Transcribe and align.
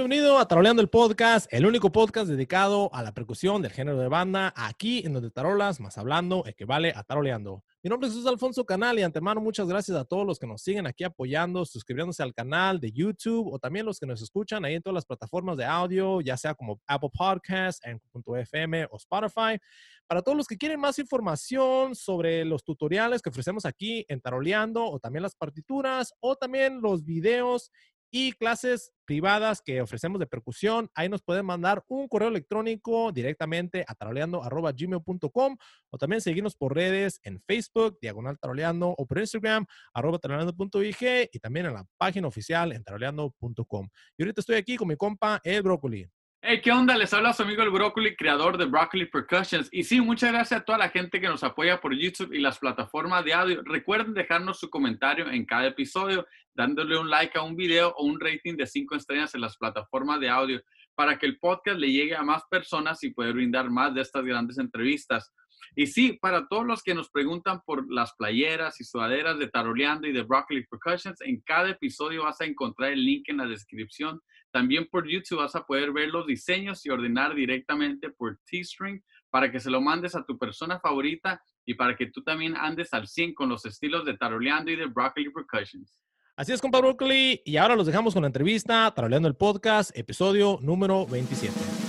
bienvenido 0.00 0.38
a 0.38 0.48
Taroleando 0.48 0.80
el 0.80 0.88
Podcast, 0.88 1.46
el 1.52 1.66
único 1.66 1.92
podcast 1.92 2.26
dedicado 2.26 2.88
a 2.94 3.02
la 3.02 3.12
percusión 3.12 3.60
del 3.60 3.70
género 3.70 3.98
de 3.98 4.08
banda, 4.08 4.50
aquí 4.56 5.02
en 5.04 5.12
donde 5.12 5.30
tarolas 5.30 5.78
más 5.78 5.98
hablando 5.98 6.42
equivale 6.46 6.94
a 6.96 7.02
taroleando. 7.02 7.62
Mi 7.82 7.90
nombre 7.90 8.08
es 8.08 8.14
Jesús 8.14 8.26
Alfonso 8.26 8.64
Canal 8.64 8.98
y 8.98 9.02
antemano 9.02 9.42
muchas 9.42 9.68
gracias 9.68 9.98
a 9.98 10.06
todos 10.06 10.26
los 10.26 10.38
que 10.38 10.46
nos 10.46 10.62
siguen 10.62 10.86
aquí 10.86 11.04
apoyando, 11.04 11.66
suscribiéndose 11.66 12.22
al 12.22 12.32
canal 12.32 12.80
de 12.80 12.92
YouTube 12.92 13.52
o 13.52 13.58
también 13.58 13.84
los 13.84 14.00
que 14.00 14.06
nos 14.06 14.22
escuchan 14.22 14.64
ahí 14.64 14.74
en 14.74 14.82
todas 14.82 14.94
las 14.94 15.04
plataformas 15.04 15.58
de 15.58 15.66
audio, 15.66 16.22
ya 16.22 16.38
sea 16.38 16.54
como 16.54 16.80
Apple 16.86 17.10
Podcasts, 17.12 17.82
FM 17.84 18.86
o 18.90 18.96
Spotify. 18.96 19.58
Para 20.06 20.22
todos 20.22 20.36
los 20.36 20.46
que 20.46 20.56
quieren 20.56 20.80
más 20.80 20.98
información 20.98 21.94
sobre 21.94 22.46
los 22.46 22.64
tutoriales 22.64 23.20
que 23.20 23.28
ofrecemos 23.28 23.66
aquí 23.66 24.06
en 24.08 24.22
Taroleando 24.22 24.82
o 24.82 24.98
también 24.98 25.22
las 25.22 25.34
partituras 25.34 26.14
o 26.20 26.36
también 26.36 26.80
los 26.80 27.04
videos 27.04 27.70
y 28.10 28.32
clases 28.32 28.92
privadas 29.04 29.60
que 29.60 29.80
ofrecemos 29.80 30.18
de 30.20 30.26
percusión. 30.26 30.88
Ahí 30.94 31.08
nos 31.08 31.22
pueden 31.22 31.46
mandar 31.46 31.84
un 31.88 32.08
correo 32.08 32.28
electrónico 32.28 33.12
directamente 33.12 33.84
a 33.86 33.94
taroleando.gmail.com 33.94 35.56
o 35.90 35.98
también 35.98 36.20
seguirnos 36.20 36.54
por 36.56 36.74
redes 36.74 37.20
en 37.22 37.40
Facebook, 37.40 37.98
Diagonal 38.00 38.38
Taroleando, 38.38 38.94
o 38.96 39.06
por 39.06 39.18
Instagram, 39.18 39.66
arroba 39.94 40.18
taroleando.ig 40.18 41.28
y 41.32 41.38
también 41.38 41.66
en 41.66 41.74
la 41.74 41.86
página 41.98 42.28
oficial 42.28 42.72
en 42.72 42.84
taroleando.com. 42.84 43.88
Y 44.16 44.22
ahorita 44.22 44.40
estoy 44.40 44.56
aquí 44.56 44.76
con 44.76 44.88
mi 44.88 44.96
compa, 44.96 45.40
El 45.42 45.62
Brócoli. 45.62 46.08
Hey, 46.42 46.62
¿qué 46.62 46.72
onda? 46.72 46.96
Les 46.96 47.12
habla 47.12 47.34
su 47.34 47.42
amigo 47.42 47.62
el 47.62 47.68
Broccoli, 47.68 48.16
creador 48.16 48.56
de 48.56 48.64
Broccoli 48.64 49.04
Percussions. 49.04 49.68
Y 49.72 49.84
sí, 49.84 50.00
muchas 50.00 50.32
gracias 50.32 50.62
a 50.62 50.64
toda 50.64 50.78
la 50.78 50.88
gente 50.88 51.20
que 51.20 51.28
nos 51.28 51.44
apoya 51.44 51.82
por 51.82 51.94
YouTube 51.94 52.32
y 52.32 52.40
las 52.40 52.58
plataformas 52.58 53.26
de 53.26 53.34
audio. 53.34 53.62
Recuerden 53.62 54.14
dejarnos 54.14 54.58
su 54.58 54.70
comentario 54.70 55.30
en 55.30 55.44
cada 55.44 55.66
episodio, 55.66 56.26
dándole 56.54 56.98
un 56.98 57.10
like 57.10 57.38
a 57.38 57.42
un 57.42 57.56
video 57.56 57.94
o 57.94 58.06
un 58.06 58.18
rating 58.18 58.56
de 58.56 58.66
5 58.66 58.96
estrellas 58.96 59.34
en 59.34 59.42
las 59.42 59.58
plataformas 59.58 60.18
de 60.18 60.30
audio 60.30 60.62
para 60.94 61.18
que 61.18 61.26
el 61.26 61.38
podcast 61.38 61.78
le 61.78 61.92
llegue 61.92 62.16
a 62.16 62.22
más 62.22 62.42
personas 62.50 63.04
y 63.04 63.10
poder 63.10 63.34
brindar 63.34 63.68
más 63.68 63.94
de 63.94 64.00
estas 64.00 64.24
grandes 64.24 64.56
entrevistas. 64.56 65.34
Y 65.76 65.88
sí, 65.88 66.18
para 66.22 66.48
todos 66.48 66.66
los 66.66 66.82
que 66.82 66.94
nos 66.94 67.10
preguntan 67.10 67.60
por 67.66 67.84
las 67.92 68.14
playeras 68.14 68.80
y 68.80 68.84
sudaderas 68.84 69.38
de 69.38 69.48
Taroleando 69.48 70.08
y 70.08 70.12
de 70.12 70.22
Broccoli 70.22 70.66
Percussions, 70.66 71.20
en 71.20 71.42
cada 71.42 71.68
episodio 71.68 72.24
vas 72.24 72.40
a 72.40 72.46
encontrar 72.46 72.92
el 72.92 73.04
link 73.04 73.28
en 73.28 73.36
la 73.36 73.46
descripción. 73.46 74.22
También 74.50 74.88
por 74.90 75.08
YouTube 75.08 75.38
vas 75.38 75.54
a 75.54 75.64
poder 75.64 75.92
ver 75.92 76.08
los 76.08 76.26
diseños 76.26 76.84
y 76.84 76.90
ordenar 76.90 77.34
directamente 77.34 78.10
por 78.10 78.38
T-String 78.50 79.02
para 79.30 79.50
que 79.50 79.60
se 79.60 79.70
lo 79.70 79.80
mandes 79.80 80.14
a 80.14 80.24
tu 80.24 80.38
persona 80.38 80.80
favorita 80.80 81.42
y 81.64 81.74
para 81.74 81.96
que 81.96 82.06
tú 82.06 82.22
también 82.22 82.56
andes 82.56 82.92
al 82.92 83.06
100 83.06 83.34
con 83.34 83.48
los 83.48 83.64
estilos 83.64 84.04
de 84.04 84.16
Taroleando 84.16 84.70
y 84.70 84.76
de 84.76 84.86
Broccoli 84.86 85.30
Percussions. 85.30 86.00
Así 86.36 86.52
es, 86.52 86.60
compa 86.60 86.80
Broccoli. 86.80 87.42
Y 87.44 87.56
ahora 87.56 87.76
los 87.76 87.86
dejamos 87.86 88.14
con 88.14 88.22
la 88.22 88.28
entrevista, 88.28 88.92
Taroleando 88.94 89.28
el 89.28 89.36
Podcast, 89.36 89.96
episodio 89.96 90.58
número 90.62 91.06
27 91.06 91.80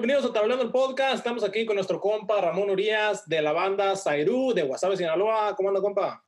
bienvenidos 0.00 0.26
a 0.26 0.32
Tablando 0.32 0.62
el 0.62 0.70
Podcast. 0.70 1.16
Estamos 1.16 1.42
aquí 1.42 1.66
con 1.66 1.74
nuestro 1.74 1.98
compa 1.98 2.40
Ramón 2.40 2.70
Urias 2.70 3.28
de 3.28 3.42
la 3.42 3.52
banda 3.52 3.96
Zairú 3.96 4.52
de 4.54 4.62
Guasave, 4.62 4.96
Sinaloa. 4.96 5.56
¿Cómo 5.56 5.70
anda, 5.70 5.80
compa? 5.80 6.27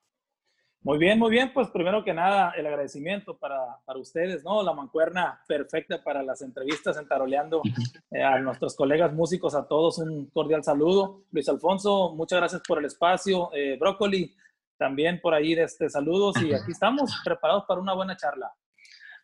Muy 0.82 0.96
bien, 0.96 1.18
muy 1.18 1.30
bien. 1.30 1.52
Pues 1.52 1.68
primero 1.68 2.02
que 2.02 2.14
nada, 2.14 2.54
el 2.56 2.66
agradecimiento 2.66 3.36
para, 3.36 3.78
para 3.84 3.98
ustedes, 3.98 4.42
¿no? 4.42 4.62
La 4.62 4.72
mancuerna 4.72 5.38
perfecta 5.46 6.02
para 6.02 6.22
las 6.22 6.40
entrevistas 6.40 6.96
en 6.96 7.06
Taroleando. 7.06 7.62
Eh, 8.12 8.24
a 8.24 8.40
nuestros 8.40 8.74
colegas 8.74 9.12
músicos, 9.12 9.54
a 9.54 9.68
todos 9.68 9.98
un 9.98 10.26
cordial 10.30 10.64
saludo. 10.64 11.22
Luis 11.30 11.48
Alfonso, 11.48 12.12
muchas 12.12 12.40
gracias 12.40 12.60
por 12.66 12.80
el 12.80 12.86
espacio. 12.86 13.50
Eh, 13.54 13.76
Brócoli, 13.78 14.34
también 14.76 15.20
por 15.20 15.32
ahí 15.32 15.54
de 15.54 15.62
este, 15.62 15.88
saludos. 15.88 16.34
Y 16.42 16.52
aquí 16.52 16.72
estamos 16.72 17.12
preparados 17.24 17.66
para 17.68 17.80
una 17.80 17.94
buena 17.94 18.16
charla. 18.16 18.52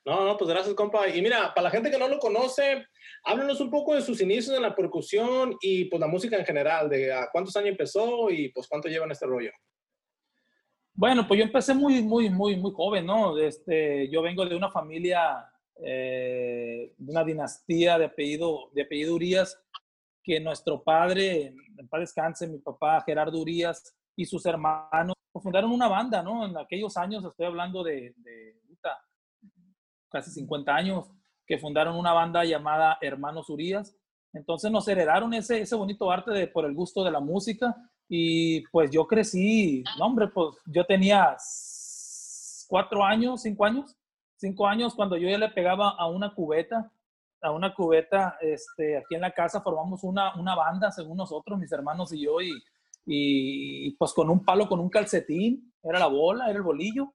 No, 0.04 0.24
no, 0.24 0.36
pues 0.36 0.48
gracias, 0.48 0.72
compa. 0.76 1.08
Y 1.08 1.20
mira, 1.20 1.52
para 1.52 1.64
la 1.64 1.70
gente 1.70 1.90
que 1.90 1.98
no 1.98 2.06
lo 2.06 2.20
conoce, 2.20 2.86
háblenos 3.24 3.60
un 3.60 3.70
poco 3.70 3.96
de 3.96 4.02
sus 4.02 4.20
inicios 4.20 4.54
en 4.54 4.62
la 4.62 4.72
percusión 4.72 5.56
y 5.60 5.86
pues 5.86 5.98
la 5.98 6.06
música 6.06 6.36
en 6.36 6.46
general, 6.46 6.88
de 6.88 7.12
a 7.12 7.28
cuántos 7.32 7.56
años 7.56 7.70
empezó 7.70 8.30
y 8.30 8.50
pues 8.50 8.68
cuánto 8.68 8.88
lleva 8.88 9.06
en 9.06 9.10
este 9.10 9.26
rollo. 9.26 9.50
Bueno, 10.98 11.28
pues 11.28 11.38
yo 11.38 11.44
empecé 11.44 11.74
muy, 11.74 12.02
muy, 12.02 12.30
muy, 12.30 12.56
muy 12.56 12.72
joven, 12.72 13.04
¿no? 13.04 13.36
Este, 13.36 14.08
yo 14.08 14.22
vengo 14.22 14.46
de 14.46 14.56
una 14.56 14.70
familia, 14.70 15.46
eh, 15.84 16.94
de 16.96 17.12
una 17.12 17.22
dinastía 17.22 17.98
de 17.98 18.06
apellido, 18.06 18.70
de 18.72 18.82
apellido 18.82 19.14
Urias, 19.14 19.60
que 20.22 20.40
nuestro 20.40 20.82
padre, 20.82 21.54
en 21.76 21.88
paz 21.88 22.00
descanse, 22.00 22.48
mi 22.48 22.58
papá 22.58 23.02
Gerardo 23.04 23.38
Urias 23.38 23.94
y 24.16 24.24
sus 24.24 24.46
hermanos 24.46 25.14
fundaron 25.34 25.70
una 25.70 25.86
banda, 25.86 26.22
¿no? 26.22 26.46
En 26.46 26.56
aquellos 26.56 26.96
años, 26.96 27.22
estoy 27.26 27.44
hablando 27.44 27.84
de, 27.84 28.14
de 28.16 28.56
casi 30.08 30.30
50 30.30 30.74
años, 30.74 31.10
que 31.46 31.58
fundaron 31.58 31.96
una 31.96 32.14
banda 32.14 32.42
llamada 32.42 32.96
Hermanos 33.02 33.50
Urias. 33.50 33.94
Entonces 34.32 34.70
nos 34.70 34.88
heredaron 34.88 35.34
ese, 35.34 35.60
ese 35.60 35.76
bonito 35.76 36.10
arte 36.10 36.30
de, 36.30 36.46
por 36.48 36.64
el 36.64 36.74
gusto 36.74 37.04
de 37.04 37.10
la 37.10 37.20
música 37.20 37.76
y 38.08 38.66
pues 38.68 38.90
yo 38.90 39.06
crecí, 39.06 39.82
no 39.98 40.06
hombre, 40.06 40.28
pues 40.28 40.56
yo 40.66 40.84
tenía 40.84 41.36
cuatro 42.68 43.04
años, 43.04 43.42
cinco 43.42 43.64
años, 43.64 43.96
cinco 44.36 44.66
años 44.66 44.94
cuando 44.94 45.16
yo 45.16 45.28
ya 45.28 45.38
le 45.38 45.48
pegaba 45.48 45.90
a 45.90 46.06
una 46.08 46.34
cubeta, 46.34 46.90
a 47.42 47.50
una 47.50 47.74
cubeta, 47.74 48.36
este, 48.40 48.98
aquí 48.98 49.14
en 49.14 49.20
la 49.22 49.32
casa 49.32 49.60
formamos 49.60 50.04
una, 50.04 50.34
una 50.36 50.54
banda, 50.54 50.90
según 50.90 51.16
nosotros, 51.16 51.58
mis 51.58 51.72
hermanos 51.72 52.12
y 52.12 52.24
yo, 52.24 52.40
y, 52.40 52.52
y 53.04 53.90
pues 53.92 54.12
con 54.12 54.30
un 54.30 54.44
palo, 54.44 54.68
con 54.68 54.80
un 54.80 54.88
calcetín, 54.88 55.72
era 55.82 55.98
la 55.98 56.06
bola, 56.06 56.48
era 56.48 56.56
el 56.56 56.62
bolillo, 56.62 57.12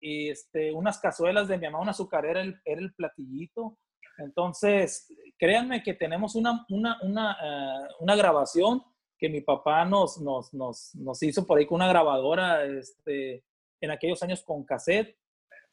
y 0.00 0.30
este, 0.30 0.72
unas 0.72 0.98
cazuelas 0.98 1.48
de 1.48 1.58
mi 1.58 1.66
mamá, 1.66 1.80
una 1.80 1.90
azucarera 1.90 2.40
era 2.40 2.48
el, 2.48 2.60
era 2.64 2.80
el 2.80 2.94
platillito. 2.94 3.78
Entonces, 4.18 5.12
créanme 5.38 5.82
que 5.82 5.94
tenemos 5.94 6.34
una, 6.34 6.64
una, 6.70 6.98
una, 7.02 7.36
eh, 7.42 7.88
una 8.00 8.16
grabación 8.16 8.82
que 9.18 9.28
mi 9.28 9.40
papá 9.40 9.84
nos, 9.84 10.20
nos, 10.20 10.54
nos, 10.54 10.94
nos, 10.94 11.22
hizo 11.22 11.46
por 11.46 11.58
ahí 11.58 11.66
con 11.66 11.76
una 11.76 11.88
grabadora 11.88 12.64
este, 12.64 13.44
en 13.80 13.90
aquellos 13.90 14.22
años 14.22 14.42
con 14.42 14.64
cassette 14.64 15.18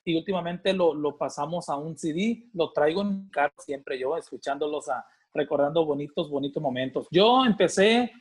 y 0.03 0.15
últimamente 0.17 0.73
lo, 0.73 0.93
lo, 0.93 1.17
pasamos 1.17 1.69
a 1.69 1.77
un 1.77 1.97
CD, 1.97 2.47
lo 2.53 2.71
traigo 2.71 3.01
en 3.01 3.23
mi 3.23 3.29
carro 3.29 3.53
siempre 3.59 3.99
yo, 3.99 4.17
escuchándolos, 4.17 4.89
a, 4.89 5.05
recordando 5.33 5.85
bonitos, 5.85 6.29
bonitos 6.29 6.61
momentos. 6.61 7.07
Yo 7.11 7.45
empecé 7.45 8.11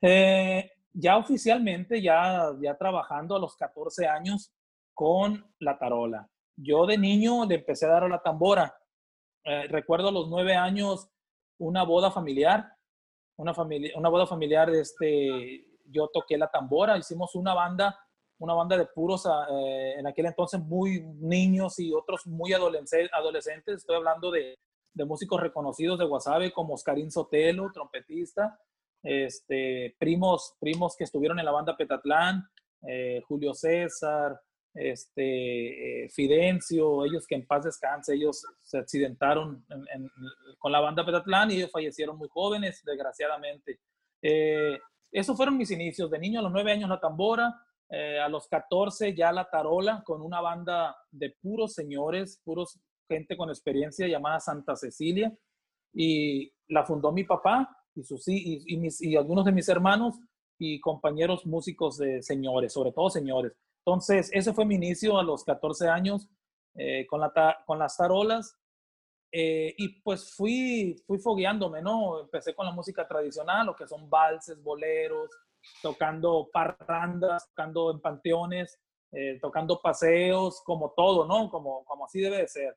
eh, 0.00 0.70
ya 0.92 1.16
oficialmente, 1.16 2.02
ya, 2.02 2.52
ya 2.60 2.76
trabajando 2.76 3.36
a 3.36 3.38
los 3.38 3.56
14 3.56 4.06
años, 4.06 4.52
con 4.94 5.44
la 5.58 5.78
tarola. 5.78 6.28
Yo 6.56 6.86
de 6.86 6.98
niño 6.98 7.46
le 7.46 7.56
empecé 7.56 7.86
a 7.86 7.90
dar 7.90 8.04
a 8.04 8.08
la 8.08 8.22
tambora. 8.22 8.76
Eh, 9.44 9.66
recuerdo 9.68 10.08
a 10.08 10.12
los 10.12 10.28
nueve 10.28 10.54
años 10.54 11.08
una 11.58 11.82
boda 11.82 12.10
familiar, 12.10 12.76
una, 13.36 13.54
familia, 13.54 13.92
una 13.96 14.08
boda 14.08 14.26
familiar, 14.26 14.70
este, 14.70 15.64
yo 15.86 16.08
toqué 16.08 16.36
la 16.38 16.50
tambora, 16.50 16.98
hicimos 16.98 17.34
una 17.34 17.54
banda, 17.54 17.98
una 18.38 18.54
banda 18.54 18.76
de 18.76 18.86
puros, 18.86 19.26
ah, 19.26 19.46
eh, 19.50 19.94
en 19.98 20.06
aquel 20.06 20.26
entonces 20.26 20.60
muy 20.60 21.00
niños 21.20 21.78
y 21.78 21.92
otros 21.92 22.26
muy 22.26 22.52
adolescentes, 22.52 23.76
estoy 23.76 23.96
hablando 23.96 24.30
de, 24.30 24.58
de 24.94 25.04
músicos 25.04 25.40
reconocidos 25.40 25.98
de 25.98 26.04
Guasave 26.04 26.52
como 26.52 26.74
Oscarín 26.74 27.10
Sotelo, 27.10 27.70
trompetista, 27.72 28.58
este, 29.02 29.96
primos, 29.98 30.54
primos 30.60 30.96
que 30.96 31.04
estuvieron 31.04 31.38
en 31.38 31.44
la 31.44 31.52
banda 31.52 31.76
Petatlán, 31.76 32.46
eh, 32.86 33.22
Julio 33.26 33.54
César, 33.54 34.40
este, 34.74 36.04
eh, 36.04 36.08
Fidencio, 36.08 37.04
ellos 37.04 37.26
que 37.26 37.34
en 37.34 37.46
paz 37.46 37.64
descanse, 37.64 38.14
ellos 38.14 38.44
se 38.62 38.78
accidentaron 38.78 39.64
con 40.58 40.72
la 40.72 40.80
banda 40.80 41.04
Petatlán 41.04 41.50
y 41.50 41.56
ellos 41.56 41.70
fallecieron 41.70 42.16
muy 42.16 42.28
jóvenes, 42.28 42.82
desgraciadamente. 42.84 43.80
Eh, 44.22 44.78
esos 45.10 45.36
fueron 45.36 45.58
mis 45.58 45.70
inicios, 45.70 46.10
de 46.10 46.18
niño 46.18 46.40
a 46.40 46.42
los 46.42 46.52
nueve 46.52 46.72
años 46.72 46.88
la 46.88 47.00
tambora, 47.00 47.54
eh, 47.90 48.18
a 48.18 48.28
los 48.28 48.48
14 48.48 49.14
ya 49.14 49.30
la 49.32 49.50
tarola, 49.50 50.02
con 50.04 50.22
una 50.22 50.40
banda 50.40 50.96
de 51.10 51.36
puros 51.42 51.74
señores, 51.74 52.40
puros 52.42 52.80
gente 53.06 53.36
con 53.36 53.50
experiencia 53.50 54.08
llamada 54.08 54.40
Santa 54.40 54.74
Cecilia, 54.74 55.30
y 55.92 56.50
la 56.68 56.84
fundó 56.84 57.12
mi 57.12 57.24
papá 57.24 57.68
y, 57.94 58.02
sus, 58.02 58.26
y, 58.26 58.64
y 58.66 59.16
algunos 59.16 59.44
de 59.44 59.52
mis 59.52 59.68
hermanos 59.68 60.18
y 60.58 60.80
compañeros 60.80 61.44
músicos 61.44 61.98
de 61.98 62.22
señores, 62.22 62.72
sobre 62.72 62.92
todo 62.92 63.10
señores. 63.10 63.52
Entonces, 63.84 64.30
ese 64.32 64.52
fue 64.52 64.64
mi 64.64 64.76
inicio 64.76 65.18
a 65.18 65.24
los 65.24 65.44
14 65.44 65.88
años 65.88 66.28
eh, 66.74 67.06
con, 67.06 67.20
la, 67.20 67.32
con 67.66 67.78
las 67.78 67.96
tarolas. 67.96 68.56
Eh, 69.32 69.74
y 69.78 70.00
pues 70.02 70.34
fui, 70.34 71.02
fui 71.06 71.18
fogueándome, 71.18 71.82
¿no? 71.82 72.20
Empecé 72.20 72.54
con 72.54 72.66
la 72.66 72.72
música 72.72 73.08
tradicional, 73.08 73.66
lo 73.66 73.74
que 73.74 73.88
son 73.88 74.08
valses, 74.08 74.62
boleros, 74.62 75.30
tocando 75.82 76.48
parrandas, 76.52 77.48
tocando 77.48 77.90
en 77.90 78.00
panteones, 78.00 78.78
eh, 79.10 79.38
tocando 79.40 79.80
paseos, 79.80 80.62
como 80.64 80.92
todo, 80.96 81.26
¿no? 81.26 81.50
Como, 81.50 81.84
como 81.84 82.04
así 82.04 82.20
debe 82.20 82.38
de 82.38 82.48
ser. 82.48 82.76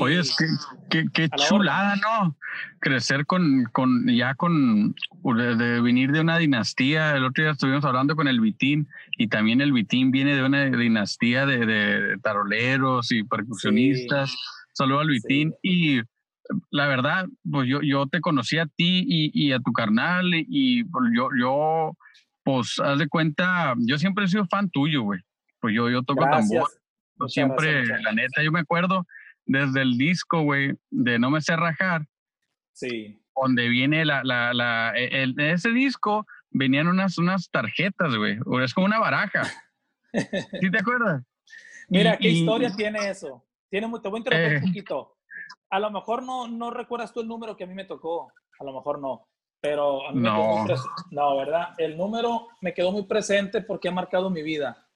Oye, 0.00 0.20
es 0.20 0.36
que, 0.36 0.46
qué, 0.90 1.06
qué 1.12 1.28
chulada, 1.48 1.96
¿no? 1.96 2.36
Crecer 2.78 3.26
con, 3.26 3.64
con 3.72 4.06
ya 4.06 4.34
con, 4.34 4.94
de, 5.24 5.80
venir 5.80 6.12
de 6.12 6.20
una 6.20 6.38
dinastía. 6.38 7.16
El 7.16 7.24
otro 7.24 7.42
día 7.42 7.52
estuvimos 7.52 7.84
hablando 7.84 8.14
con 8.14 8.28
el 8.28 8.40
Vitín 8.40 8.88
y 9.18 9.28
también 9.28 9.60
el 9.60 9.72
Vitín 9.72 10.12
viene 10.12 10.36
de 10.36 10.44
una 10.44 10.66
dinastía 10.66 11.46
de, 11.46 11.66
de 11.66 12.18
taroleros 12.22 13.10
y 13.10 13.24
percusionistas. 13.24 14.36
Saludo 14.72 15.00
a 15.00 15.04
Luitín. 15.04 15.54
Y 15.62 16.00
la 16.70 16.86
verdad, 16.86 17.26
pues 17.50 17.68
yo, 17.68 17.80
yo 17.82 18.06
te 18.06 18.20
conocí 18.20 18.58
a 18.58 18.66
ti 18.66 19.04
y, 19.06 19.30
y 19.34 19.52
a 19.52 19.58
tu 19.58 19.72
carnal 19.72 20.30
y, 20.32 20.84
pues 20.84 21.10
yo, 21.14 21.28
yo, 21.38 21.96
pues, 22.44 22.78
haz 22.78 22.98
de 22.98 23.08
cuenta, 23.08 23.74
yo 23.78 23.98
siempre 23.98 24.24
he 24.24 24.28
sido 24.28 24.46
fan 24.46 24.70
tuyo, 24.70 25.02
güey. 25.02 25.20
Pues 25.60 25.74
yo, 25.74 25.90
yo 25.90 26.02
toco 26.02 26.24
tambor. 26.24 26.68
siempre, 27.28 27.86
la 27.86 28.12
neta, 28.12 28.42
yo 28.42 28.52
me 28.52 28.60
acuerdo 28.60 29.06
desde 29.52 29.82
el 29.82 29.96
disco, 29.96 30.42
güey, 30.42 30.72
de 30.90 31.18
No 31.18 31.30
me 31.30 31.40
sé 31.40 31.56
rajar. 31.56 32.06
Sí. 32.72 33.22
Donde 33.34 33.68
viene 33.68 34.04
la, 34.04 34.22
la, 34.24 34.52
la, 34.52 34.92
e, 34.96 35.22
el, 35.22 35.38
ese 35.38 35.70
disco 35.70 36.26
venían 36.50 36.88
unas, 36.88 37.18
unas 37.18 37.50
tarjetas, 37.50 38.16
güey. 38.16 38.38
Es 38.62 38.74
como 38.74 38.86
una 38.86 38.98
baraja. 38.98 39.42
¿Sí 40.60 40.70
te 40.70 40.78
acuerdas? 40.78 41.22
Mira, 41.88 42.16
¿qué 42.16 42.28
historia 42.28 42.72
tiene 42.74 43.10
eso? 43.10 43.44
Tiene, 43.68 43.86
te 44.00 44.08
voy 44.08 44.18
a 44.18 44.20
interrumpir 44.20 44.56
un 44.58 44.64
eh. 44.64 44.66
poquito. 44.66 45.16
A 45.70 45.78
lo 45.78 45.90
mejor 45.90 46.22
no, 46.22 46.48
no 46.48 46.70
recuerdas 46.70 47.12
tú 47.12 47.20
el 47.20 47.28
número 47.28 47.56
que 47.56 47.64
a 47.64 47.66
mí 47.66 47.74
me 47.74 47.84
tocó. 47.84 48.32
A 48.60 48.64
lo 48.64 48.72
mejor 48.72 48.98
no. 48.98 49.28
Pero 49.60 50.08
a 50.08 50.12
mí 50.12 50.20
no. 50.20 50.64
me 50.64 50.74
No, 51.10 51.36
¿verdad? 51.36 51.68
El 51.78 51.96
número 51.96 52.48
me 52.60 52.74
quedó 52.74 52.92
muy 52.92 53.04
presente 53.04 53.62
porque 53.62 53.88
ha 53.88 53.92
marcado 53.92 54.28
mi 54.28 54.42
vida. 54.42 54.86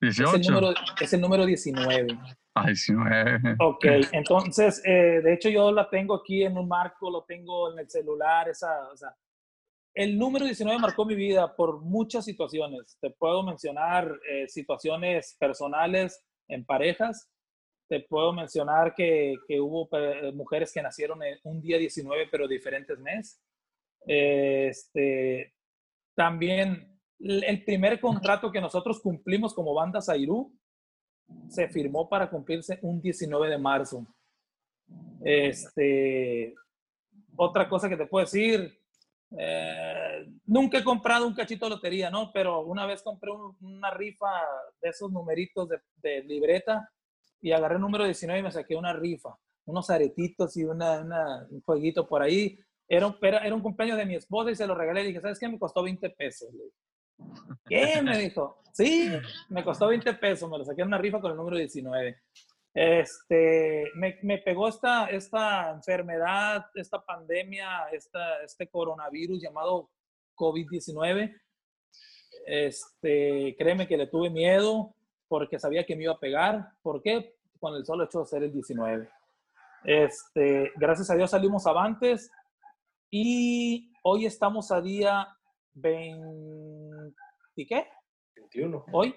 18. 0.00 0.36
Es 0.36 0.46
el 0.46 0.52
número, 0.52 0.74
es 1.00 1.12
el 1.12 1.20
número 1.20 1.46
19. 1.46 2.06
Ah, 2.54 2.66
19. 2.66 3.56
Ok, 3.60 3.84
entonces, 4.12 4.82
eh, 4.84 5.20
de 5.22 5.34
hecho 5.34 5.48
yo 5.48 5.70
la 5.72 5.88
tengo 5.90 6.14
aquí 6.14 6.42
en 6.42 6.56
un 6.56 6.68
marco, 6.68 7.10
lo 7.10 7.24
tengo 7.24 7.72
en 7.72 7.80
el 7.80 7.90
celular, 7.90 8.48
esa, 8.48 8.88
o 8.90 8.96
sea, 8.96 9.14
el 9.96 10.18
número 10.18 10.44
19 10.44 10.78
marcó 10.78 11.06
mi 11.06 11.14
vida 11.14 11.56
por 11.56 11.80
muchas 11.80 12.26
situaciones. 12.26 12.98
Te 13.00 13.10
puedo 13.10 13.42
mencionar 13.42 14.20
eh, 14.30 14.46
situaciones 14.46 15.34
personales 15.40 16.22
en 16.48 16.66
parejas. 16.66 17.30
Te 17.88 18.00
puedo 18.00 18.34
mencionar 18.34 18.94
que, 18.94 19.36
que 19.48 19.58
hubo 19.58 19.88
eh, 19.92 20.32
mujeres 20.32 20.70
que 20.72 20.82
nacieron 20.82 21.22
en 21.22 21.38
un 21.44 21.62
día 21.62 21.78
19, 21.78 22.28
pero 22.30 22.46
diferentes 22.46 22.98
meses. 22.98 23.40
Este, 24.06 25.54
también 26.14 26.95
el 27.18 27.64
primer 27.64 28.00
contrato 28.00 28.52
que 28.52 28.60
nosotros 28.60 29.00
cumplimos 29.00 29.54
como 29.54 29.74
banda 29.74 30.02
Zairú 30.02 30.52
se 31.48 31.68
firmó 31.68 32.08
para 32.08 32.30
cumplirse 32.30 32.78
un 32.82 33.00
19 33.00 33.48
de 33.48 33.58
marzo. 33.58 34.06
Este, 35.24 36.54
otra 37.36 37.68
cosa 37.68 37.88
que 37.88 37.96
te 37.96 38.06
puedo 38.06 38.24
decir, 38.24 38.78
eh, 39.36 40.26
nunca 40.46 40.78
he 40.78 40.84
comprado 40.84 41.26
un 41.26 41.34
cachito 41.34 41.66
de 41.66 41.70
lotería, 41.70 42.10
¿no? 42.10 42.30
Pero 42.32 42.60
una 42.60 42.86
vez 42.86 43.02
compré 43.02 43.30
una 43.60 43.90
rifa 43.90 44.30
de 44.80 44.90
esos 44.90 45.10
numeritos 45.10 45.68
de, 45.96 46.22
libreta 46.22 46.90
y 47.40 47.52
agarré 47.52 47.76
el 47.76 47.80
número 47.80 48.04
19 48.04 48.40
y 48.40 48.42
me 48.42 48.52
saqué 48.52 48.76
una 48.76 48.92
rifa, 48.92 49.36
unos 49.66 49.90
aretitos 49.90 50.56
y 50.56 50.64
una, 50.64 51.46
un 51.50 51.60
jueguito 51.62 52.06
por 52.06 52.22
ahí. 52.22 52.58
Era 52.88 53.08
un, 53.08 53.16
era, 53.20 53.54
un 53.54 53.62
cumpleaños 53.62 53.98
de 53.98 54.06
mi 54.06 54.14
esposa 54.14 54.50
y 54.50 54.56
se 54.56 54.66
lo 54.66 54.74
regalé 54.74 55.02
y 55.02 55.06
dije, 55.08 55.20
¿sabes 55.20 55.40
qué? 55.40 55.48
Me 55.48 55.58
costó 55.58 55.82
20 55.82 56.08
pesos. 56.10 56.48
¿Qué? 57.68 58.00
Me 58.02 58.18
dijo. 58.18 58.62
Sí, 58.72 59.10
me 59.48 59.64
costó 59.64 59.88
20 59.88 60.14
pesos, 60.14 60.50
me 60.50 60.58
lo 60.58 60.64
saqué 60.64 60.82
en 60.82 60.88
una 60.88 60.98
rifa 60.98 61.20
con 61.20 61.30
el 61.30 61.36
número 61.36 61.56
19 61.56 62.16
este, 62.76 63.90
me, 63.94 64.18
me, 64.22 64.36
pegó 64.36 64.68
esta, 64.68 65.06
esta 65.06 65.70
enfermedad, 65.70 66.66
esta 66.74 67.02
pandemia, 67.02 67.88
esta, 67.90 68.42
este 68.42 68.68
coronavirus 68.68 69.40
llamado 69.40 69.88
COVID-19. 70.34 71.34
Este, 72.44 73.56
créeme 73.58 73.88
que 73.88 73.96
le 73.96 74.08
tuve 74.08 74.28
miedo 74.28 74.94
porque 75.26 75.58
sabía 75.58 75.86
que 75.86 75.96
me 75.96 76.02
iba 76.02 76.12
a 76.12 76.20
pegar. 76.20 76.68
¿Por 76.82 77.00
qué? 77.00 77.36
Con 77.58 77.74
el 77.74 77.86
solo 77.86 78.04
hecho 78.04 78.20
de 78.20 78.26
ser 78.26 78.42
el 78.42 78.52
19. 78.52 79.08
Este, 79.84 80.70
gracias 80.76 81.08
a 81.08 81.14
Dios 81.14 81.30
salimos 81.30 81.66
avantes 81.66 82.30
y 83.10 83.90
hoy 84.02 84.26
estamos 84.26 84.70
a 84.70 84.82
día 84.82 85.28
20, 85.72 86.65
qué? 87.64 87.86
21. 88.34 88.84
Hoy, 88.92 89.14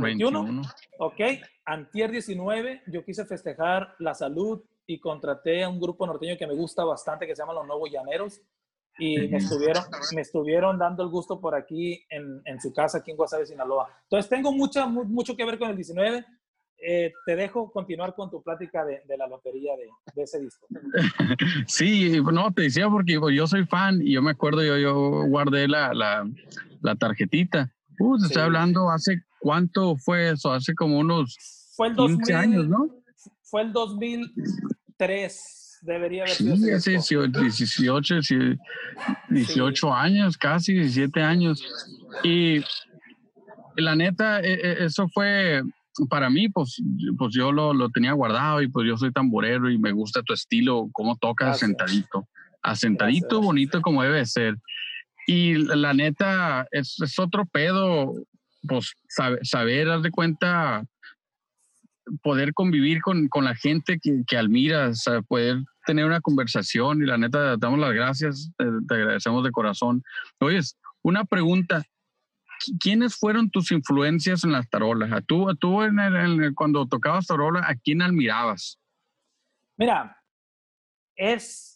21. 0.00 0.62
Ok, 0.98 1.20
antier 1.64 2.10
19, 2.10 2.82
yo 2.86 3.04
quise 3.04 3.24
festejar 3.24 3.94
la 3.98 4.14
salud 4.14 4.62
y 4.86 4.98
contraté 4.98 5.62
a 5.62 5.68
un 5.68 5.80
grupo 5.80 6.06
norteño 6.06 6.36
que 6.36 6.46
me 6.46 6.54
gusta 6.54 6.84
bastante 6.84 7.26
que 7.26 7.34
se 7.34 7.42
llama 7.42 7.54
Los 7.54 7.66
Nuevos 7.66 7.90
Llaneros 7.90 8.42
y 8.98 9.28
me 9.28 9.38
estuvieron, 9.38 9.82
me 10.14 10.20
estuvieron 10.20 10.78
dando 10.78 11.02
el 11.02 11.08
gusto 11.08 11.40
por 11.40 11.54
aquí 11.54 12.04
en, 12.08 12.42
en 12.44 12.60
su 12.60 12.72
casa, 12.72 12.98
aquí 12.98 13.10
en 13.10 13.16
Guasave, 13.16 13.46
Sinaloa. 13.46 13.88
Entonces 14.02 14.28
tengo 14.28 14.52
mucha, 14.52 14.86
mucho 14.86 15.36
que 15.36 15.44
ver 15.44 15.58
con 15.58 15.70
el 15.70 15.76
19. 15.76 16.24
Eh, 16.86 17.12
te 17.24 17.34
dejo 17.34 17.72
continuar 17.72 18.14
con 18.14 18.30
tu 18.30 18.42
plática 18.42 18.84
de, 18.84 19.00
de 19.08 19.16
la 19.16 19.26
lotería 19.26 19.72
de, 19.76 19.88
de, 20.14 20.22
ese 20.22 20.40
disco. 20.40 20.66
Sí, 21.66 22.20
no, 22.20 22.52
te 22.52 22.62
decía 22.62 22.88
porque 22.90 23.18
yo 23.32 23.46
soy 23.46 23.64
fan 23.64 24.02
y 24.02 24.12
yo 24.12 24.22
me 24.22 24.32
acuerdo, 24.32 24.62
yo, 24.62 24.76
yo 24.76 25.24
guardé 25.26 25.66
la, 25.66 25.94
la, 25.94 26.28
la 26.82 26.94
tarjetita. 26.96 27.72
Uh, 27.98 28.18
te 28.18 28.26
estoy 28.26 28.42
hablando 28.42 28.90
hace 28.90 29.22
¿Cuánto 29.44 29.96
fue 29.98 30.30
eso? 30.30 30.54
Hace 30.54 30.74
como 30.74 30.98
unos 30.98 31.36
fue 31.76 31.88
el 31.88 31.96
15 31.96 32.32
años, 32.32 32.66
¿no? 32.66 32.88
Fue 33.42 33.60
el 33.60 33.74
2003, 33.74 35.80
debería 35.82 36.22
haber 36.22 36.34
sido. 36.34 36.56
Sí, 36.56 36.70
hace 36.70 36.92
18, 36.92 37.26
18 39.28 39.92
años, 39.92 40.38
casi 40.38 40.72
17 40.72 41.20
años. 41.20 41.62
Y 42.22 42.64
la 43.76 43.94
neta, 43.94 44.40
e, 44.40 44.54
e, 44.54 44.86
eso 44.86 45.08
fue 45.08 45.60
para 46.08 46.30
mí, 46.30 46.48
pues, 46.48 46.82
pues 47.18 47.34
yo 47.34 47.52
lo, 47.52 47.72
lo, 47.72 47.90
tenía 47.90 48.12
guardado 48.12 48.62
y 48.62 48.68
pues 48.68 48.86
yo 48.86 48.96
soy 48.96 49.12
tamborero 49.12 49.70
y 49.70 49.78
me 49.78 49.92
gusta 49.92 50.22
tu 50.22 50.32
estilo, 50.32 50.88
cómo 50.92 51.16
tocas 51.16 51.56
asentadito. 51.56 52.28
Asentadito, 52.62 53.40
bonito 53.40 53.82
como 53.82 54.02
debe 54.02 54.24
ser. 54.26 54.56
Y 55.26 55.54
la 55.54 55.94
neta, 55.94 56.66
es, 56.70 56.96
es 57.00 57.18
otro 57.18 57.46
pedo 57.46 58.12
pues 58.66 58.94
saber, 59.08 59.40
saber 59.42 59.88
dar 59.88 60.00
de 60.00 60.10
cuenta, 60.10 60.84
poder 62.22 62.54
convivir 62.54 63.00
con, 63.00 63.28
con 63.28 63.44
la 63.44 63.54
gente 63.54 63.98
que, 64.00 64.22
que 64.26 64.36
admiras, 64.36 65.04
poder 65.28 65.58
tener 65.84 66.04
una 66.04 66.20
conversación 66.20 67.02
y 67.02 67.06
la 67.06 67.18
neta, 67.18 67.54
te 67.54 67.60
damos 67.60 67.78
las 67.78 67.92
gracias, 67.92 68.50
te, 68.56 68.94
agradecemos 68.94 69.44
de 69.44 69.50
corazón. 69.50 70.02
Oye, 70.40 70.60
una 71.02 71.24
pregunta, 71.24 71.84
¿quiénes 72.80 73.16
fueron 73.16 73.50
tus 73.50 73.70
influencias 73.72 74.44
en 74.44 74.52
las 74.52 74.68
tarolas? 74.68 75.12
¿A 75.12 75.20
tú, 75.20 75.48
a 75.48 75.54
tú 75.54 75.82
en 75.82 75.98
el, 75.98 76.54
cuando 76.54 76.86
tocabas 76.86 77.26
tarola, 77.26 77.60
¿a 77.66 77.74
quién 77.74 78.02
admirabas? 78.02 78.78
Mira, 79.76 80.16
es 81.16 81.74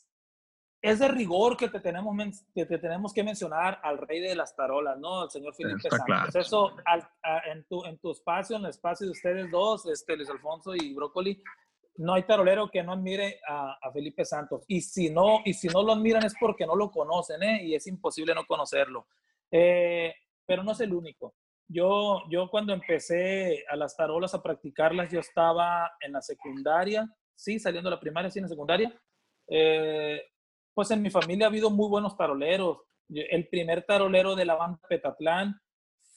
es 0.81 1.01
de 1.01 1.09
rigor 1.09 1.57
que 1.57 1.69
te, 1.69 1.81
tenemos, 1.81 2.15
que 2.55 2.65
te 2.65 2.79
tenemos 2.79 3.13
que 3.13 3.25
mencionar 3.25 3.81
al 3.83 3.99
rey 3.99 4.21
de 4.21 4.37
las 4.37 4.55
tarolas, 4.55 4.99
¿no? 4.99 5.23
Al 5.23 5.31
señor 5.31 5.55
Felipe 5.55 5.89
Santos. 5.91 6.37
Eso, 6.37 6.77
en, 7.47 7.65
tu, 7.65 7.85
en 7.85 7.99
tu 7.99 8.13
espacio, 8.13 8.57
en 8.57 8.65
el 8.65 8.71
espacio 8.71 9.07
de 9.07 9.13
ustedes 9.13 9.51
dos, 9.51 9.87
este, 9.87 10.17
Luis 10.17 10.31
Alfonso 10.31 10.75
y 10.77 10.95
Brócoli, 10.95 11.43
no 11.97 12.15
hay 12.15 12.23
tarolero 12.23 12.71
que 12.71 12.83
no 12.85 12.93
admire 12.93 13.41
a, 13.49 13.91
Felipe 13.93 14.25
Santos. 14.25 14.65
Y 14.69 14.81
si, 14.81 15.11
no, 15.11 15.41
y 15.45 15.53
si 15.53 15.67
no 15.67 15.83
lo 15.83 15.93
admiran 15.93 16.25
es 16.25 16.35
porque 16.39 16.65
no 16.65 16.77
lo 16.77 16.93
conocen, 16.93 17.43
¿eh? 17.43 17.65
Y 17.65 17.75
es 17.75 17.87
imposible 17.89 18.33
no 18.35 18.47
conocerlo. 18.47 19.09
Eh, 19.51 20.15
pero 20.49 20.65
no 20.65 20.73
es 20.73 20.81
el 20.81 20.95
único. 20.95 21.35
Yo, 21.69 22.23
yo 22.31 22.49
cuando 22.51 22.73
empecé 22.73 23.65
a 23.69 23.77
las 23.77 23.95
tarolas 23.95 24.35
a 24.35 24.43
practicarlas, 24.43 25.13
yo 25.13 25.21
estaba 25.21 25.93
en 26.01 26.13
la 26.13 26.23
secundaria, 26.23 27.07
sí, 27.37 27.59
saliendo 27.59 27.91
de 27.91 27.97
la 27.97 28.01
primaria, 28.01 28.31
sí, 28.31 28.39
en 28.39 28.45
la 28.45 28.49
secundaria. 28.49 28.99
Eh, 29.47 30.23
pues 30.73 30.91
en 30.91 31.03
mi 31.03 31.11
familia 31.11 31.47
ha 31.47 31.51
habido 31.51 31.69
muy 31.69 31.91
buenos 31.91 32.17
taroleros. 32.17 32.79
El 33.11 33.47
primer 33.49 33.85
tarolero 33.85 34.35
de 34.35 34.47
la 34.47 34.55
banda 34.55 34.81
Petatlán 34.89 35.61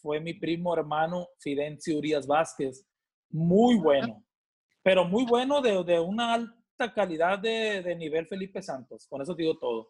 fue 0.01 0.21
mi 0.21 0.33
primo 0.33 0.73
hermano 0.73 1.27
Fidencio 1.38 1.97
Urias 1.97 2.25
Vázquez. 2.25 2.88
Muy 3.31 3.77
bueno, 3.77 4.23
pero 4.81 5.03
muy 5.03 5.25
bueno 5.25 5.61
de, 5.61 5.83
de 5.83 6.00
una 6.00 6.33
alta 6.33 6.93
calidad 6.93 7.38
de, 7.38 7.81
de, 7.81 7.95
nivel 7.97 8.27
Felipe 8.27 8.61
Santos. 8.61 9.07
Con 9.09 9.21
eso 9.21 9.35
digo 9.35 9.57
todo. 9.57 9.88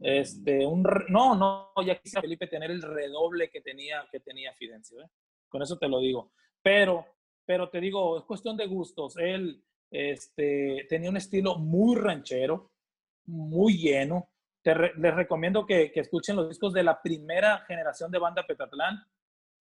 Este, 0.00 0.64
un, 0.66 0.82
no, 1.08 1.34
no, 1.34 1.72
ya 1.84 1.98
quisiera 2.00 2.22
Felipe 2.22 2.46
tener 2.46 2.70
el 2.70 2.82
redoble 2.82 3.50
que 3.50 3.60
tenía, 3.60 4.06
que 4.10 4.20
tenía 4.20 4.54
Fidencio. 4.54 5.00
¿eh? 5.02 5.08
Con 5.48 5.62
eso 5.62 5.78
te 5.78 5.88
lo 5.88 6.00
digo. 6.00 6.32
Pero, 6.62 7.06
pero 7.44 7.68
te 7.68 7.80
digo, 7.80 8.18
es 8.18 8.24
cuestión 8.24 8.56
de 8.56 8.66
gustos. 8.66 9.16
Él 9.18 9.62
este, 9.90 10.86
tenía 10.88 11.10
un 11.10 11.16
estilo 11.16 11.56
muy 11.56 11.96
ranchero 11.96 12.70
muy 13.30 13.78
lleno. 13.78 14.28
les 14.64 15.14
recomiendo 15.14 15.64
que, 15.64 15.92
escuchen 15.94 16.36
los 16.36 16.48
discos 16.48 16.72
de 16.72 16.82
la 16.82 17.00
primera 17.00 17.64
generación 17.66 18.10
de 18.10 18.18
banda 18.18 18.46
Petatlán, 18.46 19.02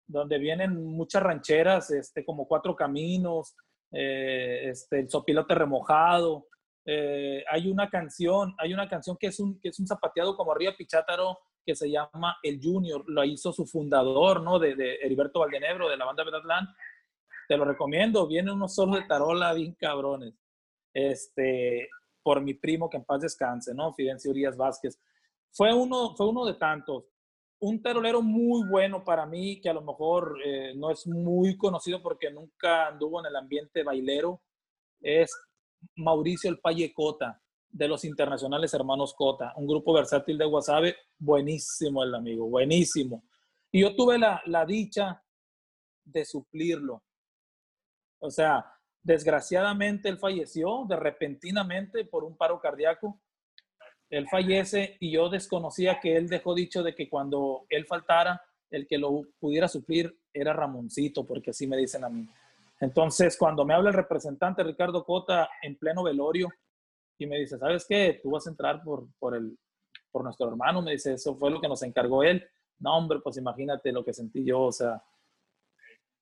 donde 0.08 0.38
vienen 0.38 0.84
muchas 0.84 1.24
rancheras, 1.24 1.92
este, 1.92 2.26
como 2.26 2.48
Cuatro 2.48 2.76
Caminos, 2.76 3.56
eh, 3.92 4.70
este, 4.70 5.00
El 5.00 5.10
Sopilote 5.10 5.56
Remojado. 5.56 6.48
Eh, 6.92 7.44
hay 7.48 7.70
una 7.70 7.88
canción, 7.88 8.56
hay 8.58 8.74
una 8.74 8.90
canción 8.90 9.16
que 9.16 9.28
es 9.28 9.40
un, 9.40 9.60
que 9.60 9.70
es 9.70 9.80
un 9.80 9.86
zapateado 9.86 10.36
como 10.36 10.52
arriba 10.52 10.74
Pichátaro, 10.76 11.38
que 11.64 11.76
se 11.76 11.88
llama 11.88 12.38
El 12.42 12.60
Junior, 12.60 13.04
lo 13.06 13.24
hizo 13.24 13.54
su 13.54 13.68
fundador, 13.68 14.42
¿no? 14.42 14.58
De, 14.58 14.76
de 14.76 14.96
Heriberto 14.96 15.42
Valdenebro, 15.42 15.88
de 15.88 15.98
la 15.98 16.06
banda 16.06 16.26
Petatlán. 16.26 16.68
Te 17.48 17.58
lo 17.58 17.66
recomiendo, 17.66 18.26
vienen 18.28 18.56
unos 18.56 18.74
solos 18.74 18.96
de 18.96 19.06
tarola 19.06 19.54
bien 19.54 19.76
cabrones. 19.80 20.34
este, 20.94 21.90
por 22.24 22.42
mi 22.42 22.56
primo 22.56 22.90
que 22.90 22.98
en 22.98 23.06
paz 23.06 23.22
descanse, 23.22 23.74
¿no? 23.76 23.94
Fidencio 23.94 24.32
Urias 24.32 24.58
Vázquez. 24.58 25.00
Fue 25.52 25.74
uno, 25.74 26.16
fue 26.16 26.28
uno 26.28 26.44
de 26.46 26.56
tantos. 26.56 27.06
Un 27.60 27.82
tarolero 27.84 28.22
muy 28.22 28.68
bueno 28.68 29.04
para 29.04 29.26
mí, 29.28 29.62
que 29.62 29.70
a 29.70 29.74
lo 29.74 29.82
mejor 29.82 30.40
eh, 30.44 30.74
no 30.76 30.90
es 30.90 31.06
muy 31.06 31.56
conocido 31.56 32.02
porque 32.02 32.32
nunca 32.32 32.88
anduvo 32.88 33.20
en 33.20 33.28
el 33.28 33.36
ambiente 33.36 33.84
bailero, 33.84 34.42
es 35.02 35.32
Mauricio 35.96 36.50
El 36.50 36.60
Paye 36.60 36.94
Cota, 36.94 37.42
de 37.72 37.88
los 37.88 38.04
internacionales 38.04 38.74
hermanos 38.74 39.14
Cota, 39.14 39.54
un 39.56 39.68
grupo 39.68 39.94
versátil 39.94 40.38
de 40.38 40.46
Guasave, 40.46 40.96
buenísimo 41.18 42.04
el 42.04 42.16
amigo, 42.16 42.48
buenísimo. 42.48 43.24
Y 43.72 43.82
yo 43.82 43.96
tuve 43.96 44.18
la, 44.18 44.42
la 44.46 44.66
dicha 44.66 45.24
de 46.04 46.26
suplirlo. 46.26 47.04
O 48.20 48.32
sea, 48.32 48.66
desgraciadamente 49.04 50.10
él 50.10 50.18
falleció 50.18 50.86
de 50.88 50.96
repentinamente 50.96 52.06
por 52.06 52.24
un 52.24 52.36
paro 52.36 52.60
cardíaco. 52.60 53.22
Él 54.10 54.28
fallece 54.28 54.98
y 55.00 55.12
yo 55.12 55.30
desconocía 55.30 56.00
que 56.00 56.18
él 56.18 56.28
dejó 56.28 56.56
dicho 56.56 56.82
de 56.82 56.96
que 56.96 57.08
cuando 57.08 57.66
él 57.70 57.86
faltara, 57.86 58.42
el 58.72 58.88
que 58.88 58.98
lo 58.98 59.24
pudiera 59.40 59.68
suplir 59.68 60.20
era 60.34 60.54
Ramoncito, 60.54 61.26
porque 61.26 61.52
así 61.52 61.68
me 61.68 61.78
dicen 61.78 62.04
a 62.04 62.10
mí. 62.10 62.28
Entonces, 62.80 63.38
cuando 63.38 63.66
me 63.66 63.74
habla 63.74 63.90
el 63.90 63.96
representante 63.96 64.64
Ricardo 64.64 65.04
Cota 65.04 65.50
en 65.62 65.78
pleno 65.78 66.04
velorio 66.04 66.48
y 67.18 67.26
me 67.26 67.38
dice, 67.38 67.58
¿sabes 67.58 67.86
qué? 67.88 68.20
Tú 68.24 68.32
vas 68.32 68.48
a 68.48 68.52
entrar 68.52 68.82
por, 68.84 69.08
por, 69.20 69.36
el, 69.36 69.58
por 70.12 70.24
nuestro 70.24 70.48
hermano, 70.48 70.82
me 70.82 70.92
dice, 70.92 71.14
eso 71.14 71.36
fue 71.36 71.52
lo 71.52 71.60
que 71.60 71.68
nos 71.68 71.84
encargó 71.84 72.24
él. 72.24 72.48
No, 72.80 72.98
hombre, 72.98 73.20
pues 73.22 73.36
imagínate 73.36 73.92
lo 73.92 74.06
que 74.06 74.14
sentí 74.14 74.46
yo, 74.46 74.62
o 74.62 74.72
sea, 74.72 75.04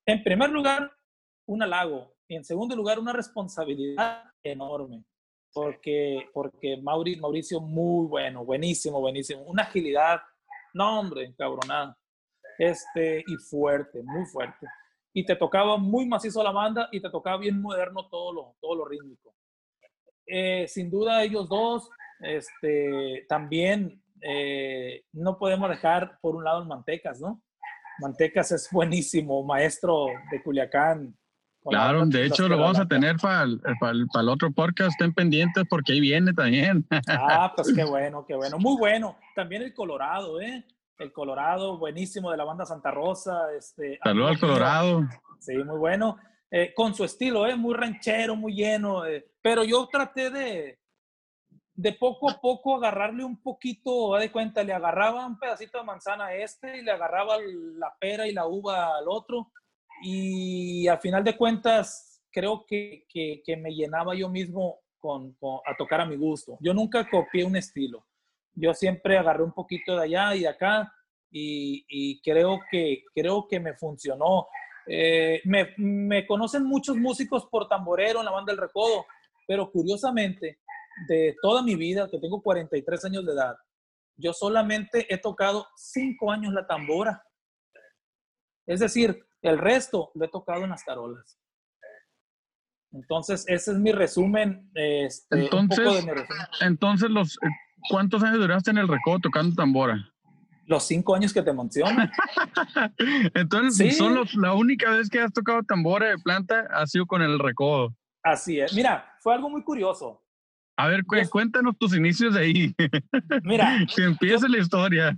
en 0.07 0.23
primer 0.23 0.49
lugar, 0.49 0.91
un 1.45 1.61
halago. 1.61 2.15
Y 2.27 2.35
en 2.35 2.43
segundo 2.43 2.75
lugar, 2.75 2.97
una 2.97 3.13
responsabilidad 3.13 4.23
enorme, 4.41 5.03
porque, 5.53 6.27
porque 6.33 6.77
Mauricio, 6.77 7.21
Mauricio 7.21 7.61
muy 7.61 8.07
bueno, 8.07 8.43
buenísimo, 8.43 8.99
buenísimo, 8.99 9.43
una 9.43 9.63
agilidad, 9.63 10.21
no 10.73 10.99
hombre, 10.99 11.33
cabronada, 11.37 11.95
este, 12.57 13.23
y 13.27 13.35
fuerte, 13.35 14.01
muy 14.01 14.25
fuerte 14.25 14.67
y 15.17 15.25
te 15.25 15.36
tocaba 15.36 15.77
muy 15.77 16.05
macizo 16.05 16.43
la 16.43 16.51
banda 16.51 16.89
y 16.91 17.01
te 17.01 17.09
tocaba 17.09 17.38
bien 17.38 17.59
moderno 17.59 18.07
todo 18.07 18.31
lo, 18.31 18.55
todo 18.62 18.75
lo 18.75 18.86
rítmico. 18.86 19.33
Eh, 20.27 20.67
sin 20.67 20.91
duda 20.91 21.24
ellos 21.24 21.50
dos, 21.50 21.89
este, 22.19 23.25
también 23.27 24.00
eh, 24.21 25.05
no 25.13 25.39
podemos 25.39 25.71
dejar 25.71 26.19
por 26.21 26.36
un 26.36 26.43
lado 26.43 26.62
el 26.62 26.67
Mantecas, 26.67 27.19
¿no? 27.19 27.41
Mantecas 28.00 28.51
es 28.51 28.69
buenísimo, 28.71 29.41
maestro 29.43 30.05
de 30.29 30.43
Culiacán. 30.43 31.17
Claro, 31.67 32.05
de 32.05 32.27
hecho 32.27 32.47
lo 32.47 32.59
vamos 32.59 32.79
a 32.79 32.88
tener 32.88 33.15
para 33.17 33.41
el, 33.41 33.59
el, 34.13 34.29
otro 34.29 34.51
podcast, 34.51 34.91
estén 34.91 35.15
pendientes 35.15 35.63
porque 35.67 35.93
ahí 35.93 36.00
viene 36.00 36.31
también. 36.31 36.86
Ah, 37.07 37.51
pues 37.55 37.74
qué 37.74 37.83
bueno, 37.89 38.24
qué 38.24 38.36
bueno, 38.36 38.59
muy 38.59 38.77
bueno. 38.77 39.17
También 39.36 39.63
el 39.63 39.74
Colorado, 39.74 40.39
¿eh? 40.39 40.63
El 40.99 41.11
Colorado, 41.11 41.77
buenísimo 41.77 42.31
de 42.31 42.37
la 42.37 42.43
banda 42.43 42.65
Santa 42.65 42.91
Rosa. 42.91 43.53
Este, 43.55 43.99
Saludos 44.03 44.31
al 44.31 44.39
Colorado. 44.39 45.01
Sí, 45.39 45.55
muy 45.55 45.77
bueno. 45.77 46.17
Eh, 46.49 46.73
con 46.73 46.93
su 46.93 47.03
estilo, 47.03 47.45
¿eh? 47.45 47.55
muy 47.55 47.75
ranchero, 47.75 48.35
muy 48.35 48.53
lleno. 48.53 49.05
Eh, 49.05 49.27
pero 49.41 49.63
yo 49.63 49.87
traté 49.87 50.29
de, 50.29 50.79
de 51.73 51.93
poco 51.93 52.29
a 52.29 52.39
poco 52.39 52.75
agarrarle 52.75 53.23
un 53.23 53.41
poquito, 53.41 54.15
de 54.15 54.31
cuenta, 54.31 54.63
le 54.63 54.73
agarraba 54.73 55.25
un 55.25 55.37
pedacito 55.37 55.77
de 55.77 55.83
manzana 55.83 56.27
a 56.27 56.35
este 56.35 56.77
y 56.77 56.81
le 56.81 56.91
agarraba 56.91 57.37
la 57.39 57.93
pera 57.99 58.27
y 58.27 58.33
la 58.33 58.47
uva 58.47 58.97
al 58.97 59.05
otro. 59.07 59.51
Y 60.01 60.87
al 60.87 60.99
final 60.99 61.23
de 61.23 61.35
cuentas, 61.35 62.21
creo 62.31 62.65
que, 62.65 63.05
que, 63.09 63.41
que 63.45 63.57
me 63.57 63.71
llenaba 63.71 64.15
yo 64.15 64.29
mismo 64.29 64.79
con, 64.99 65.33
con, 65.33 65.59
a 65.65 65.75
tocar 65.75 66.01
a 66.01 66.05
mi 66.05 66.15
gusto. 66.15 66.57
Yo 66.61 66.73
nunca 66.73 67.07
copié 67.09 67.43
un 67.43 67.55
estilo 67.55 68.05
yo 68.57 68.73
siempre 68.73 69.17
agarré 69.17 69.43
un 69.43 69.53
poquito 69.53 69.95
de 69.95 70.03
allá 70.03 70.35
y 70.35 70.41
de 70.41 70.47
acá 70.47 70.91
y, 71.29 72.19
creo, 72.21 72.59
que, 72.71 73.03
creo 73.13 73.47
que 73.47 73.59
me 73.59 73.75
funcionó. 73.75 74.47
Eh, 74.87 75.41
me, 75.45 75.73
me, 75.77 76.25
conocen 76.25 76.63
muchos 76.63 76.95
músicos 76.95 77.45
por 77.51 77.67
tamborero 77.67 78.19
en 78.19 78.25
la 78.25 78.31
banda 78.31 78.53
del 78.53 78.61
Recodo, 78.61 79.05
pero 79.45 79.69
curiosamente, 79.69 80.59
de 81.07 81.35
toda 81.41 81.61
mi 81.61 81.75
vida, 81.75 82.09
que 82.09 82.19
tengo 82.19 82.41
43 82.41 83.05
años 83.05 83.25
de 83.25 83.33
edad, 83.33 83.55
yo 84.15 84.33
solamente 84.33 85.13
he 85.13 85.17
tocado 85.19 85.67
5 85.75 86.31
años 86.31 86.53
la 86.53 86.65
tambora. 86.65 87.23
Es 88.65 88.79
decir, 88.79 89.23
el 89.41 89.59
resto 89.59 90.11
lo 90.15 90.25
he 90.25 90.29
tocado 90.29 90.63
en 90.63 90.71
las 90.71 90.83
tarolas. 90.83 91.37
Entonces, 92.91 93.45
ese 93.47 93.71
es 93.71 93.77
mi 93.77 93.91
resumen. 93.91 94.71
Este, 94.73 95.43
entonces, 95.43 96.05
entonces 96.61 97.09
los, 97.11 97.37
¿Cuántos 97.89 98.24
años 98.24 98.39
duraste 98.39 98.72
en 98.72 98.79
el 98.79 98.88
recodo 98.88 99.19
tocando 99.19 99.55
tambora? 99.55 100.12
Los 100.65 100.84
cinco 100.84 101.15
años 101.15 101.34
que 101.34 101.41
te 101.41 101.53
menciono. 101.53 101.98
Entonces, 103.34 103.98
solo 103.98 104.24
la 104.36 104.53
única 104.53 104.91
vez 104.91 105.10
que 105.10 105.22
has 105.22 105.31
tocado 105.31 105.63
tambora 105.63 106.10
de 106.10 106.17
planta 106.17 106.67
ha 106.72 106.86
sido 106.86 107.05
con 107.05 107.22
el 107.22 107.39
recodo. 107.39 107.96
Así 108.22 108.60
es. 108.60 108.74
Mira, 108.74 109.13
fue 109.22 109.34
algo 109.34 109.50
muy 109.50 109.63
curioso. 109.63 110.22
A 110.75 110.88
ver, 110.88 111.05
cuéntanos 111.31 111.77
tus 111.77 111.96
inicios 111.96 112.36
de 112.36 112.39
ahí. 112.41 112.75
Mira. 113.43 113.79
que 113.96 114.03
empiece 114.03 114.48
la 114.50 114.60
historia. 114.60 115.17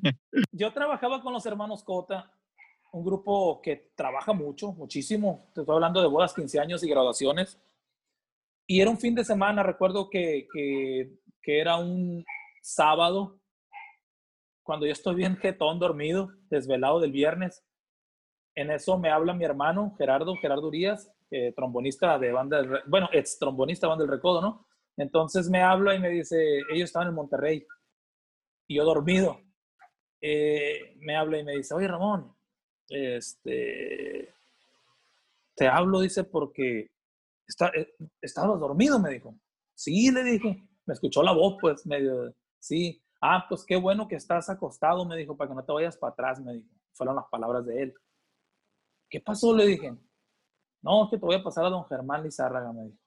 Yo 0.51 0.72
trabajaba 0.72 1.22
con 1.22 1.34
los 1.34 1.46
hermanos 1.46 1.84
Cota, 1.84 2.32
un 2.92 3.04
grupo 3.04 3.62
que 3.62 3.92
trabaja 3.96 4.32
mucho, 4.32 4.72
muchísimo. 4.72 5.50
Te 5.54 5.62
estoy 5.62 5.75
hablando 5.75 6.01
de 6.01 6.08
bodas, 6.08 6.34
15 6.34 6.60
años 6.60 6.84
y 6.84 6.89
graduaciones. 6.89 7.60
Y 8.68 8.82
era 8.82 8.89
un 8.89 9.00
fin 9.00 9.16
de 9.16 9.25
semana, 9.25 9.63
recuerdo 9.63 10.10
que, 10.10 10.48
que, 10.54 11.12
que 11.42 11.60
era 11.60 11.78
un, 11.78 12.24
sábado, 12.74 13.40
cuando 14.64 14.86
yo 14.86 14.92
estoy 14.92 15.16
bien 15.16 15.38
jetón, 15.38 15.80
dormido, 15.80 16.30
desvelado 16.50 17.00
del 17.00 17.12
viernes, 17.12 17.64
en 18.56 18.72
eso 18.72 18.98
me 19.00 19.10
habla 19.10 19.34
mi 19.34 19.46
hermano 19.46 19.96
Gerardo, 19.98 20.36
Gerardo 20.36 20.68
Urias, 20.68 21.12
eh, 21.32 21.54
trombonista 21.56 22.20
de 22.20 22.32
banda, 22.32 22.62
bueno, 22.88 23.10
ex 23.12 23.40
trombonista 23.40 23.88
de 23.88 23.90
banda 23.90 24.04
del 24.04 24.12
Recodo, 24.12 24.42
¿no? 24.42 24.68
Entonces 24.98 25.50
me 25.50 25.62
habla 25.62 25.96
y 25.96 26.00
me 26.00 26.10
dice, 26.10 26.60
ellos 26.72 26.90
estaban 26.90 27.08
en 27.08 27.16
Monterrey 27.16 27.66
y 28.68 28.76
yo 28.76 28.84
dormido. 28.84 29.40
Eh, 30.22 30.96
me 31.00 31.16
habla 31.16 31.40
y 31.40 31.44
me 31.44 31.56
dice, 31.56 31.74
oye 31.74 31.88
Ramón, 31.88 32.36
este, 32.90 34.34
te 35.56 35.68
hablo, 35.68 36.02
dice, 36.02 36.24
porque 36.24 36.92
está, 37.48 37.72
eh, 37.76 37.94
estabas 38.22 38.60
dormido, 38.60 39.00
me 39.00 39.12
dijo. 39.12 39.36
Sí, 39.74 40.12
le 40.12 40.24
dije. 40.24 40.64
Me 40.86 40.94
escuchó 40.94 41.22
la 41.22 41.34
voz, 41.34 41.58
pues, 41.62 41.86
medio, 41.86 42.34
Sí, 42.60 43.01
ah, 43.22 43.46
pues 43.48 43.66
qué 43.66 43.75
bueno 43.75 44.08
que 44.08 44.16
estás 44.16 44.50
acostado, 44.50 45.06
me 45.06 45.18
dijo, 45.18 45.36
para 45.36 45.50
que 45.50 45.56
no 45.56 45.63
te 45.63 45.72
vayas 45.72 45.98
para 45.98 46.13
atrás, 46.13 46.39
me 46.39 46.54
dijo. 46.54 46.70
Fueron 46.94 47.16
las 47.16 47.25
palabras 47.30 47.66
de 47.66 47.84
él. 47.84 47.94
¿Qué 49.10 49.22
pasó? 49.22 49.56
Le 49.56 49.66
dije. 49.66 49.96
No, 50.82 51.06
es 51.06 51.10
que 51.10 51.18
te 51.18 51.25
voy 51.25 51.36
a 51.36 51.44
pasar 51.44 51.66
a 51.66 51.70
don 51.70 51.86
Germán 51.86 52.24
Lizárraga, 52.24 52.72
me 52.72 52.86
dijo. 52.86 52.98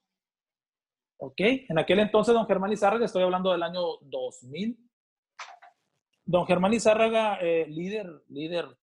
Ok, 1.17 1.39
en 1.39 1.79
aquel 1.79 1.99
entonces 1.99 2.33
don 2.33 2.45
Germán 2.45 2.69
Lizárraga, 2.69 3.05
estoy 3.05 3.23
hablando 3.23 3.51
del 3.51 3.63
año 3.63 3.81
2000. 4.01 4.77
Don 6.25 6.45
Germán 6.45 6.71
Lizárraga, 6.71 7.37
eh, 7.41 7.65
líder, 7.67 8.23
líder 8.29 8.77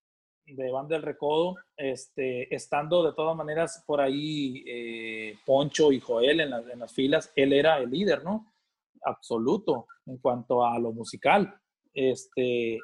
de 0.46 0.70
Banda 0.70 0.96
del 0.96 1.02
Recodo, 1.02 1.56
este, 1.76 2.52
estando 2.54 3.04
de 3.04 3.12
todas 3.12 3.36
maneras 3.36 3.84
por 3.86 4.00
ahí 4.00 4.64
eh, 4.66 5.38
Poncho 5.44 5.92
y 5.92 6.00
Joel 6.00 6.40
en, 6.40 6.52
en 6.52 6.78
las 6.78 6.92
filas, 6.92 7.32
él 7.36 7.52
era 7.52 7.78
el 7.78 7.90
líder, 7.90 8.24
¿no? 8.24 8.49
Absoluto 9.04 9.86
en 10.06 10.18
cuanto 10.18 10.64
a 10.64 10.78
lo 10.78 10.92
musical. 10.92 11.54
Este, 11.92 12.78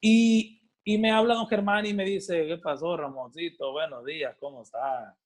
y, 0.00 0.62
y 0.84 0.98
me 0.98 1.10
habla 1.10 1.34
don 1.34 1.46
Germán 1.48 1.86
y 1.86 1.94
me 1.94 2.04
dice, 2.04 2.46
¿qué 2.46 2.58
pasó, 2.58 2.96
Ramoncito? 2.96 3.72
Buenos 3.72 4.04
días, 4.04 4.36
¿cómo 4.38 4.62
está? 4.62 5.16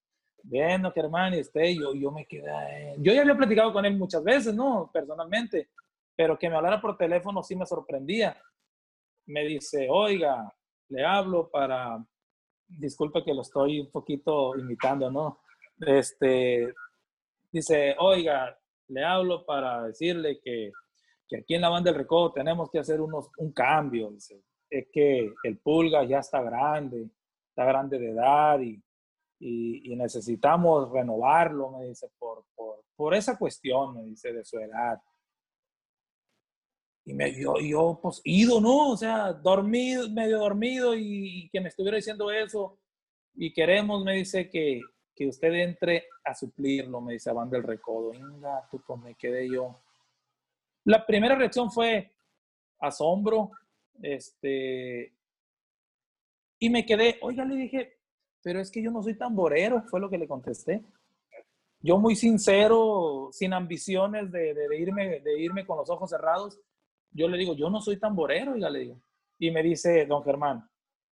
Bien, 0.42 0.83
don 0.83 0.92
Germán, 0.92 1.35
y 1.35 1.38
este, 1.38 1.75
yo, 1.75 1.94
yo 1.94 2.11
me 2.11 2.26
quedé, 2.26 2.94
yo 2.99 3.12
ya 3.12 3.23
había 3.23 3.37
platicado 3.37 3.73
con 3.73 3.85
él 3.85 3.97
muchas 3.97 4.23
veces, 4.23 4.54
¿no? 4.54 4.90
Personalmente, 4.92 5.71
pero 6.14 6.38
que 6.38 6.49
me 6.49 6.56
hablara 6.56 6.80
por 6.80 6.97
teléfono 6.97 7.42
sí 7.42 7.56
me 7.56 7.66
sorprendía. 7.66 8.37
Me 9.26 9.44
dice, 9.44 9.88
oiga, 9.90 10.52
le 10.90 11.04
hablo 11.04 11.49
para, 11.50 12.04
disculpe 12.68 13.25
que 13.25 13.33
lo 13.33 13.40
estoy 13.40 13.80
un 13.80 13.90
poquito 13.90 14.56
imitando, 14.56 15.11
¿no? 15.11 15.40
Este, 15.80 16.73
dice, 17.50 17.97
oiga, 17.99 18.59
le 18.88 19.05
hablo 19.05 19.45
para 19.45 19.83
decirle 19.85 20.41
que, 20.43 20.73
que 21.29 21.38
aquí 21.38 21.55
en 21.55 21.62
la 21.62 21.69
banda 21.69 21.91
del 21.91 21.99
recodo 21.99 22.33
tenemos 22.33 22.71
que 22.71 22.79
hacer 22.79 23.00
unos, 23.00 23.31
un 23.38 23.53
cambio. 23.53 24.11
Dice. 24.11 24.43
Es 24.71 24.87
que 24.93 25.33
el 25.45 25.59
pulga 25.59 26.05
ya 26.05 26.19
está 26.19 26.43
grande, 26.43 27.09
está 27.49 27.64
grande 27.64 27.99
de 27.99 28.11
edad 28.11 28.61
y, 28.61 28.83
y, 29.38 29.95
necesitamos 29.97 30.91
renovarlo, 30.91 31.71
me 31.71 31.87
dice, 31.87 32.09
por, 32.19 32.45
por, 32.55 32.85
por, 32.97 33.14
esa 33.14 33.38
cuestión, 33.38 33.95
me 33.95 34.05
dice, 34.05 34.33
de 34.33 34.45
su 34.45 34.59
edad. 34.59 34.99
Y 37.07 37.12
me, 37.12 37.38
yo, 37.38 37.59
yo, 37.61 37.99
pues, 38.03 38.21
ido, 38.25 38.61
¿no? 38.61 38.91
O 38.91 38.97
sea, 38.97 39.33
dormido, 39.33 40.09
medio 40.11 40.38
dormido 40.38 40.95
y, 40.95 41.45
y 41.45 41.49
que 41.50 41.61
me 41.61 41.69
estuviera 41.69 41.97
diciendo 41.97 42.31
eso. 42.31 42.79
Y 43.35 43.53
queremos, 43.53 44.03
me 44.03 44.14
dice, 44.14 44.49
que, 44.49 44.81
que 45.14 45.28
usted 45.28 45.52
entre 45.54 46.09
a 46.25 46.35
suplirlo, 46.35 47.00
me 47.00 47.14
dice 47.14 47.33
Van 47.33 47.49
del 47.49 47.62
Recodo. 47.62 48.11
Venga, 48.11 48.66
tú, 48.71 48.83
pues 48.87 49.00
me 49.00 49.14
quedé 49.14 49.49
yo. 49.49 49.80
La 50.85 51.06
primera 51.06 51.35
reacción 51.35 51.71
fue 51.71 52.11
asombro, 52.78 53.50
este, 54.02 55.14
y 56.59 56.71
me 56.71 56.85
quedé, 56.85 57.18
oiga, 57.23 57.44
le 57.44 57.56
dije, 57.56 57.99
pero 58.42 58.61
es 58.61 58.71
que 58.71 58.83
yo 58.83 58.90
no 58.90 59.02
soy 59.02 59.14
tamborero, 59.14 59.83
fue 59.88 60.00
lo 60.00 60.11
que 60.11 60.18
le 60.18 60.28
contesté. 60.28 60.83
Yo 61.80 61.99
muy 61.99 62.16
sincero, 62.16 63.28
sin 63.33 63.52
ambiciones 63.52 64.30
de, 64.33 64.54
de, 64.54 64.78
irme, 64.78 65.21
de 65.21 65.40
irme 65.40 65.66
con 65.66 65.78
los 65.78 65.88
ojos 65.90 66.11
cerrados, 66.11 66.59
yo 67.11 67.28
le 67.28 67.38
digo, 67.38 67.54
yo 67.54 67.71
no 67.71 67.80
soy 67.80 67.99
tamborero, 67.99 68.52
oiga, 68.52 68.68
le 68.68 68.80
digo. 68.80 69.00
Y 69.38 69.50
me 69.50 69.62
dice, 69.62 70.04
don 70.06 70.23
Germán, 70.25 70.68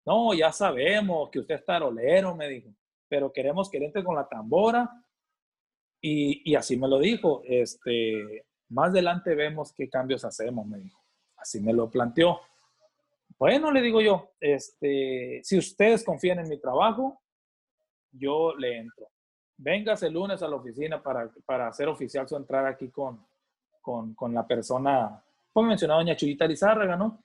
no, 0.04 0.34
ya 0.34 0.50
sabemos 0.50 1.30
que 1.30 1.40
usted 1.40 1.56
es 1.56 1.64
tarolero, 1.64 2.34
me 2.34 2.48
dijo, 2.48 2.70
pero 3.10 3.32
queremos 3.32 3.68
que 3.68 3.78
entre 3.78 4.04
con 4.04 4.14
la 4.14 4.28
tambora. 4.28 4.88
Y, 6.00 6.50
y 6.50 6.54
así 6.54 6.78
me 6.78 6.88
lo 6.88 6.98
dijo, 6.98 7.42
este, 7.44 8.46
más 8.68 8.90
adelante 8.90 9.34
vemos 9.34 9.74
qué 9.74 9.90
cambios 9.90 10.24
hacemos, 10.24 10.64
me 10.66 10.78
dijo. 10.78 10.98
Así 11.36 11.60
me 11.60 11.72
lo 11.72 11.90
planteó. 11.90 12.40
Bueno, 13.36 13.72
le 13.72 13.82
digo 13.82 14.00
yo, 14.00 14.30
este, 14.40 15.40
si 15.42 15.58
ustedes 15.58 16.04
confían 16.04 16.38
en 16.38 16.48
mi 16.48 16.58
trabajo, 16.58 17.20
yo 18.12 18.54
le 18.56 18.78
entro. 18.78 19.08
Véngase 19.56 20.06
el 20.06 20.14
lunes 20.14 20.42
a 20.42 20.48
la 20.48 20.56
oficina 20.56 21.02
para, 21.02 21.30
para 21.44 21.66
hacer 21.66 21.88
oficial 21.88 22.28
su 22.28 22.36
entrada 22.36 22.68
aquí 22.68 22.90
con, 22.90 23.26
con, 23.82 24.14
con 24.14 24.32
la 24.32 24.46
persona, 24.46 25.22
como 25.52 25.68
mencionado, 25.68 26.00
doña 26.00 26.16
Chuyita 26.16 26.46
Lizárraga, 26.46 26.96
¿no? 26.96 27.24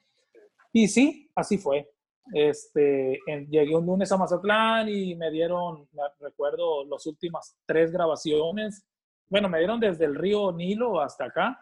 Y 0.74 0.88
sí, 0.88 1.30
así 1.36 1.58
fue. 1.58 1.95
Este, 2.34 3.20
llegué 3.50 3.76
un 3.76 3.86
lunes 3.86 4.12
a 4.12 4.18
Mazatlán 4.18 4.90
y 4.90 5.16
me 5.16 5.30
dieron, 5.30 5.88
recuerdo, 6.20 6.86
las 6.86 7.06
últimas 7.06 7.56
tres 7.66 7.92
grabaciones. 7.92 8.86
Bueno, 9.30 9.50
me 9.50 9.60
dieron 9.60 9.80
desde 9.80 10.06
el 10.06 10.16
río 10.16 10.52
Nilo 10.52 11.00
hasta 11.00 11.26
acá, 11.26 11.60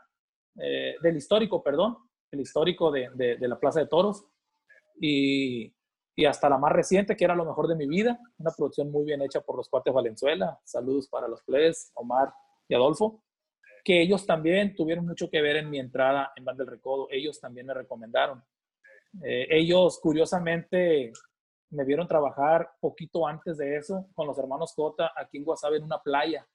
eh, 0.60 0.96
del 1.02 1.18
histórico, 1.18 1.62
perdón, 1.62 1.98
el 2.32 2.42
histórico 2.42 2.92
de, 2.92 3.38
la 3.40 3.60
Plaza 3.60 3.80
de 3.80 3.88
Toros. 3.88 4.26
Y, 5.00 5.74
hasta 6.28 6.48
la 6.48 6.60
más 6.60 6.72
reciente, 6.72 7.16
que 7.16 7.26
era 7.26 7.36
lo 7.36 7.44
mejor 7.44 7.68
de 7.68 7.76
mi 7.76 7.88
vida, 7.88 8.20
una 8.38 8.52
producción 8.52 8.92
muy 8.92 9.04
bien 9.04 9.24
hecha 9.24 9.42
por 9.42 9.58
los 9.58 9.68
cuates 9.68 9.92
Valenzuela. 9.92 10.60
Saludos 10.64 11.08
para 11.10 11.28
los 11.28 11.42
plebes, 11.42 11.92
Omar 11.96 12.32
y 12.68 12.76
Adolfo, 12.76 13.24
que 13.84 14.00
ellos 14.00 14.26
también 14.28 14.76
tuvieron 14.76 15.08
mucho 15.08 15.28
que 15.28 15.42
ver 15.42 15.56
en 15.56 15.72
mi 15.72 15.80
entrada 15.80 16.32
en 16.36 16.46
Band 16.46 16.60
del 16.60 16.68
Recodo. 16.68 17.08
Ellos 17.10 17.40
también 17.40 17.66
me 17.66 17.74
recomendaron. 17.74 18.44
Eh, 19.22 19.48
ellos, 19.50 20.00
curiosamente, 20.00 21.12
me 21.70 21.84
vieron 21.84 22.08
trabajar 22.08 22.72
poquito 22.80 23.28
antes 23.28 23.58
de 23.58 23.78
eso 23.78 24.08
con 24.14 24.28
los 24.28 24.38
hermanos 24.38 24.74
Cota 24.76 25.12
aquí 25.16 25.38
en 25.38 25.44
Guasave 25.44 25.78
en 25.78 25.84
una 25.84 26.02
playa. 26.02 26.48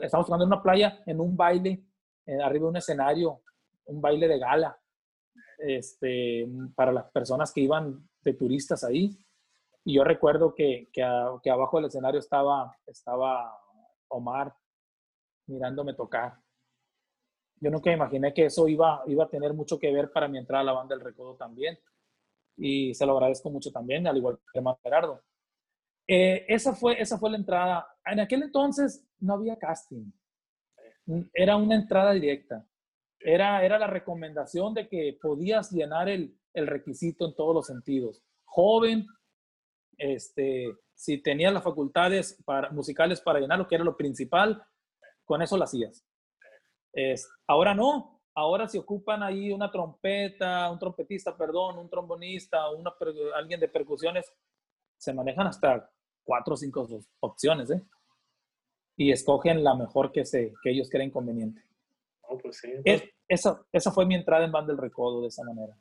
Estamos 0.00 0.26
tocando 0.26 0.44
en 0.44 0.52
una 0.52 0.62
playa, 0.62 1.02
en 1.06 1.20
un 1.20 1.36
baile, 1.36 1.82
eh, 2.26 2.40
arriba 2.42 2.64
de 2.64 2.70
un 2.70 2.76
escenario, 2.76 3.42
un 3.86 4.00
baile 4.00 4.28
de 4.28 4.38
gala, 4.38 4.78
este, 5.58 6.46
para 6.74 6.92
las 6.92 7.10
personas 7.10 7.52
que 7.52 7.62
iban 7.62 8.08
de 8.22 8.34
turistas 8.34 8.84
ahí. 8.84 9.16
Y 9.84 9.94
yo 9.94 10.04
recuerdo 10.04 10.54
que, 10.54 10.90
que, 10.92 11.02
que 11.42 11.50
abajo 11.50 11.78
del 11.78 11.86
escenario 11.86 12.20
estaba, 12.20 12.76
estaba 12.86 13.58
Omar 14.08 14.54
mirándome 15.46 15.94
tocar 15.94 16.38
yo 17.60 17.70
nunca 17.70 17.92
imaginé 17.92 18.32
que 18.32 18.46
eso 18.46 18.66
iba, 18.68 19.02
iba 19.06 19.24
a 19.24 19.28
tener 19.28 19.52
mucho 19.52 19.78
que 19.78 19.92
ver 19.92 20.10
para 20.10 20.28
mi 20.28 20.38
entrada 20.38 20.62
a 20.62 20.64
la 20.64 20.72
banda 20.72 20.94
del 20.94 21.04
Recodo 21.04 21.36
también. 21.36 21.78
Y 22.56 22.94
se 22.94 23.04
lo 23.06 23.12
agradezco 23.12 23.50
mucho 23.50 23.70
también, 23.70 24.06
al 24.06 24.16
igual 24.16 24.38
que 24.52 24.58
hermano 24.58 24.78
Gerardo. 24.82 25.22
Eh, 26.06 26.44
esa, 26.48 26.74
fue, 26.74 27.00
esa 27.00 27.18
fue 27.18 27.30
la 27.30 27.36
entrada. 27.36 27.86
En 28.04 28.20
aquel 28.20 28.42
entonces 28.42 29.06
no 29.20 29.34
había 29.34 29.56
casting. 29.56 30.10
Era 31.34 31.56
una 31.56 31.76
entrada 31.76 32.12
directa. 32.12 32.66
Era, 33.18 33.64
era 33.64 33.78
la 33.78 33.86
recomendación 33.86 34.72
de 34.72 34.88
que 34.88 35.18
podías 35.20 35.70
llenar 35.70 36.08
el, 36.08 36.34
el 36.54 36.66
requisito 36.66 37.26
en 37.26 37.34
todos 37.34 37.54
los 37.54 37.66
sentidos. 37.66 38.22
Joven, 38.44 39.06
este, 39.98 40.74
si 40.94 41.18
tenías 41.18 41.52
las 41.52 41.62
facultades 41.62 42.42
para, 42.44 42.70
musicales 42.70 43.20
para 43.20 43.38
llenar 43.38 43.58
lo 43.58 43.68
que 43.68 43.74
era 43.74 43.84
lo 43.84 43.96
principal, 43.96 44.62
con 45.24 45.42
eso 45.42 45.56
lo 45.56 45.64
hacías. 45.64 46.04
Es, 46.92 47.28
ahora 47.46 47.74
no, 47.74 48.20
ahora 48.34 48.68
se 48.68 48.78
ocupan 48.78 49.22
ahí 49.22 49.52
una 49.52 49.70
trompeta, 49.70 50.70
un 50.70 50.78
trompetista, 50.78 51.36
perdón, 51.36 51.78
un 51.78 51.88
trombonista, 51.88 52.70
una, 52.70 52.92
alguien 53.34 53.60
de 53.60 53.68
percusiones, 53.68 54.32
se 54.96 55.12
manejan 55.12 55.46
hasta 55.46 55.90
cuatro 56.22 56.54
o 56.54 56.56
cinco 56.56 56.86
opciones, 57.20 57.70
¿eh? 57.70 57.82
Y 58.96 59.12
escogen 59.12 59.64
la 59.64 59.74
mejor 59.74 60.12
que, 60.12 60.24
se, 60.24 60.52
que 60.62 60.70
ellos 60.70 60.88
creen 60.90 61.10
conveniente. 61.10 61.62
No, 62.28 62.36
pues 62.38 62.58
sí. 62.58 62.72
esa, 63.28 63.64
esa 63.72 63.90
fue 63.90 64.04
mi 64.04 64.14
entrada 64.14 64.44
en 64.44 64.52
Band 64.52 64.68
del 64.68 64.78
Recodo 64.78 65.22
de 65.22 65.28
esa 65.28 65.42
manera. 65.42 65.74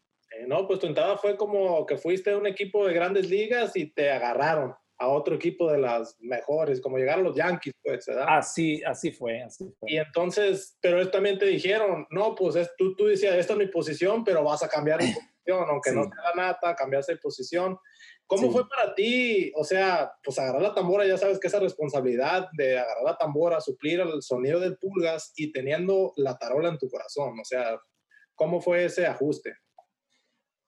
no, 0.48 0.66
pues 0.66 0.80
tu 0.80 0.88
entrada 0.88 1.18
fue 1.18 1.36
como 1.36 1.86
que 1.86 1.98
fuiste 1.98 2.32
a 2.32 2.38
un 2.38 2.48
equipo 2.48 2.88
de 2.88 2.94
grandes 2.94 3.30
ligas 3.30 3.76
y 3.76 3.92
te 3.92 4.10
agarraron 4.10 4.74
a 5.00 5.08
otro 5.08 5.36
equipo 5.36 5.72
de 5.72 5.78
las 5.78 6.18
mejores, 6.20 6.82
como 6.82 6.98
llegaron 6.98 7.24
los 7.24 7.36
Yankees, 7.36 7.74
pues, 7.82 8.06
¿verdad? 8.06 8.26
Así, 8.28 8.84
así 8.84 9.12
fue, 9.12 9.42
así 9.42 9.74
fue. 9.80 9.94
Y 9.94 9.98
entonces, 9.98 10.78
pero 10.82 10.98
ellos 10.98 11.12
también 11.12 11.40
te 11.40 11.46
dijeron, 11.46 12.06
no, 12.12 12.36
pues 12.36 12.58
es, 12.58 12.70
tú, 12.78 12.96
tú 12.96 13.06
decías, 13.06 13.36
esta 13.36 13.54
es 13.54 13.60
mi 13.60 13.68
posición, 13.68 14.26
pero 14.26 14.44
vas 14.44 14.62
a 14.62 14.68
cambiar 14.68 15.00
de 15.00 15.14
posición, 15.14 15.66
aunque 15.70 15.94
no 15.94 16.04
sea 16.04 16.36
la 16.36 16.48
nata, 16.48 16.76
cambiaste 16.76 17.14
de 17.14 17.20
posición. 17.20 17.80
¿Cómo 18.28 18.52
fue 18.52 18.68
para 18.70 18.94
ti? 18.94 19.52
O 19.56 19.64
sea, 19.64 20.12
pues 20.24 20.38
agarrar 20.38 20.62
la 20.62 20.76
tambora, 20.76 21.08
ya 21.08 21.18
sabes 21.18 21.40
que 21.40 21.48
esa 21.48 21.60
responsabilidad 21.60 22.50
de 22.56 22.78
agarrar 22.78 23.04
la 23.04 23.18
tambora, 23.18 23.60
suplir 23.62 24.02
el 24.02 24.22
sonido 24.22 24.60
del 24.60 24.78
pulgas 24.78 25.32
y 25.36 25.52
teniendo 25.52 26.14
la 26.18 26.38
tarola 26.38 26.70
en 26.70 26.78
tu 26.78 26.90
corazón, 26.90 27.40
o 27.40 27.46
sea, 27.46 27.80
¿cómo 28.36 28.62
fue 28.62 28.86
ese 28.86 29.08
ajuste? 29.08 29.56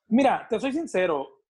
Mira, 0.08 0.48
te 0.50 0.60
soy 0.60 0.72
sincero, 0.72 1.41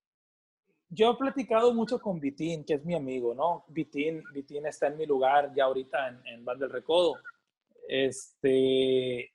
yo 0.94 1.12
he 1.12 1.16
platicado 1.16 1.74
mucho 1.74 2.00
con 2.02 2.20
Vitín, 2.20 2.66
que 2.66 2.74
es 2.74 2.86
mi 2.86 2.94
amigo, 2.94 3.34
¿no? 3.34 3.64
Vitín, 3.70 4.22
Vitín 4.34 4.66
está 4.66 4.88
en 4.88 4.98
mi 4.98 5.06
lugar 5.06 5.54
ya 5.56 5.64
ahorita 5.64 6.10
en, 6.10 6.28
en 6.28 6.46
del 6.46 6.70
Recodo. 6.70 7.16
Este, 7.88 9.32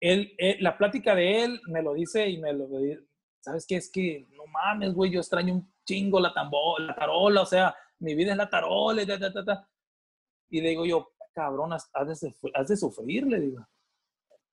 él, 0.00 0.36
la 0.60 0.78
plática 0.78 1.16
de 1.16 1.42
él 1.42 1.60
me 1.66 1.82
lo 1.82 1.94
dice 1.94 2.28
y 2.28 2.38
me 2.38 2.52
lo 2.52 2.68
dice, 2.68 3.02
¿sabes 3.40 3.66
qué? 3.66 3.76
Es 3.76 3.90
que 3.90 4.26
no 4.36 4.46
mames, 4.46 4.94
güey, 4.94 5.10
yo 5.10 5.18
extraño 5.18 5.54
un 5.54 5.72
chingo 5.84 6.20
la 6.20 6.32
tambor, 6.32 6.80
la 6.80 6.94
tarola, 6.94 7.42
o 7.42 7.46
sea, 7.46 7.74
mi 7.98 8.14
vida 8.14 8.30
es 8.30 8.38
la 8.38 8.48
tarola, 8.48 9.02
y, 9.02 10.56
y 10.56 10.60
le 10.60 10.68
digo 10.68 10.86
yo, 10.86 11.10
cabrón, 11.32 11.72
has 11.72 11.90
de, 11.92 12.34
has 12.54 12.68
de 12.68 12.76
sufrir, 12.76 13.26
le 13.26 13.40
digo. 13.40 13.66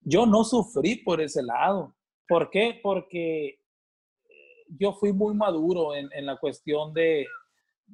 Yo 0.01 0.25
no 0.25 0.43
sufrí 0.43 0.95
por 0.95 1.21
ese 1.21 1.43
lado. 1.43 1.95
¿Por 2.27 2.49
qué? 2.49 2.79
Porque 2.81 3.60
yo 4.77 4.93
fui 4.93 5.13
muy 5.13 5.33
maduro 5.33 5.93
en, 5.95 6.09
en 6.13 6.25
la 6.25 6.37
cuestión 6.37 6.93
de, 6.93 7.27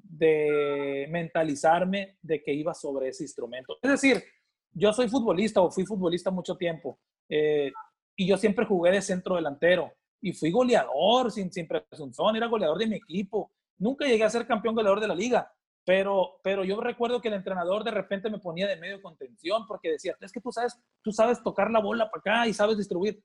de 0.04 1.08
mentalizarme 1.10 2.18
de 2.22 2.42
que 2.44 2.54
iba 2.54 2.74
sobre 2.74 3.10
ese 3.10 3.24
instrumento. 3.24 3.78
Es 3.82 3.92
decir, 3.92 4.24
yo 4.72 4.94
soy 4.94 5.10
futbolista 5.10 5.62
o 5.62 5.72
fui 5.72 5.86
futbolista 5.86 6.32
mucho 6.32 6.56
tiempo 6.56 7.00
eh, 7.30 7.72
y 8.16 8.28
yo 8.28 8.38
siempre 8.38 8.66
jugué 8.66 8.92
de 8.92 9.02
centro 9.02 9.36
delantero 9.36 9.92
y 10.22 10.34
fui 10.34 10.52
goleador 10.52 11.32
sin, 11.32 11.52
sin 11.52 11.68
presunción, 11.68 12.36
era 12.36 12.48
goleador 12.48 12.78
de 12.78 12.88
mi 12.88 12.96
equipo. 12.98 13.52
Nunca 13.78 14.06
llegué 14.06 14.24
a 14.24 14.30
ser 14.30 14.48
campeón 14.48 14.76
goleador 14.76 15.00
de 15.00 15.08
la 15.08 15.16
liga, 15.16 15.52
pero, 15.86 16.40
pero 16.44 16.64
yo 16.64 16.80
recuerdo 16.82 17.22
que 17.22 17.28
el 17.28 17.36
entrenador 17.36 17.84
de 17.84 17.92
repente 17.92 18.30
me 18.30 18.40
ponía 18.40 18.68
de 18.68 18.78
medio 18.78 19.02
contención 19.02 19.66
porque 19.68 19.92
decía, 19.92 20.16
es 20.20 20.32
que 20.32 20.42
tú 20.42 20.52
sabes, 20.52 20.80
tú 21.02 21.12
sabes 21.12 21.42
tocar 21.44 21.70
la 21.72 21.80
bola 21.80 22.10
para 22.10 22.20
acá 22.20 22.48
y 22.48 22.54
sabes 22.54 22.78
distribuir. 22.78 23.24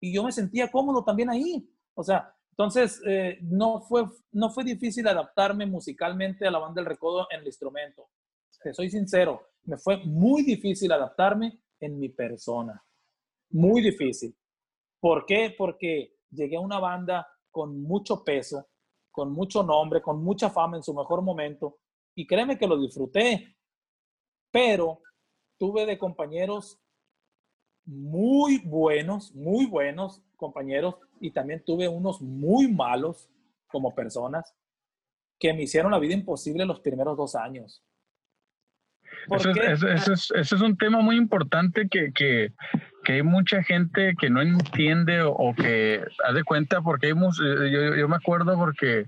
Y 0.00 0.12
yo 0.12 0.24
me 0.24 0.32
sentía 0.32 0.70
cómodo 0.70 1.04
también 1.04 1.30
ahí. 1.30 1.68
O 1.94 2.02
sea, 2.02 2.34
entonces, 2.52 3.00
eh, 3.06 3.38
no, 3.40 3.80
fue, 3.80 4.04
no 4.32 4.50
fue 4.50 4.62
difícil 4.62 5.08
adaptarme 5.08 5.64
musicalmente 5.64 6.46
a 6.46 6.50
la 6.50 6.58
banda 6.58 6.82
del 6.82 6.90
recodo 6.90 7.26
en 7.30 7.40
el 7.40 7.46
instrumento. 7.46 8.10
Te 8.62 8.74
soy 8.74 8.90
sincero, 8.90 9.40
me 9.64 9.78
fue 9.78 9.96
muy 10.04 10.42
difícil 10.42 10.92
adaptarme 10.92 11.60
en 11.80 11.98
mi 11.98 12.10
persona. 12.10 12.84
Muy 13.50 13.80
difícil. 13.80 14.36
¿Por 15.00 15.24
qué? 15.24 15.54
Porque 15.56 16.18
llegué 16.30 16.56
a 16.56 16.60
una 16.60 16.78
banda 16.78 17.26
con 17.50 17.82
mucho 17.82 18.22
peso, 18.22 18.68
con 19.10 19.32
mucho 19.32 19.62
nombre, 19.62 20.02
con 20.02 20.22
mucha 20.22 20.50
fama 20.50 20.76
en 20.76 20.82
su 20.82 20.92
mejor 20.92 21.22
momento. 21.22 21.78
Y 22.14 22.26
créeme 22.26 22.58
que 22.58 22.66
lo 22.66 22.78
disfruté. 22.78 23.56
Pero 24.50 25.00
tuve 25.58 25.86
de 25.86 25.98
compañeros 25.98 26.81
muy 27.84 28.58
buenos, 28.58 29.34
muy 29.34 29.66
buenos 29.66 30.22
compañeros 30.36 30.96
y 31.20 31.30
también 31.30 31.62
tuve 31.64 31.88
unos 31.88 32.20
muy 32.20 32.70
malos 32.70 33.28
como 33.68 33.94
personas 33.94 34.54
que 35.38 35.52
me 35.52 35.62
hicieron 35.62 35.90
la 35.90 35.98
vida 35.98 36.14
imposible 36.14 36.64
los 36.64 36.80
primeros 36.80 37.16
dos 37.16 37.34
años. 37.34 37.82
Eso 39.30 40.12
es, 40.34 40.52
un 40.52 40.76
tema 40.76 41.00
muy 41.00 41.16
importante 41.16 41.88
que, 41.88 42.12
que, 42.12 42.52
que, 43.04 43.12
hay 43.12 43.22
mucha 43.22 43.62
gente 43.62 44.14
que 44.18 44.30
no 44.30 44.40
entiende 44.40 45.22
o, 45.22 45.54
que 45.54 46.02
haz 46.24 46.34
de 46.34 46.44
cuenta 46.44 46.80
porque 46.80 47.08
hay, 47.08 47.12
yo, 47.12 47.94
yo 47.96 48.08
me 48.08 48.16
acuerdo 48.16 48.56
porque 48.56 49.06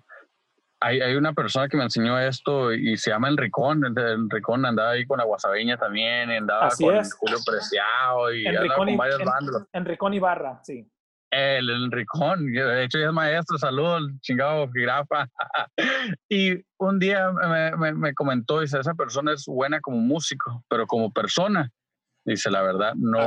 hay, 0.80 1.00
hay, 1.00 1.14
una 1.16 1.32
persona 1.32 1.68
que 1.68 1.76
me 1.76 1.84
enseñó 1.84 2.18
esto 2.18 2.72
y 2.72 2.96
se 2.96 3.10
llama 3.10 3.28
Enricón. 3.28 3.82
Enricón 3.96 4.66
andaba 4.66 4.90
ahí 4.90 5.06
con 5.06 5.18
la 5.18 5.24
Guasabeña 5.24 5.76
también, 5.76 6.30
andaba 6.30 6.68
con 6.68 7.02
Julio 7.18 7.38
Preciado 7.46 8.34
y 8.34 8.46
andaba 8.46 8.74
con 8.74 8.96
varios 8.96 9.24
bandos. 9.24 9.64
Enricón 9.72 10.14
Ibarra, 10.14 10.60
sí. 10.62 10.86
El 11.30 11.68
Enricón, 11.68 12.52
de 12.52 12.84
hecho 12.84 12.98
ya 12.98 13.06
es 13.06 13.12
maestro, 13.12 13.58
saludos, 13.58 14.02
chingado 14.20 14.70
jirafa. 14.70 15.26
y 16.28 16.62
un 16.78 16.98
día 17.00 17.32
me, 17.32 17.76
me, 17.76 17.92
me, 17.92 18.14
comentó, 18.14 18.60
dice, 18.60 18.78
esa 18.78 18.94
persona 18.94 19.32
es 19.32 19.44
buena 19.46 19.80
como 19.80 19.96
músico, 19.96 20.64
pero 20.68 20.86
como 20.86 21.12
persona, 21.12 21.72
dice, 22.24 22.50
la 22.50 22.62
verdad, 22.62 22.94
no, 22.96 23.26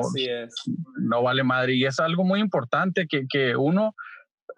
no 1.00 1.24
vale 1.24 1.44
madre. 1.44 1.74
Y 1.74 1.86
es 1.86 2.00
algo 2.00 2.24
muy 2.24 2.40
importante 2.40 3.08
que, 3.08 3.26
que 3.28 3.56
uno 3.56 3.94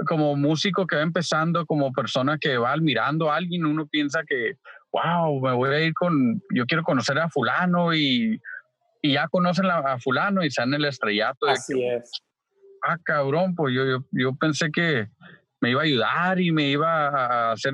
como 0.08 0.36
músico 0.36 0.88
que 0.88 0.96
va 0.96 1.02
empezando, 1.02 1.66
como 1.66 1.92
persona 1.92 2.38
que 2.40 2.58
va 2.58 2.74
admirando 2.74 3.32
a 3.32 3.36
alguien, 3.36 3.66
uno 3.66 3.88
piensa 3.88 4.22
que, 4.28 4.54
wow, 4.92 5.42
me 5.42 5.54
voy 5.54 5.70
a 5.70 5.80
ir 5.82 5.94
con, 5.94 6.42
yo 6.54 6.66
quiero 6.66 6.84
conocer 6.84 7.18
a 7.20 7.30
fulano 7.30 7.94
y, 7.94 8.40
y 9.02 9.14
ya 9.14 9.28
conocen 9.28 9.66
a, 9.66 10.00
fulano 10.00 10.44
y 10.44 10.48
están 10.48 10.70
en 10.70 10.76
el 10.76 10.86
estrellato. 10.86 11.48
Así 11.48 11.84
es. 11.84 12.12
Ah, 12.88 12.98
cabrón, 13.04 13.56
pues 13.56 13.76
yo, 13.76 13.86
yo, 13.86 14.06
yo, 14.12 14.36
pensé 14.36 14.72
que 14.72 15.10
me 15.60 15.72
iba 15.72 15.82
a 15.82 15.84
ayudar 15.84 16.40
y 16.40 16.52
me 16.52 16.70
iba 16.70 17.10
a 17.10 17.52
hacer, 17.52 17.74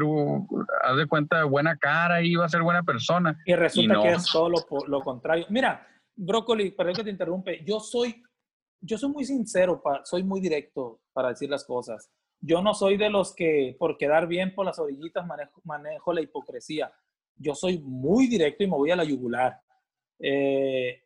haz 0.84 0.98
de 0.98 1.06
cuenta, 1.06 1.44
buena 1.44 1.78
cara 1.78 2.24
y 2.24 2.32
iba 2.32 2.46
a 2.46 2.50
ser 2.50 2.64
buena 2.64 2.82
persona. 2.82 3.38
Y 3.46 3.54
resulta 3.54 4.02
que 4.02 4.14
es 4.14 4.26
todo 4.32 4.50
lo, 4.50 4.66
lo 4.88 5.02
contrario. 5.02 5.46
Mira, 5.50 5.88
Brócoli, 6.16 6.72
perdón 6.72 6.96
que 6.96 7.04
te 7.04 7.10
interrumpe, 7.12 7.64
yo 7.64 7.80
soy 7.80 8.25
yo 8.86 8.98
soy 8.98 9.10
muy 9.10 9.26
sincero, 9.26 9.82
soy 10.04 10.24
muy 10.24 10.40
directo 10.40 11.00
para 11.12 11.30
decir 11.30 11.50
las 11.50 11.66
cosas. 11.66 12.12
Yo 12.40 12.62
no 12.62 12.76
soy 12.76 12.98
de 12.98 13.10
los 13.10 13.34
que 13.34 13.76
por 13.80 13.98
quedar 13.98 14.28
bien 14.28 14.54
por 14.54 14.66
las 14.66 14.78
orillitas 14.78 15.26
manejo, 15.64 16.14
la 16.14 16.22
hipocresía. 16.22 16.94
Yo 17.36 17.56
soy 17.56 17.80
muy 17.80 18.28
directo 18.28 18.64
y 18.64 18.68
me 18.68 18.78
voy 18.78 18.92
a 18.92 18.96
la 18.96 19.04
yugular. 19.04 19.60
Eh, 20.20 21.02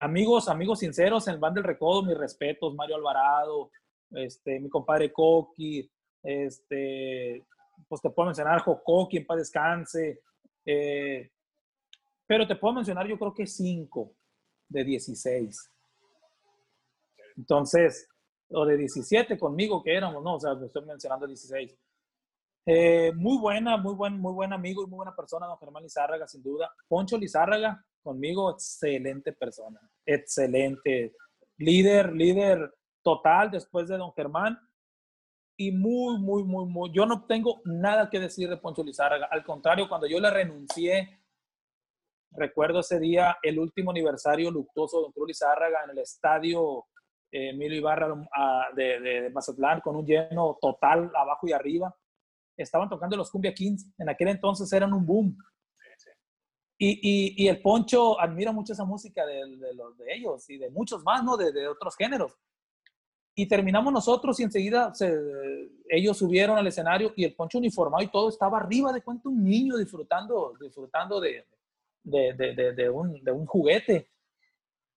amigos, 0.00 0.48
amigos 0.48 0.80
sinceros 0.80 1.28
en 1.28 1.38
Van 1.38 1.54
del 1.54 1.62
Recodo, 1.62 2.02
mis 2.02 2.18
respetos, 2.18 2.74
Mario 2.74 2.96
Alvarado, 2.96 3.70
este, 4.10 4.58
mi 4.58 4.68
compadre 4.68 5.12
Coqui, 5.12 5.88
este, 6.22 7.46
pues 7.86 8.02
te 8.02 8.10
puedo 8.10 8.26
mencionar 8.26 8.60
Jocoqui, 8.60 9.18
en 9.18 9.26
paz 9.26 9.38
descanse, 9.38 10.20
eh, 10.64 11.30
pero 12.26 12.46
te 12.46 12.56
puedo 12.56 12.74
mencionar 12.74 13.06
yo 13.06 13.16
creo 13.18 13.32
que 13.32 13.46
cinco 13.46 14.14
de 14.68 14.82
16. 14.82 15.70
Entonces, 17.38 18.08
o 18.50 18.66
de 18.66 18.76
17 18.76 19.38
conmigo 19.38 19.82
que 19.82 19.94
éramos, 19.94 20.22
¿no? 20.22 20.34
O 20.34 20.40
sea, 20.40 20.52
estoy 20.64 20.84
mencionando 20.84 21.26
16. 21.26 21.78
Eh, 22.66 23.12
muy 23.14 23.38
buena, 23.38 23.76
muy 23.76 23.94
buen, 23.94 24.20
muy 24.20 24.32
buen 24.32 24.52
amigo 24.52 24.82
y 24.82 24.86
muy 24.86 24.96
buena 24.96 25.16
persona, 25.16 25.46
don 25.46 25.58
Germán 25.58 25.84
Lizárraga, 25.84 26.26
sin 26.26 26.42
duda. 26.42 26.70
Poncho 26.88 27.16
Lizárraga, 27.16 27.82
conmigo, 28.02 28.50
excelente 28.50 29.32
persona, 29.32 29.80
excelente. 30.04 31.14
Líder, 31.56 32.12
líder 32.12 32.74
total 33.02 33.50
después 33.50 33.88
de 33.88 33.96
don 33.96 34.12
Germán. 34.12 34.58
Y 35.56 35.72
muy, 35.72 36.18
muy, 36.18 36.44
muy, 36.44 36.66
muy. 36.66 36.90
Yo 36.92 37.06
no 37.06 37.24
tengo 37.26 37.60
nada 37.64 38.10
que 38.10 38.20
decir 38.20 38.48
de 38.48 38.58
Poncho 38.58 38.84
Lizárraga. 38.84 39.28
Al 39.30 39.44
contrario, 39.44 39.88
cuando 39.88 40.06
yo 40.06 40.20
le 40.20 40.30
renuncié, 40.30 41.20
recuerdo 42.32 42.80
ese 42.80 43.00
día, 43.00 43.38
el 43.42 43.58
último 43.58 43.90
aniversario 43.90 44.50
luctuoso 44.50 44.98
de 44.98 45.02
don 45.04 45.12
Cruz 45.12 45.28
Lizárraga 45.28 45.80
en 45.84 45.90
el 45.90 45.98
estadio 45.98 46.86
Emilio 47.30 47.78
Ibarra 47.78 48.08
de, 48.74 49.00
de, 49.00 49.30
Mazatlán 49.30 49.80
con 49.80 49.96
un 49.96 50.06
lleno 50.06 50.58
total 50.60 51.10
abajo 51.14 51.46
y 51.46 51.52
arriba. 51.52 51.94
Estaban 52.56 52.88
tocando 52.88 53.16
los 53.16 53.30
Cumbia 53.30 53.54
Kings, 53.54 53.92
en 53.98 54.08
aquel 54.08 54.28
entonces 54.28 54.72
eran 54.72 54.92
un 54.92 55.06
boom. 55.06 55.36
Y, 56.80 57.48
el 57.48 57.60
Poncho 57.60 58.20
admira 58.20 58.52
mucho 58.52 58.72
esa 58.72 58.84
música 58.84 59.26
de, 59.26 59.56
de, 59.56 59.74
los, 59.74 59.98
de 59.98 60.14
ellos 60.14 60.48
y 60.48 60.58
de 60.58 60.70
muchos 60.70 61.02
más, 61.02 61.24
¿no? 61.24 61.36
De, 61.36 61.66
otros 61.66 61.96
géneros. 61.96 62.36
Y 63.34 63.46
terminamos 63.46 63.92
nosotros 63.92 64.38
y 64.38 64.44
enseguida 64.44 64.94
se, 64.94 65.12
ellos 65.88 66.16
subieron 66.16 66.56
al 66.56 66.66
escenario 66.66 67.12
y 67.16 67.24
el 67.24 67.34
Poncho 67.34 67.58
uniformado 67.58 68.02
y 68.02 68.08
todo 68.08 68.28
estaba 68.28 68.58
arriba 68.58 68.92
de 68.92 69.02
cuenta 69.02 69.28
un 69.28 69.42
niño 69.42 69.76
disfrutando, 69.76 70.54
disfrutando 70.60 71.20
de 71.20 71.44
un 72.04 73.46
juguete. 73.46 74.08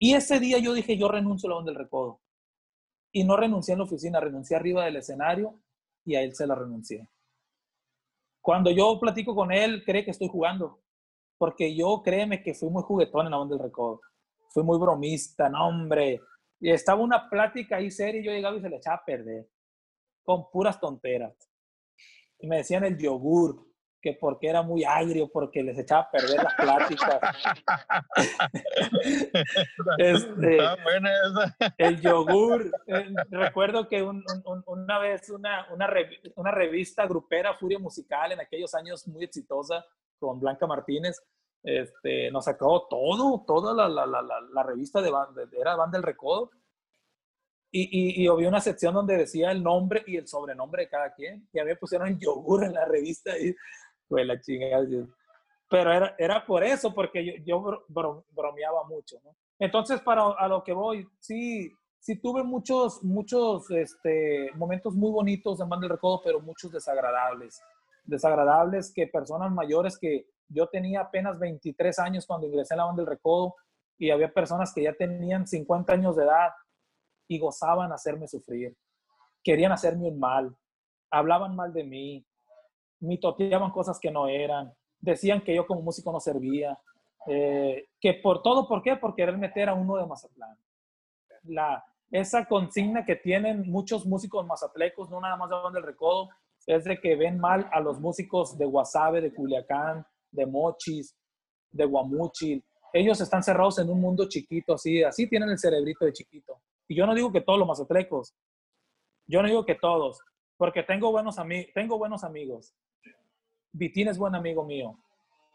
Y 0.04 0.16
ese 0.16 0.40
día 0.40 0.58
yo 0.58 0.74
dije, 0.74 0.98
yo 0.98 1.10
renuncio 1.10 1.48
a 1.48 1.52
la 1.52 1.58
onda 1.60 1.72
del 1.72 1.78
recodo. 1.78 2.22
Y 3.12 3.24
no 3.24 3.38
renuncié 3.38 3.74
en 3.74 3.78
la 3.78 3.86
oficina, 3.86 4.20
renuncié 4.20 4.58
arriba 4.58 4.84
del 4.84 4.96
escenario 4.96 5.62
y 6.04 6.16
a 6.16 6.24
él 6.24 6.34
se 6.34 6.48
la 6.48 6.56
renuncié. 6.56 7.08
Cuando 8.42 8.72
yo 8.72 9.00
platico 9.00 9.36
con 9.36 9.52
él, 9.52 9.84
cree 9.86 10.04
que 10.04 10.10
estoy 10.10 10.28
jugando. 10.28 10.82
Porque 11.38 11.76
yo 11.76 12.02
créeme 12.04 12.42
que 12.42 12.56
fui 12.56 12.72
muy 12.72 12.82
juguetón 12.82 13.28
en 13.28 13.32
la 13.32 13.40
onda 13.40 13.56
del 13.56 13.64
recodo. 13.64 14.02
Fui 14.50 14.64
muy 14.64 14.80
bromista, 14.80 15.50
no 15.50 15.68
hombre. 15.68 16.20
Y 16.60 16.72
estaba 16.72 17.00
una 17.00 17.30
plática 17.30 17.76
ahí 17.76 17.92
seria 17.92 18.22
y 18.22 18.24
yo 18.24 18.32
llegaba 18.32 18.58
y 18.58 18.62
se 18.62 18.70
le 18.70 18.78
echaba 18.78 18.96
a 18.96 19.06
perder. 19.06 19.48
Con 20.24 20.50
puras 20.50 20.80
tonteras. 20.80 21.36
Y 22.40 22.48
me 22.48 22.58
decían 22.58 22.84
el 22.86 22.98
yogur 22.98 23.71
que 24.02 24.14
porque 24.14 24.48
era 24.48 24.64
muy 24.64 24.84
agrio, 24.84 25.30
porque 25.32 25.62
les 25.62 25.78
echaba 25.78 26.02
a 26.02 26.12
perder 26.12 26.44
las 26.44 26.54
pláticas. 26.56 27.20
este, 29.98 30.58
el 31.78 32.02
yogur. 32.02 32.72
recuerdo 33.30 33.88
que 33.88 34.02
una 34.02 35.00
vez 35.00 35.30
una, 35.30 35.68
una, 35.72 36.52
revista 36.52 37.06
grupera, 37.06 37.54
Furia 37.56 37.78
Musical, 37.80 38.32
en 38.32 38.40
aquellos 38.40 38.74
años 38.74 39.08
muy 39.08 39.24
exitosa, 39.24 39.86
con 40.20 40.40
Blanca 40.40 40.66
Martínez, 40.66 41.22
este, 41.64 42.32
nos 42.32 42.46
sacó 42.46 42.88
todo, 42.90 43.44
toda 43.46 43.74
la, 43.74 43.88
la, 43.88 44.06
la, 44.06 44.24
la 44.52 44.64
revista 44.64 45.02
de, 45.02 45.12
de, 45.12 45.60
era 45.60 45.76
Banda 45.76 45.98
del 45.98 46.04
Recodo. 46.04 46.50
Y, 47.74 47.84
y, 47.84 48.24
y, 48.24 48.28
había 48.28 48.50
una 48.50 48.60
sección 48.60 48.94
donde 48.94 49.16
decía 49.16 49.50
el 49.50 49.64
nombre 49.64 50.04
y 50.06 50.18
el 50.18 50.28
sobrenombre 50.28 50.84
de 50.84 50.90
cada 50.90 51.14
quien. 51.14 51.48
Y 51.54 51.60
a 51.60 51.64
mí 51.64 51.70
me 51.70 51.78
pusieron 51.78 52.20
yogur 52.20 52.66
en 52.66 52.74
la 52.74 52.84
revista. 52.84 53.38
Y 53.38 53.56
fue 54.12 54.26
la 54.26 54.39
chingada. 54.41 54.86
Pero 55.69 55.93
era, 55.93 56.15
era 56.19 56.45
por 56.45 56.65
eso, 56.65 56.93
porque 56.93 57.26
yo, 57.26 57.34
yo 57.45 57.86
bromeaba 58.30 58.84
mucho. 58.84 59.17
Entonces, 59.58 60.02
para 60.02 60.32
a 60.38 60.47
lo 60.50 60.62
que 60.63 60.74
voy, 60.74 61.08
sí, 61.19 61.71
sí 61.97 62.19
tuve 62.19 62.43
muchos, 62.43 63.02
muchos 63.04 63.71
este, 63.71 64.52
momentos 64.56 64.93
muy 64.93 65.12
bonitos 65.12 65.62
en 65.62 65.69
Banda 65.69 65.88
del 65.88 65.95
Recodo, 65.95 66.21
pero 66.21 66.41
muchos 66.41 66.74
desagradables. 66.74 67.62
Desagradables 68.04 68.91
que 68.93 69.08
personas 69.08 69.50
mayores 69.50 69.97
que 69.97 70.26
yo 70.50 70.67
tenía 70.67 71.02
apenas 71.02 71.39
23 71.39 72.00
años 72.00 72.26
cuando 72.26 72.47
ingresé 72.47 72.74
a 72.74 72.78
la 72.78 72.86
Banda 72.86 73.04
del 73.04 73.12
Recodo 73.12 73.56
y 73.97 74.10
había 74.10 74.34
personas 74.34 74.74
que 74.74 74.84
ya 74.84 74.93
tenían 74.93 75.47
50 75.47 75.93
años 75.93 76.17
de 76.17 76.24
edad 76.24 76.50
y 77.30 77.39
gozaban 77.39 77.93
hacerme 77.93 78.28
sufrir. 78.28 78.76
Querían 79.41 79.71
hacerme 79.71 80.10
un 80.10 80.19
mal, 80.19 80.54
hablaban 81.10 81.56
mal 81.56 81.71
de 81.71 81.86
mí, 81.86 82.26
mitoteaban 83.02 83.72
cosas 83.72 84.00
que 84.00 84.12
no 84.12 84.28
eran, 84.28 84.74
decían 85.00 85.42
que 85.42 85.56
yo 85.56 85.68
como 85.68 85.82
músico 85.82 86.12
no 86.12 86.20
servía, 86.20 86.78
eh, 87.28 87.90
que 88.00 88.16
por 88.16 88.42
todo, 88.42 88.68
¿por 88.68 88.82
qué? 88.82 88.96
Por 88.96 89.16
querer 89.16 89.38
meter 89.38 89.70
a 89.70 89.74
uno 89.74 89.98
de 89.98 90.06
Mazatlán. 90.06 90.58
La, 91.44 91.84
esa 92.12 92.46
consigna 92.46 93.06
que 93.06 93.16
tienen 93.16 93.70
muchos 93.70 94.06
músicos 94.06 94.46
mazatlecos, 94.46 95.10
no 95.10 95.20
nada 95.22 95.36
más 95.36 95.50
de 95.50 95.56
del 95.74 95.84
Recodo, 95.84 96.30
es 96.66 96.84
de 96.84 97.00
que 97.00 97.16
ven 97.16 97.40
mal 97.40 97.68
a 97.72 97.80
los 97.80 98.00
músicos 98.00 98.58
de 98.58 98.66
Guasave, 98.66 99.22
de 99.22 99.34
Culiacán, 99.34 100.06
de 100.32 100.46
Mochis, 100.46 101.16
de 101.72 101.86
Guamuchil. 101.86 102.64
Ellos 102.94 103.20
están 103.22 103.44
cerrados 103.44 103.80
en 103.80 103.90
un 103.90 104.00
mundo 104.00 104.28
chiquito, 104.28 104.74
así, 104.74 105.04
así 105.04 105.28
tienen 105.28 105.50
el 105.50 105.58
cerebrito 105.58 106.06
de 106.06 106.14
chiquito. 106.14 106.62
Y 106.88 106.96
yo 106.96 107.06
no 107.06 107.16
digo 107.16 107.32
que 107.32 107.42
todos 107.42 107.58
los 107.58 107.68
mazatlecos, 107.68 108.36
yo 109.26 109.42
no 109.42 109.48
digo 109.48 109.66
que 109.66 109.76
todos, 109.76 110.20
porque 110.58 110.84
tengo 110.84 111.12
buenos, 111.12 111.38
tengo 111.74 111.98
buenos 111.98 112.24
amigos, 112.24 112.76
Vitín 113.74 114.08
es 114.08 114.18
buen 114.18 114.36
amigo 114.36 114.66
mío. 114.66 114.98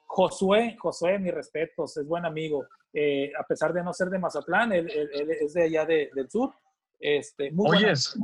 Josué, 0.07 0.77
Josué, 0.79 1.19
mis 1.19 1.35
respetos, 1.35 1.97
es 1.97 2.07
buen 2.07 2.25
amigo. 2.25 2.67
Eh, 2.93 3.31
a 3.39 3.43
pesar 3.43 3.73
de 3.73 3.83
no 3.83 3.93
ser 3.93 4.09
de 4.09 4.19
Mazatlán, 4.19 4.73
él, 4.73 4.89
es 4.89 5.53
de 5.53 5.65
allá 5.65 5.85
del 5.85 6.31
sur. 6.31 6.55
Este, 6.99 7.53
Oye, 7.57 7.91
es, 7.91 8.17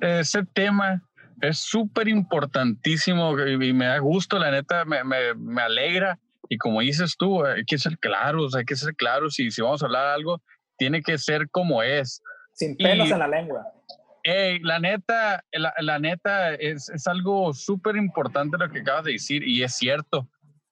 ese 0.00 0.42
tema 0.54 1.02
es 1.42 1.58
súper 1.58 2.08
importantísimo 2.08 3.38
y 3.38 3.72
me 3.74 3.86
da 3.86 3.98
gusto, 3.98 4.38
la 4.38 4.50
neta, 4.50 4.84
me, 4.86 5.04
me, 5.04 5.60
alegra. 5.60 6.18
Y 6.48 6.56
como 6.56 6.80
dices 6.80 7.16
tú, 7.18 7.44
hay 7.44 7.64
que 7.64 7.76
ser 7.76 7.98
claros, 7.98 8.54
hay 8.54 8.64
que 8.64 8.76
ser 8.76 8.94
claros 8.94 9.38
y 9.38 9.50
si 9.50 9.60
vamos 9.60 9.82
a 9.82 9.86
hablar 9.86 10.06
algo, 10.06 10.40
tiene 10.78 11.02
que 11.02 11.18
ser 11.18 11.50
como 11.50 11.82
es. 11.82 12.22
Sin 12.52 12.76
pelos 12.76 13.10
en 13.10 13.18
la 13.18 13.28
lengua 13.28 13.66
la 14.62 14.78
neta, 14.78 15.44
la, 15.52 15.98
neta 15.98 16.54
es, 16.54 16.88
es 16.88 17.06
algo 17.06 17.52
súper 17.54 17.96
importante 17.96 18.58
lo 18.58 18.70
que 18.70 18.80
acabas 18.80 19.04
de 19.04 19.12
decir 19.12 19.46
y 19.46 19.62
es 19.62 19.76
cierto. 19.76 20.28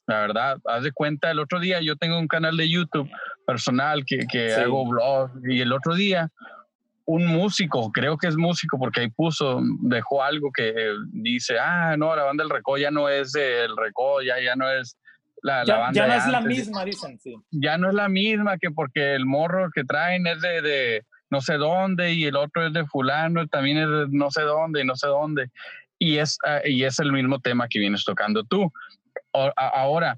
La 0.06 0.20
verdad, 0.20 0.58
haz 0.66 0.82
de 0.82 0.92
cuenta, 0.92 1.30
el 1.30 1.38
otro 1.38 1.60
día 1.60 1.80
yo 1.80 1.96
tengo 1.96 2.18
un 2.18 2.28
canal 2.28 2.56
de 2.56 2.68
YouTube 2.68 3.08
personal 3.46 4.04
que, 4.04 4.18
que 4.30 4.52
hago 4.54 4.86
blog 4.86 5.30
y 5.48 5.60
el 5.60 5.72
otro 5.72 5.94
día 5.94 6.30
un 7.06 7.26
músico, 7.26 7.90
creo 7.92 8.16
que 8.16 8.28
es 8.28 8.36
músico 8.36 8.78
porque 8.78 9.00
ahí 9.00 9.10
puso, 9.10 9.60
dejó 9.82 10.22
algo 10.22 10.50
que 10.52 10.74
dice, 11.12 11.58
ah, 11.58 11.96
no, 11.98 12.14
la 12.16 12.24
banda 12.24 12.44
del 12.44 12.50
Recodo 12.50 12.78
ya 12.78 12.90
no 12.90 13.08
es 13.08 13.34
el 13.34 13.76
Recodo, 13.76 14.22
ya, 14.22 14.40
ya 14.40 14.56
no 14.56 14.70
es 14.70 14.96
la, 15.42 15.64
ya, 15.64 15.76
banda. 15.76 16.00
Ya 16.00 16.06
no 16.06 16.14
es 16.14 16.26
la 16.26 16.38
antes". 16.38 16.58
misma, 16.58 16.84
dicen, 16.84 17.18
sí. 17.18 17.36
Ya 17.50 17.76
no 17.76 17.88
es 17.88 17.94
la 17.94 18.08
misma 18.08 18.56
que 18.58 18.70
porque 18.70 19.14
el 19.14 19.26
morro 19.26 19.68
que 19.74 19.84
traen 19.84 20.26
es 20.26 20.40
de, 20.40 20.62
de 20.62 21.06
no 21.34 21.40
sé 21.40 21.54
dónde 21.58 22.12
y 22.12 22.24
el 22.26 22.36
otro 22.36 22.64
es 22.66 22.72
de 22.72 22.86
fulano, 22.86 23.42
y 23.42 23.48
también 23.48 23.78
es 23.78 23.88
de 23.88 24.06
no 24.10 24.30
sé 24.30 24.42
dónde 24.42 24.82
y 24.82 24.84
no 24.84 24.94
sé 24.94 25.08
dónde. 25.08 25.50
Y 25.98 26.18
es, 26.18 26.38
ah, 26.46 26.60
y 26.64 26.84
es 26.84 26.98
el 27.00 27.10
mismo 27.12 27.40
tema 27.40 27.66
que 27.68 27.80
vienes 27.80 28.04
tocando 28.04 28.44
tú. 28.44 28.70
O- 29.32 29.52
a- 29.56 29.68
ahora, 29.82 30.16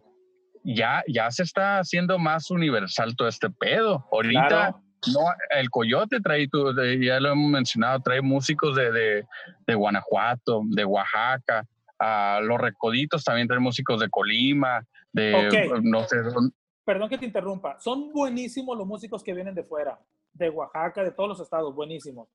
ya, 0.62 1.02
ya 1.08 1.30
se 1.30 1.42
está 1.42 1.78
haciendo 1.78 2.18
más 2.18 2.50
universal 2.50 3.14
todo 3.16 3.28
este 3.28 3.48
pedo. 3.50 4.04
Ahorita, 4.12 4.48
Claro. 4.48 4.82
no, 5.14 5.20
el 5.58 5.70
Coyote 5.70 6.20
trae, 6.20 6.48
tu- 6.48 6.74
ya 7.00 7.18
lo 7.20 7.32
hemos 7.32 7.50
mencionado, 7.50 8.00
trae 8.00 8.20
músicos 8.20 8.76
de, 8.76 8.90
de, 8.92 9.24
de 9.66 9.74
Guanajuato, 9.74 10.62
de 10.70 10.84
Oaxaca. 10.84 11.64
a 11.98 12.40
los 12.42 12.58
Recoditos 12.60 13.24
también 13.24 13.48
traen 13.48 13.62
músicos 13.62 13.98
de 14.00 14.10
Colima, 14.10 14.82
de 15.14 15.70
no 15.82 16.06
sé 16.06 16.18
dónde. 16.20 16.54
Perdón 16.86 17.08
que 17.08 17.18
te 17.18 17.26
interrumpa. 17.26 17.80
Son 17.80 18.12
buenísimos 18.12 18.78
los 18.78 18.86
músicos 18.86 19.24
que 19.24 19.34
vienen 19.34 19.56
de 19.56 19.64
fuera, 19.64 19.98
de 20.32 20.48
Oaxaca, 20.48 21.02
de 21.02 21.10
todos 21.10 21.30
los 21.30 21.40
estados, 21.40 21.74
buenísimos. 21.74 22.28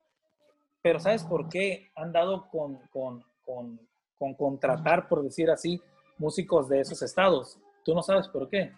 Pero 0.81 0.99
¿sabes 0.99 1.23
por 1.23 1.47
qué 1.47 1.89
han 1.95 2.11
dado 2.11 2.49
con, 2.49 2.77
con, 2.89 3.23
con, 3.45 3.79
con 4.19 4.33
contratar, 4.33 5.07
por 5.07 5.23
decir 5.23 5.49
así, 5.49 5.81
músicos 6.17 6.67
de 6.67 6.81
esos 6.81 7.01
estados? 7.01 7.57
Tú 7.85 7.95
no 7.95 8.03
sabes 8.03 8.27
por 8.27 8.49
qué. 8.49 8.73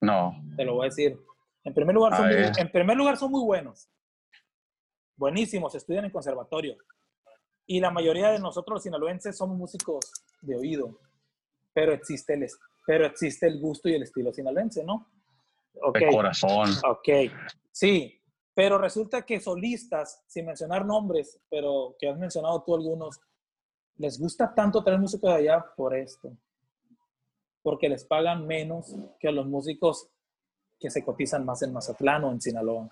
No, 0.00 0.32
Te 0.56 0.64
lo 0.64 0.74
voy 0.74 0.86
a 0.86 0.90
decir. 0.90 1.18
En 1.64 1.74
primer 1.74 1.96
lugar, 1.96 2.16
son 2.16 2.28
muy, 2.28 2.52
en 2.56 2.70
primer 2.70 2.96
lugar 2.96 3.16
son 3.16 3.32
muy 3.32 3.44
buenos. 3.44 3.90
Buenísimos, 5.16 5.74
estudian 5.74 6.04
en 6.04 6.12
conservatorio. 6.12 6.76
Y 7.66 7.80
la 7.80 7.90
mayoría 7.90 8.28
de 8.30 8.38
nosotros 8.38 8.76
los 8.76 8.82
sinaloenses 8.84 9.36
somos 9.36 9.58
músicos 9.58 10.04
de 10.40 10.56
oído. 10.56 11.00
Pero 11.72 11.92
existe 11.92 12.34
el, 12.34 12.46
pero 12.90 13.06
existe 13.06 13.46
el 13.46 13.60
gusto 13.60 13.88
y 13.88 13.94
el 13.94 14.02
estilo 14.02 14.32
sinaloense, 14.32 14.82
¿no? 14.82 15.06
Ok, 15.80 15.96
de 15.96 16.10
corazón. 16.10 16.68
ok. 16.88 17.08
Sí, 17.70 18.20
pero 18.52 18.78
resulta 18.78 19.22
que 19.22 19.38
solistas, 19.38 20.24
sin 20.26 20.46
mencionar 20.46 20.84
nombres, 20.84 21.40
pero 21.48 21.94
que 22.00 22.08
has 22.08 22.18
mencionado 22.18 22.64
tú 22.64 22.74
algunos, 22.74 23.20
les 23.94 24.18
gusta 24.18 24.52
tanto 24.52 24.82
traer 24.82 24.98
músicos 24.98 25.30
de 25.30 25.36
allá 25.36 25.64
por 25.76 25.94
esto. 25.94 26.36
Porque 27.62 27.88
les 27.88 28.04
pagan 28.04 28.44
menos 28.44 28.92
que 29.20 29.28
a 29.28 29.32
los 29.32 29.46
músicos 29.46 30.10
que 30.76 30.90
se 30.90 31.04
cotizan 31.04 31.44
más 31.44 31.62
en 31.62 31.72
Mazatlán 31.72 32.24
o 32.24 32.32
en 32.32 32.40
Sinaloa. 32.40 32.90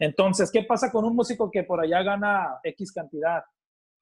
Entonces, 0.00 0.50
¿qué 0.50 0.64
pasa 0.64 0.90
con 0.90 1.04
un 1.04 1.14
músico 1.14 1.48
que 1.48 1.62
por 1.62 1.80
allá 1.80 2.02
gana 2.02 2.58
X 2.64 2.90
cantidad 2.90 3.44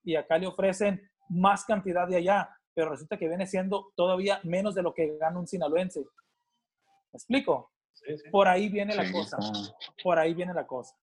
y 0.02 0.16
acá 0.16 0.38
le 0.38 0.46
ofrecen 0.46 0.98
más 1.28 1.66
cantidad 1.66 2.08
de 2.08 2.16
allá, 2.16 2.57
pero 2.78 2.90
resulta 2.92 3.16
que 3.16 3.26
viene 3.26 3.44
siendo 3.44 3.92
todavía 3.96 4.38
menos 4.44 4.72
de 4.76 4.84
lo 4.84 4.94
que 4.94 5.18
gana 5.18 5.36
un 5.36 5.48
sinaloense? 5.48 5.98
¿Me 5.98 7.16
explico? 7.16 7.72
Sí, 7.92 8.16
sí. 8.16 8.30
Por 8.30 8.46
ahí 8.46 8.68
viene 8.68 8.94
la 8.94 9.04
Sí, 9.04 9.10
cosa. 9.12 9.36
Por 10.00 10.16
ahí 10.16 10.32
viene 10.32 10.54
la 10.54 10.64
cosa. 10.64 10.94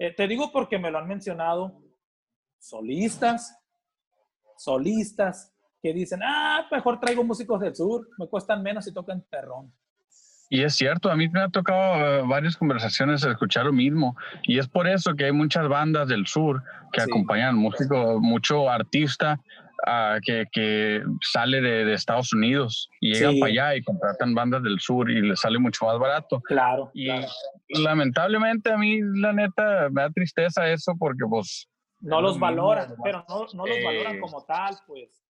Eh, 0.00 0.12
te 0.16 0.26
digo 0.26 0.50
porque 0.50 0.80
me 0.80 0.90
lo 0.90 0.98
han 0.98 1.06
mencionado 1.06 1.80
solistas, 2.58 3.56
solistas 4.56 5.54
que 5.80 5.92
dicen, 5.92 6.20
ah, 6.24 6.66
mejor 6.72 6.98
traigo 6.98 7.22
músicos 7.22 7.60
del 7.60 7.76
sur, 7.76 8.08
me 8.18 8.26
cuestan 8.26 8.60
menos 8.60 8.88
y 8.88 8.92
tocan 8.92 9.20
perrón. 9.30 9.72
Y 10.50 10.64
es 10.64 10.74
cierto, 10.74 11.08
a 11.08 11.14
mí 11.14 11.28
me 11.28 11.40
ha 11.40 11.48
tocado 11.50 11.94
eh, 12.18 12.22
varias 12.26 12.56
conversaciones 12.56 13.22
escuchar 13.22 13.66
lo 13.66 13.72
mismo. 13.72 14.16
Y 14.42 14.58
es 14.58 14.66
por 14.66 14.88
eso 14.88 15.14
que 15.14 15.26
hay 15.26 15.32
muchas 15.32 15.68
bandas 15.68 16.08
del 16.08 16.26
sur 16.26 16.64
que 16.92 17.00
Sí. 17.00 17.06
acompañan 17.08 17.54
músico, 17.54 18.18
mucho 18.20 18.68
artista 18.68 19.40
ah, 19.86 20.18
que, 20.24 20.46
que 20.52 21.02
sale 21.20 21.60
de, 21.60 21.84
de 21.84 21.94
Estados 21.94 22.32
Unidos 22.32 22.88
y 23.00 23.14
llegan 23.14 23.34
Sí. 23.34 23.40
para 23.40 23.52
allá 23.52 23.76
y 23.76 23.82
contratan 23.82 24.34
bandas 24.34 24.62
del 24.62 24.78
sur 24.80 25.10
y 25.10 25.20
les 25.22 25.40
sale 25.40 25.58
mucho 25.58 25.86
más 25.86 25.98
barato. 25.98 26.40
Claro. 26.42 26.90
Y 26.94 27.06
claro. 27.06 27.26
lamentablemente 27.68 28.72
a 28.72 28.76
mí, 28.76 29.00
la 29.16 29.32
neta, 29.32 29.88
me 29.90 30.02
da 30.02 30.10
tristeza 30.10 30.68
eso 30.68 30.92
porque 30.98 31.24
pues 31.28 31.68
No 32.00 32.20
los 32.20 32.38
valoran, 32.38 32.94
pero 33.02 33.24
no, 33.28 33.46
no 33.54 33.66
los 33.66 33.84
valoran 33.84 34.16
eh. 34.16 34.20
como 34.20 34.44
tal, 34.44 34.76
pues. 34.86 35.22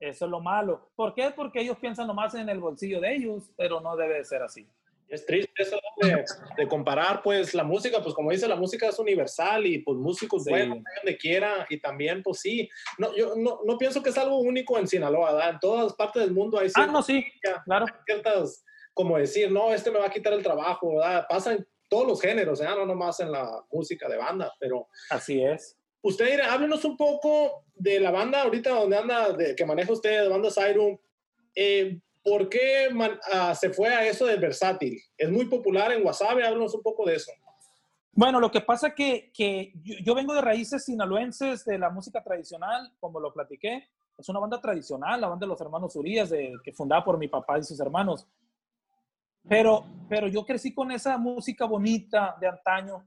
Eso 0.00 0.24
es 0.26 0.30
lo 0.30 0.40
malo. 0.40 0.90
¿Por 0.96 1.14
qué? 1.14 1.32
Porque 1.34 1.60
ellos 1.60 1.78
piensan 1.78 2.06
nomás 2.06 2.34
en 2.34 2.48
el 2.48 2.58
bolsillo 2.60 3.00
de 3.00 3.14
ellos, 3.14 3.50
pero 3.56 3.80
no 3.80 3.96
debe 3.96 4.16
de 4.16 4.24
ser 4.24 4.42
así. 4.42 4.68
Es 5.14 5.24
triste 5.26 5.52
eso 5.62 5.78
de, 6.00 6.24
de 6.58 6.68
comparar, 6.68 7.22
pues, 7.22 7.54
la 7.54 7.62
música, 7.64 8.02
pues, 8.02 8.14
como 8.14 8.30
dice, 8.32 8.48
la 8.48 8.56
música 8.56 8.88
es 8.88 8.98
universal 8.98 9.64
y, 9.66 9.78
pues, 9.78 9.96
músicos 9.98 10.44
Sí. 10.44 10.50
buenos, 10.50 10.78
donde 10.96 11.16
quiera, 11.16 11.66
y 11.70 11.78
también, 11.80 12.22
pues, 12.22 12.40
sí, 12.40 12.68
no, 12.98 13.14
yo 13.16 13.34
no, 13.36 13.60
no 13.64 13.78
pienso 13.78 14.02
que 14.02 14.10
es 14.10 14.18
algo 14.18 14.38
único 14.38 14.76
en 14.78 14.88
Sinaloa, 14.88 15.32
¿verdad? 15.32 15.50
En 15.50 15.58
todas 15.60 15.92
partes 15.94 16.22
del 16.22 16.32
mundo 16.32 16.58
hay 16.58 16.66
Ah, 16.66 16.70
ciertas, 16.70 16.92
no, 16.92 17.02
sí, 17.02 17.24
claro. 17.64 17.86
ciertas, 18.06 18.64
como 18.92 19.16
decir, 19.18 19.50
no, 19.52 19.72
este 19.72 19.90
me 19.90 19.98
va 20.00 20.06
a 20.06 20.10
quitar 20.10 20.32
el 20.32 20.42
trabajo, 20.42 20.96
¿verdad? 20.96 21.26
Pasa 21.28 21.52
en 21.52 21.66
todos 21.88 22.06
los 22.08 22.20
géneros, 22.20 22.58
¿verdad? 22.58 22.76
No 22.76 22.86
nomás 22.86 23.20
en 23.20 23.30
la 23.30 23.64
música 23.70 24.08
de 24.08 24.16
banda, 24.16 24.52
pero 24.58 24.88
Así 25.10 25.42
es. 25.44 25.78
usted, 26.02 26.28
dirá, 26.30 26.52
háblenos 26.52 26.84
un 26.84 26.96
poco 26.96 27.64
de 27.74 28.00
la 28.00 28.10
banda 28.10 28.42
ahorita 28.42 28.70
donde 28.70 28.96
anda, 28.96 29.32
de, 29.32 29.54
que 29.54 29.64
maneja 29.64 29.92
usted, 29.92 30.22
de 30.22 30.28
banda 30.28 30.50
Sirum. 30.50 30.98
Eh, 31.54 32.00
¿Por 32.24 32.48
qué 32.48 32.88
man- 32.90 33.18
ah, 33.32 33.54
se 33.54 33.70
fue 33.70 33.88
a 33.88 34.06
eso 34.06 34.24
del 34.24 34.40
versátil? 34.40 34.98
Es 35.16 35.30
muy 35.30 35.44
popular 35.44 35.92
en 35.92 36.04
Wasabi, 36.04 36.42
háblenos 36.42 36.74
un 36.74 36.82
poco 36.82 37.04
de 37.04 37.16
eso. 37.16 37.30
Bueno, 38.12 38.40
lo 38.40 38.50
que 38.50 38.60
pasa 38.62 38.94
que, 38.94 39.30
que 39.32 39.72
yo, 39.82 39.96
yo 40.02 40.14
vengo 40.14 40.32
de 40.34 40.40
raíces 40.40 40.84
sinaloenses 40.84 41.64
de 41.64 41.78
la 41.78 41.90
música 41.90 42.22
tradicional, 42.22 42.92
como 42.98 43.20
lo 43.20 43.32
platiqué. 43.32 43.88
Es 44.16 44.28
una 44.28 44.38
banda 44.38 44.60
tradicional, 44.60 45.20
la 45.20 45.28
banda 45.28 45.44
de 45.44 45.48
los 45.50 45.60
hermanos 45.60 45.94
Urias, 45.96 46.30
de, 46.30 46.54
que 46.62 46.72
fundada 46.72 47.04
por 47.04 47.18
mi 47.18 47.28
papá 47.28 47.58
y 47.58 47.64
sus 47.64 47.78
hermanos. 47.80 48.26
Pero, 49.46 49.84
pero 50.08 50.26
yo 50.28 50.46
crecí 50.46 50.72
con 50.72 50.90
esa 50.92 51.18
música 51.18 51.66
bonita 51.66 52.36
de 52.40 52.46
antaño. 52.46 53.04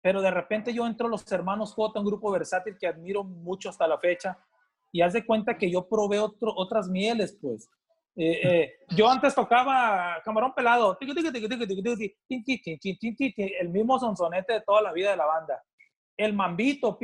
Pero 0.00 0.20
de 0.20 0.30
repente 0.30 0.72
yo 0.72 0.86
entro 0.86 1.06
a 1.06 1.10
los 1.10 1.30
hermanos 1.32 1.72
J, 1.72 1.98
un 1.98 2.06
grupo 2.06 2.30
versátil 2.30 2.76
que 2.78 2.86
admiro 2.86 3.24
mucho 3.24 3.70
hasta 3.70 3.88
la 3.88 3.98
fecha. 3.98 4.38
Y 4.92 5.00
haz 5.00 5.14
de 5.14 5.24
cuenta 5.24 5.56
que 5.56 5.70
yo 5.70 5.88
probé 5.88 6.20
otro, 6.20 6.52
otras 6.54 6.88
mieles, 6.88 7.36
pues. 7.40 7.68
Eh, 8.16 8.40
eh, 8.44 8.72
yo 8.90 9.08
antes 9.10 9.34
tocaba 9.34 10.20
camarón 10.24 10.54
pelado, 10.54 10.96
el 13.60 13.68
mismo 13.70 13.98
sonsonete 13.98 14.52
de 14.54 14.60
toda 14.60 14.82
la 14.82 14.92
vida 14.92 15.10
de 15.10 15.16
la 15.16 15.26
banda. 15.26 15.62
El 16.16 16.32
mambito, 16.32 16.96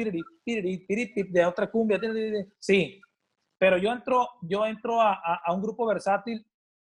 de 1.29 1.45
otra 1.45 1.69
cumbia, 1.69 1.99
sí. 2.59 3.01
Pero 3.59 3.77
yo 3.77 3.91
entro, 3.93 4.29
yo 4.43 4.65
entro 4.67 5.01
a, 5.01 5.15
a- 5.15 5.41
a 5.45 5.53
un 5.53 5.61
grupo 5.63 5.85
versátil, 5.87 6.47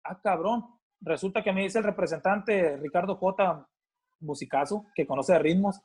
ah, 0.04 0.18
cabrón. 0.22 0.64
Resulta 1.00 1.42
que 1.42 1.52
me 1.52 1.62
dice 1.62 1.78
el 1.78 1.84
representante 1.84 2.78
Ricardo 2.78 3.16
J, 3.16 3.68
musicazo, 4.20 4.86
que 4.94 5.06
conoce 5.06 5.34
de 5.34 5.38
ritmos, 5.40 5.78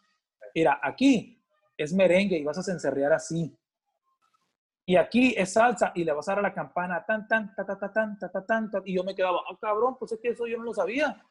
mira, 0.56 0.80
aquí 0.82 1.44
es 1.78 1.94
merengue 1.94 2.38
y 2.38 2.44
vas 2.46 2.58
a 2.58 2.64
cencerrear 2.64 3.12
así. 3.12 3.54
Y 4.86 4.96
aquí 4.96 5.34
es 5.38 5.54
salsa 5.54 5.92
y 5.96 6.04
le 6.04 6.12
vas 6.12 6.28
a 6.28 6.32
dar 6.32 6.40
a 6.40 6.42
la 6.50 6.54
campana 6.54 7.04
tan, 7.06 7.28
tan, 7.28 7.54
ta, 7.56 7.66
ta, 7.66 7.78
ta, 7.78 7.94
tan, 7.94 8.18
ta, 8.18 8.30
ta, 8.30 8.46
tan, 8.46 8.72
ta, 8.72 8.82
y 8.84 8.96
yo 8.96 9.04
me 9.04 9.16
quedaba, 9.16 9.40
ah, 9.50 9.58
cabrón, 9.62 9.96
pues 10.00 10.12
es 10.14 10.20
que 10.20 10.30
eso 10.30 10.48
yo 10.48 10.58
no 10.58 10.64
lo 10.64 10.74
sabía. 10.74 11.24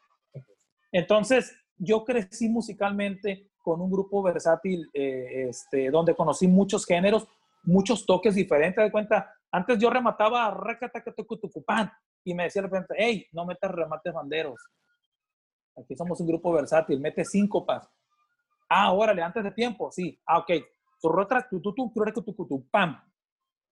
Entonces, 0.92 1.56
yo 1.76 2.04
crecí 2.04 2.48
musicalmente 2.48 3.50
con 3.62 3.80
un 3.80 3.90
grupo 3.90 4.22
versátil 4.22 4.88
eh, 4.92 5.48
este, 5.48 5.90
donde 5.90 6.14
conocí 6.14 6.46
muchos 6.46 6.86
géneros, 6.86 7.26
muchos 7.64 8.06
toques 8.06 8.34
diferentes. 8.34 8.84
De 8.84 8.90
cuenta, 8.90 9.34
antes 9.50 9.78
yo 9.78 9.90
remataba 9.90 10.50
racatacatucutucupán 10.50 11.90
y 12.24 12.34
me 12.34 12.44
decía 12.44 12.62
de 12.62 12.68
repente, 12.68 12.94
hey, 12.96 13.26
no 13.32 13.44
metas 13.44 13.70
remates 13.70 14.12
banderos. 14.12 14.60
Aquí 15.76 15.96
somos 15.96 16.20
un 16.20 16.26
grupo 16.26 16.52
versátil, 16.52 17.00
mete 17.00 17.24
síncopas. 17.24 17.88
Ah, 18.68 18.92
órale, 18.92 19.22
antes 19.22 19.42
de 19.42 19.50
tiempo, 19.50 19.90
sí. 19.90 20.20
Ah, 20.26 20.38
ok. 20.38 20.50
Pam. 22.70 23.09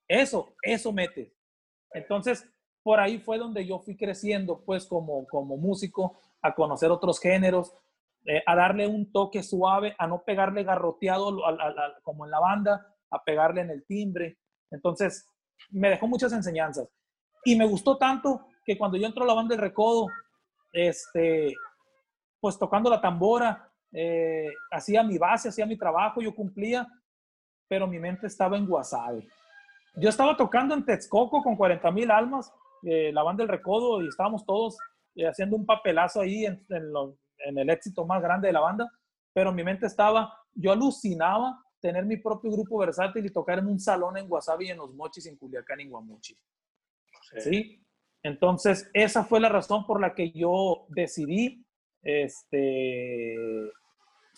Eso, 0.09 0.55
eso 0.63 0.93
metes. 0.93 1.33
Entonces, 1.93 2.49
por 2.83 2.99
ahí 3.01 3.19
fue 3.19 3.39
donde 3.39 3.67
yo 3.67 3.79
fui 3.79 3.97
creciendo, 3.97 4.65
pues, 4.65 4.87
como, 4.87 5.27
como 5.27 5.57
músico, 5.57 6.19
a 6.43 6.55
conocer 6.55 6.91
otros 6.91 7.21
géneros, 7.21 7.75
eh, 8.25 8.43
a 8.47 8.57
darle 8.57 8.87
un 8.87 9.13
toque 9.13 9.43
suave, 9.43 9.95
a 9.99 10.07
no 10.07 10.23
pegarle 10.25 10.65
garroteado 10.65 11.45
al- 11.47 11.95
como 12.03 12.25
en 12.25 12.31
la 12.31 12.41
banda, 12.41 12.95
a 13.11 13.23
pegarle 13.23 13.61
en 13.63 13.71
el 13.71 13.85
timbre. 13.87 14.39
Entonces, 14.71 15.27
me 15.71 15.91
dejó 15.91 16.07
muchas 16.07 16.33
enseñanzas. 16.33 16.89
Y 17.45 17.57
me 17.57 17.67
gustó 17.67 17.97
tanto 17.99 18.47
que 18.65 18.77
cuando 18.77 18.97
yo 18.97 19.07
entro 19.07 19.25
a 19.25 19.27
la 19.27 19.35
banda 19.35 19.55
del 19.55 19.63
Recodo, 19.63 20.07
este, 20.73 21.55
pues 22.41 22.59
tocando 22.59 22.91
la 22.91 23.01
tambora, 23.01 23.71
eh, 23.93 24.49
hacía 24.71 25.03
mi 25.03 25.19
base, 25.19 25.49
hacía 25.49 25.67
mi 25.67 25.77
trabajo, 25.79 26.21
yo 26.21 26.35
cumplía, 26.35 26.87
pero 27.69 27.87
mi 27.87 27.99
mente 27.99 28.27
estaba 28.27 28.57
en. 28.57 28.69
Yo 29.97 30.09
estaba 30.09 30.37
tocando 30.37 30.75
en 30.75 30.85
Texcoco 30.85 31.43
con 31.43 31.57
40 31.57 31.91
mil 31.91 32.11
almas, 32.11 32.53
eh, 32.83 33.11
la 33.13 33.23
banda 33.23 33.43
del 33.43 33.49
Recodo, 33.51 34.03
y 34.03 34.09
estábamos 34.09 34.45
todos 34.47 34.77
eh, 35.17 35.27
haciendo 35.27 35.57
un 35.57 35.67
papelazo 35.67 36.21
ahí 36.21 36.47
en, 36.47 36.65
en 36.69 36.93
lo- 36.93 37.17
en 37.45 37.59
el 37.59 37.71
éxito 37.71 38.05
más 38.05 38.21
grande 38.23 38.49
de 38.49 38.53
la 38.53 38.61
banda, 38.61 38.91
pero 39.33 39.53
mi 39.53 39.63
mente 39.65 39.87
estaba, 39.87 40.33
yo 40.55 40.73
alucinaba 40.73 41.63
tener 41.81 42.05
mi 42.05 42.17
propio 42.17 42.51
grupo 42.51 42.79
versátil 42.79 43.25
y 43.25 43.31
tocar 43.31 43.59
en 43.61 43.67
un 43.69 43.79
salón 43.79 44.17
en 44.17 44.27
Wasabi, 44.29 44.71
en 44.71 44.79
Los 44.79 44.93
Mochis, 44.95 45.27
en 45.27 45.37
Culiacán, 45.37 45.81
en 45.81 45.91
Guamuchi. 45.91 46.37
¿Sí? 47.39 47.81
Entonces, 48.25 48.91
esa 48.93 49.25
fue 49.25 49.39
la 49.39 49.49
razón 49.49 49.87
por 49.87 50.01
la 50.01 50.15
que 50.15 50.33
yo 50.33 50.87
decidí 50.89 51.65
este, 52.03 53.37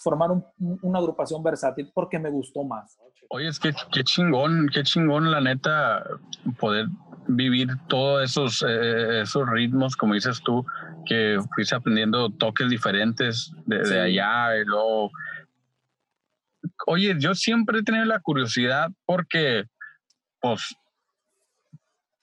formar 0.03 0.31
una 0.59 0.99
agrupación 0.99 1.43
versátil 1.43 1.91
porque 1.95 2.19
me 2.19 2.31
gustó 2.31 2.65
más. 2.65 2.99
Oye, 3.29 3.49
es 3.49 3.61
que 3.61 3.73
qué 3.93 4.03
chingón, 4.03 4.69
qué 4.73 4.83
chingón 4.83 5.31
la 5.31 5.41
neta 5.41 6.05
poder 6.59 6.87
vivir 7.29 7.69
todos 7.89 8.25
esos, 8.25 8.65
eh, 8.67 9.21
esos 9.23 9.49
ritmos, 9.49 9.97
como 9.97 10.15
dices 10.15 10.41
tú, 10.43 10.65
que 11.07 11.39
fuiste 11.55 11.75
aprendiendo 11.75 12.31
toques 12.31 12.69
diferentes 12.69 13.53
de, 13.67 14.01
allá 14.01 14.57
y 14.57 14.65
luego... 14.65 15.11
Oye, 16.87 17.15
yo 17.19 17.35
siempre 17.35 17.79
he 17.79 17.83
tenido 17.83 18.05
la 18.07 18.21
curiosidad 18.21 18.91
porque, 19.05 19.65
pues, 20.41 20.75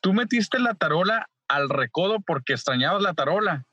tú 0.02 0.14
metiste 0.14 0.60
la 0.60 0.74
tarola 0.74 1.30
al 1.48 1.70
recodo 1.70 2.20
porque 2.20 2.54
extrañabas 2.54 3.02
la 3.02 3.14
tarola 3.14 3.66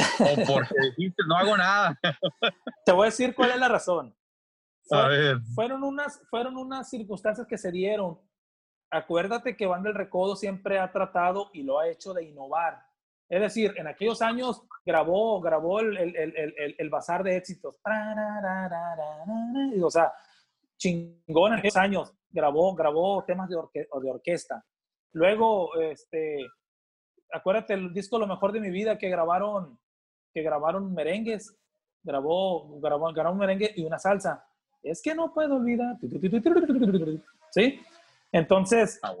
o 0.20 0.46
porque 0.46 0.74
dijiste 0.96 1.22
no 1.26 1.36
hago 1.36 1.56
nada. 1.56 1.98
Te 2.84 2.92
voy 2.92 3.04
a 3.04 3.06
decir 3.06 3.34
cuál 3.34 3.50
es 3.50 3.58
la 3.58 3.68
razón. 3.68 4.14
a 4.90 5.08
ver. 5.08 5.38
Fueron 5.54 5.82
unas, 5.84 6.20
fueron 6.28 6.56
unas 6.56 6.88
circunstancias 6.88 7.46
que 7.46 7.58
se 7.58 7.70
dieron. 7.70 8.18
Acuérdate 8.90 9.56
que 9.56 9.66
Banda 9.66 9.88
del 9.88 9.98
Recodo 9.98 10.34
siempre 10.36 10.78
ha 10.78 10.90
tratado 10.90 11.50
y 11.52 11.62
lo 11.62 11.78
ha 11.78 11.88
hecho 11.88 12.12
de 12.12 12.24
innovar. 12.24 12.82
Es 13.28 13.40
decir, 13.40 13.72
en 13.76 13.86
aquellos 13.86 14.20
años 14.22 14.62
grabó, 14.84 15.40
grabó 15.40 15.78
el, 15.78 15.96
el, 15.96 16.16
el, 16.16 16.74
el 16.76 16.90
bazar 16.90 17.22
de 17.22 17.36
éxitos. 17.36 17.76
O 19.82 19.90
sea, 19.90 20.12
chingón 20.76 21.52
en 21.52 21.58
aquellos 21.60 21.76
años. 21.76 22.12
Grabó, 22.28 22.74
grabó 22.74 23.24
temas 23.24 23.48
de, 23.48 23.56
de 23.72 24.10
orquesta. 24.10 24.64
Luego, 25.12 25.74
este, 25.80 26.46
acuérdate 27.32 27.74
el 27.74 27.92
disco 27.92 28.18
Lo 28.18 28.26
Mejor 28.26 28.52
de 28.52 28.60
mi 28.60 28.70
Vida 28.70 28.98
que 28.98 29.08
grabaron, 29.08 29.78
que 30.32 30.42
grabaron 30.42 30.92
merengues, 30.92 31.56
grabó, 32.02 32.80
grabó, 32.80 33.12
grabó 33.12 33.32
un 33.32 33.38
merengue 33.38 33.72
y 33.76 33.84
una 33.84 33.98
salsa. 33.98 34.44
Es 34.82 35.02
que 35.02 35.14
no 35.14 35.32
puedo 35.32 35.56
olvidar. 35.56 35.96
¿Sí? 37.50 37.80
Entonces, 38.32 38.98
ah. 39.02 39.14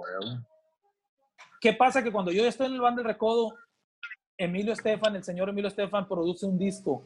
¿qué 1.60 1.72
pasa? 1.74 2.02
Que 2.02 2.12
cuando 2.12 2.30
yo 2.30 2.46
estoy 2.46 2.66
en 2.66 2.74
el 2.74 2.80
band 2.80 2.98
del 2.98 3.06
recodo, 3.06 3.54
Emilio 4.36 4.72
Estefan, 4.72 5.16
el 5.16 5.24
señor 5.24 5.48
Emilio 5.48 5.68
Estefan, 5.68 6.08
produce 6.08 6.46
un 6.46 6.58
disco 6.58 7.04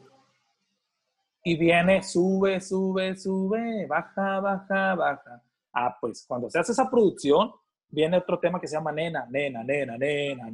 y 1.43 1.57
viene, 1.57 2.01
sube, 2.01 2.61
sube, 2.61 3.15
sube, 3.17 3.85
baja, 3.87 4.39
baja, 4.39 4.95
baja. 4.95 5.43
Ah, 5.73 5.97
pues 5.99 6.25
cuando 6.27 6.49
se 6.49 6.59
hace 6.59 6.71
esa 6.71 6.89
producción, 6.89 7.51
Viene 7.89 8.17
otro 8.17 8.39
tema 8.39 8.59
que 8.59 8.67
se 8.67 8.75
llama 8.75 8.91
Nena, 8.91 9.25
Nena, 9.29 9.63
Nena, 9.63 9.97
Nena. 9.97 10.51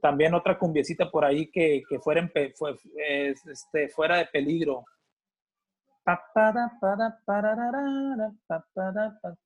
También 0.00 0.34
otra 0.34 0.58
cumbiecita 0.58 1.10
por 1.10 1.24
ahí 1.24 1.50
que, 1.50 1.82
que 1.88 1.98
fuera, 1.98 2.20
en, 2.20 2.30
fue, 2.54 2.76
este, 3.46 3.88
fuera 3.88 4.18
de 4.18 4.26
peligro. 4.26 4.84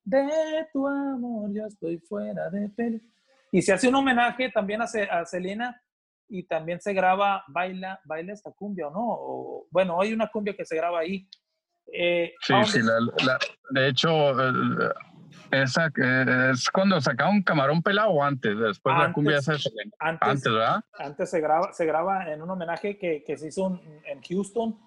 De 0.03 0.67
tu 0.71 0.87
amor 0.87 1.51
yo 1.53 1.65
estoy 1.65 1.97
fuera 1.99 2.49
de 2.49 2.69
peligro. 2.69 3.07
Y 3.51 3.61
se 3.61 3.73
hace 3.73 3.87
un 3.87 3.95
homenaje 3.95 4.49
también 4.49 4.81
a, 4.81 4.85
a 4.85 5.25
Selena 5.25 5.79
y 6.27 6.43
también 6.43 6.81
se 6.81 6.93
graba 6.93 7.43
Baila, 7.47 7.99
Baila 8.05 8.33
esta 8.33 8.51
cumbia 8.51 8.87
o 8.87 8.91
no. 8.91 9.67
bueno, 9.69 10.01
hay 10.01 10.13
una 10.13 10.27
cumbia 10.27 10.55
que 10.55 10.65
se 10.65 10.75
graba 10.75 10.99
ahí. 10.99 11.27
Eh, 11.91 12.33
sí, 12.41 12.53
sí, 12.65 12.79
de 13.69 13.87
hecho, 13.87 14.33
esa, 15.61 15.91
es 16.51 16.69
cuando 16.69 16.99
sacaba 16.99 17.29
un 17.29 17.43
camarón 17.43 17.81
pelado 17.81 18.09
o 18.09 18.23
antes, 18.23 18.57
después 18.57 18.95
de 18.95 19.03
la 19.03 19.13
cumbia 19.13 19.41
se 19.41 19.53
antes, 19.53 19.87
antes, 19.99 20.43
¿verdad? 20.43 20.83
Antes 20.97 21.29
se 21.29 21.39
graba, 21.39 21.73
se 21.73 21.85
graba 21.85 22.31
en 22.31 22.41
un 22.41 22.49
homenaje 22.49 22.97
que, 22.97 23.23
que 23.23 23.37
se 23.37 23.47
hizo 23.47 23.79
en 24.05 24.21
Houston, 24.21 24.79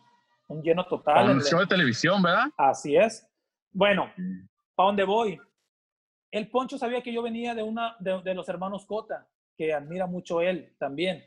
un 0.48 0.62
lleno 0.62 0.86
total. 0.86 1.30
Un 1.30 1.42
show 1.42 1.60
de 1.60 1.66
televisión, 1.66 2.22
¿verdad? 2.22 2.46
Así 2.56 2.96
es. 2.96 3.28
Bueno, 3.72 4.10
mm. 4.16 4.46
¿para 4.74 4.86
dónde 4.88 5.04
voy? 5.04 5.40
El 6.30 6.48
Poncho 6.48 6.78
sabía 6.78 7.02
que 7.02 7.12
yo 7.12 7.22
venía 7.22 7.54
de, 7.54 7.62
una, 7.62 7.96
de, 7.98 8.20
de 8.22 8.34
los 8.34 8.48
hermanos 8.48 8.84
Cota, 8.86 9.26
que 9.56 9.72
admira 9.72 10.06
mucho 10.06 10.40
él 10.40 10.74
también. 10.78 11.24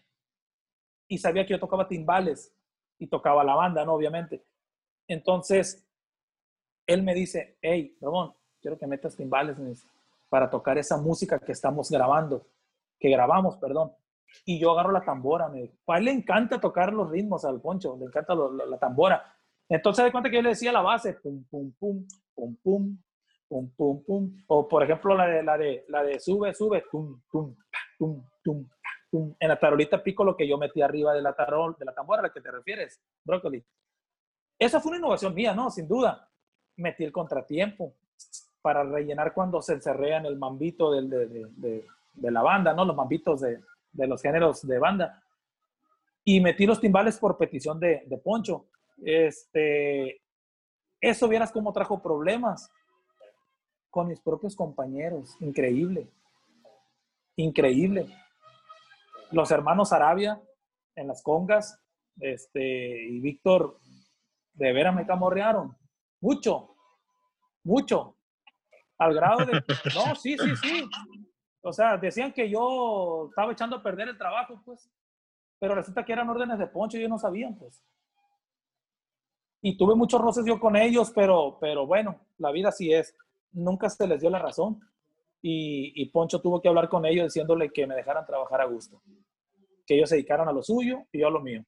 Y 1.08 1.18
sabía 1.18 1.46
que 1.46 1.52
yo 1.52 1.60
tocaba 1.60 1.88
timbales 1.88 2.56
y 3.00 3.08
tocaba 3.08 3.44
la 3.44 3.56
banda, 3.56 3.84
¿no? 3.86 3.94
Obviamente. 3.94 4.46
Entonces, 5.08 5.88
él 6.86 7.04
me 7.04 7.14
dice, 7.14 7.58
hey, 7.62 7.98
Ramón, 8.02 8.34
quiero 8.62 8.78
que 8.78 8.88
metas 8.88 9.16
timbales 9.16 9.58
para 10.30 10.50
tocar 10.50 10.78
esa 10.78 10.98
música 10.98 11.40
que 11.40 11.52
estamos 11.52 11.90
grabando, 11.90 12.46
que 13.00 13.10
grabamos, 13.10 13.58
perdón. 13.58 13.92
Y 14.46 14.60
yo 14.60 14.72
agarro 14.72 14.92
la 14.92 15.02
tambora, 15.02 15.50
me 15.50 15.72
a 15.88 15.98
él 15.98 16.06
le 16.06 16.12
encanta 16.12 16.60
tocar 16.60 16.94
los 16.94 17.10
ritmos 17.10 17.44
al 17.46 17.60
poncho, 17.60 17.98
le 17.98 18.06
encanta 18.06 18.36
la, 18.36 18.78
tambora. 18.78 19.36
Entonces, 19.68 20.06
de 20.06 20.12
cuenta 20.12 20.30
que 20.30 20.36
yo 20.36 20.42
le 20.44 20.50
decía 20.50 20.72
la 20.72 20.82
base, 20.82 21.14
pum, 21.14 21.44
pum, 21.50 21.72
pum, 21.80 22.06
pum, 22.36 22.58
pum, 22.62 22.98
pum, 23.48 23.70
pum, 23.76 24.04
pum. 24.04 24.44
O, 24.48 24.68
por 24.68 24.84
ejemplo, 24.84 25.16
la 25.16 25.28
de, 25.28 25.44
la 25.44 25.58
de, 25.58 25.86
la 25.88 26.04
de 26.04 26.20
sube, 26.20 26.54
sube, 26.54 26.84
tum, 26.92 27.22
tum, 27.32 27.56
tum, 27.98 28.24
tum, 28.44 28.70
tum. 29.10 29.36
En 29.40 29.50
la 29.50 29.60
tarolita 29.60 30.02
pico 30.02 30.24
lo 30.24 30.38
que 30.38 30.48
yo 30.48 30.58
metí 30.58 30.82
arriba 30.82 31.14
de 31.14 31.22
la, 31.22 31.34
tarol, 31.34 31.76
de 31.78 31.86
la 31.86 31.94
tambora 31.94 32.20
a 32.20 32.24
la 32.24 32.34
que 32.34 32.42
te 32.42 32.52
refieres, 32.52 33.02
brócoli. 33.24 33.64
Esa 34.60 34.80
fue 34.80 34.92
una 34.92 35.00
innovación 35.00 35.34
mía, 35.34 35.56
¿no? 35.56 35.72
Sin 35.72 35.88
duda. 35.88 36.30
Metí 36.76 37.04
el 37.04 37.12
contratiempo, 37.12 37.96
para 38.70 38.84
rellenar 38.84 39.34
cuando 39.34 39.64
se 39.64 39.74
en 39.74 40.26
el 40.28 40.38
mambito 40.38 40.92
del, 40.92 41.10
de, 41.10 41.88
de, 42.14 42.32
la 42.32 42.44
banda, 42.44 42.72
¿no? 42.72 42.86
Los 42.86 42.96
mambitos 42.96 43.42
de, 43.42 43.60
los 43.94 44.22
géneros 44.22 44.62
de 44.62 44.78
banda. 44.78 45.24
Y 46.24 46.40
metí 46.40 46.68
los 46.68 46.80
timbales 46.80 47.18
por 47.18 47.36
petición 47.36 47.80
de, 47.80 48.22
Poncho. 48.24 48.68
Este, 49.04 50.22
eso 51.02 51.28
vieras 51.28 51.52
cómo 51.52 51.74
trajo 51.74 52.00
problemas 52.00 52.72
con 53.90 54.08
mis 54.08 54.22
propios 54.22 54.56
compañeros. 54.56 55.36
Increíble. 55.40 56.08
Increíble. 57.38 58.06
Los 59.32 59.50
hermanos 59.50 59.92
Arabia 59.92 60.40
en 60.96 61.08
las 61.08 61.24
congas 61.24 61.82
este, 62.20 63.08
y 63.08 63.20
Víctor 63.20 63.80
de 64.54 64.74
veras 64.74 64.94
me 64.94 65.08
camorrearon. 65.08 65.76
Mucho, 66.22 66.76
mucho. 67.64 68.16
Al 69.00 69.14
grado 69.14 69.46
de... 69.46 69.64
No, 69.96 70.16
sí, 70.16 70.38
sí, 70.38 70.56
sí. 70.58 70.90
O 71.62 71.74
sea, 71.74 71.98
decían 71.98 72.32
que 72.34 72.50
yo 72.50 73.28
estaba 73.30 73.52
echando 73.52 73.78
a 73.78 73.84
perder 73.84 74.10
el 74.10 74.18
trabajo, 74.18 74.62
pues. 74.66 74.90
Pero 75.60 75.76
resulta 75.76 76.06
que 76.06 76.14
eran 76.14 76.30
órdenes 76.30 76.60
de 76.60 76.68
Poncho 76.68 76.98
y 76.98 77.02
ellos 77.02 77.10
no 77.10 77.18
sabían, 77.18 77.58
pues. 77.58 77.84
Y 79.62 79.78
tuve 79.78 79.96
muchos 79.96 80.22
roces 80.22 80.46
yo 80.46 80.60
con 80.60 80.76
ellos, 80.76 81.12
pero, 81.14 81.58
pero 81.60 81.86
bueno, 81.86 82.20
la 82.38 82.52
vida 82.52 82.70
así 82.70 82.94
es. 82.94 83.16
Nunca 83.52 83.90
se 83.90 84.08
les 84.08 84.22
dio 84.22 84.30
la 84.30 84.40
razón. 84.40 84.80
Y, 85.42 85.94
y 86.02 86.06
Poncho 86.10 86.42
tuvo 86.42 86.62
que 86.62 86.70
hablar 86.70 86.88
con 86.88 87.06
ellos 87.06 87.26
diciéndole 87.26 87.72
que 87.72 87.88
me 87.88 87.96
dejaran 87.96 88.26
trabajar 88.26 88.62
a 88.62 88.66
gusto. 88.66 89.02
Que 89.86 89.96
ellos 89.96 90.10
se 90.10 90.16
dedicaran 90.16 90.48
a 90.48 90.54
lo 90.54 90.62
suyo 90.64 91.06
y 91.12 91.20
yo 91.20 91.28
a 91.28 91.32
lo 91.32 91.42
mío. 91.42 91.66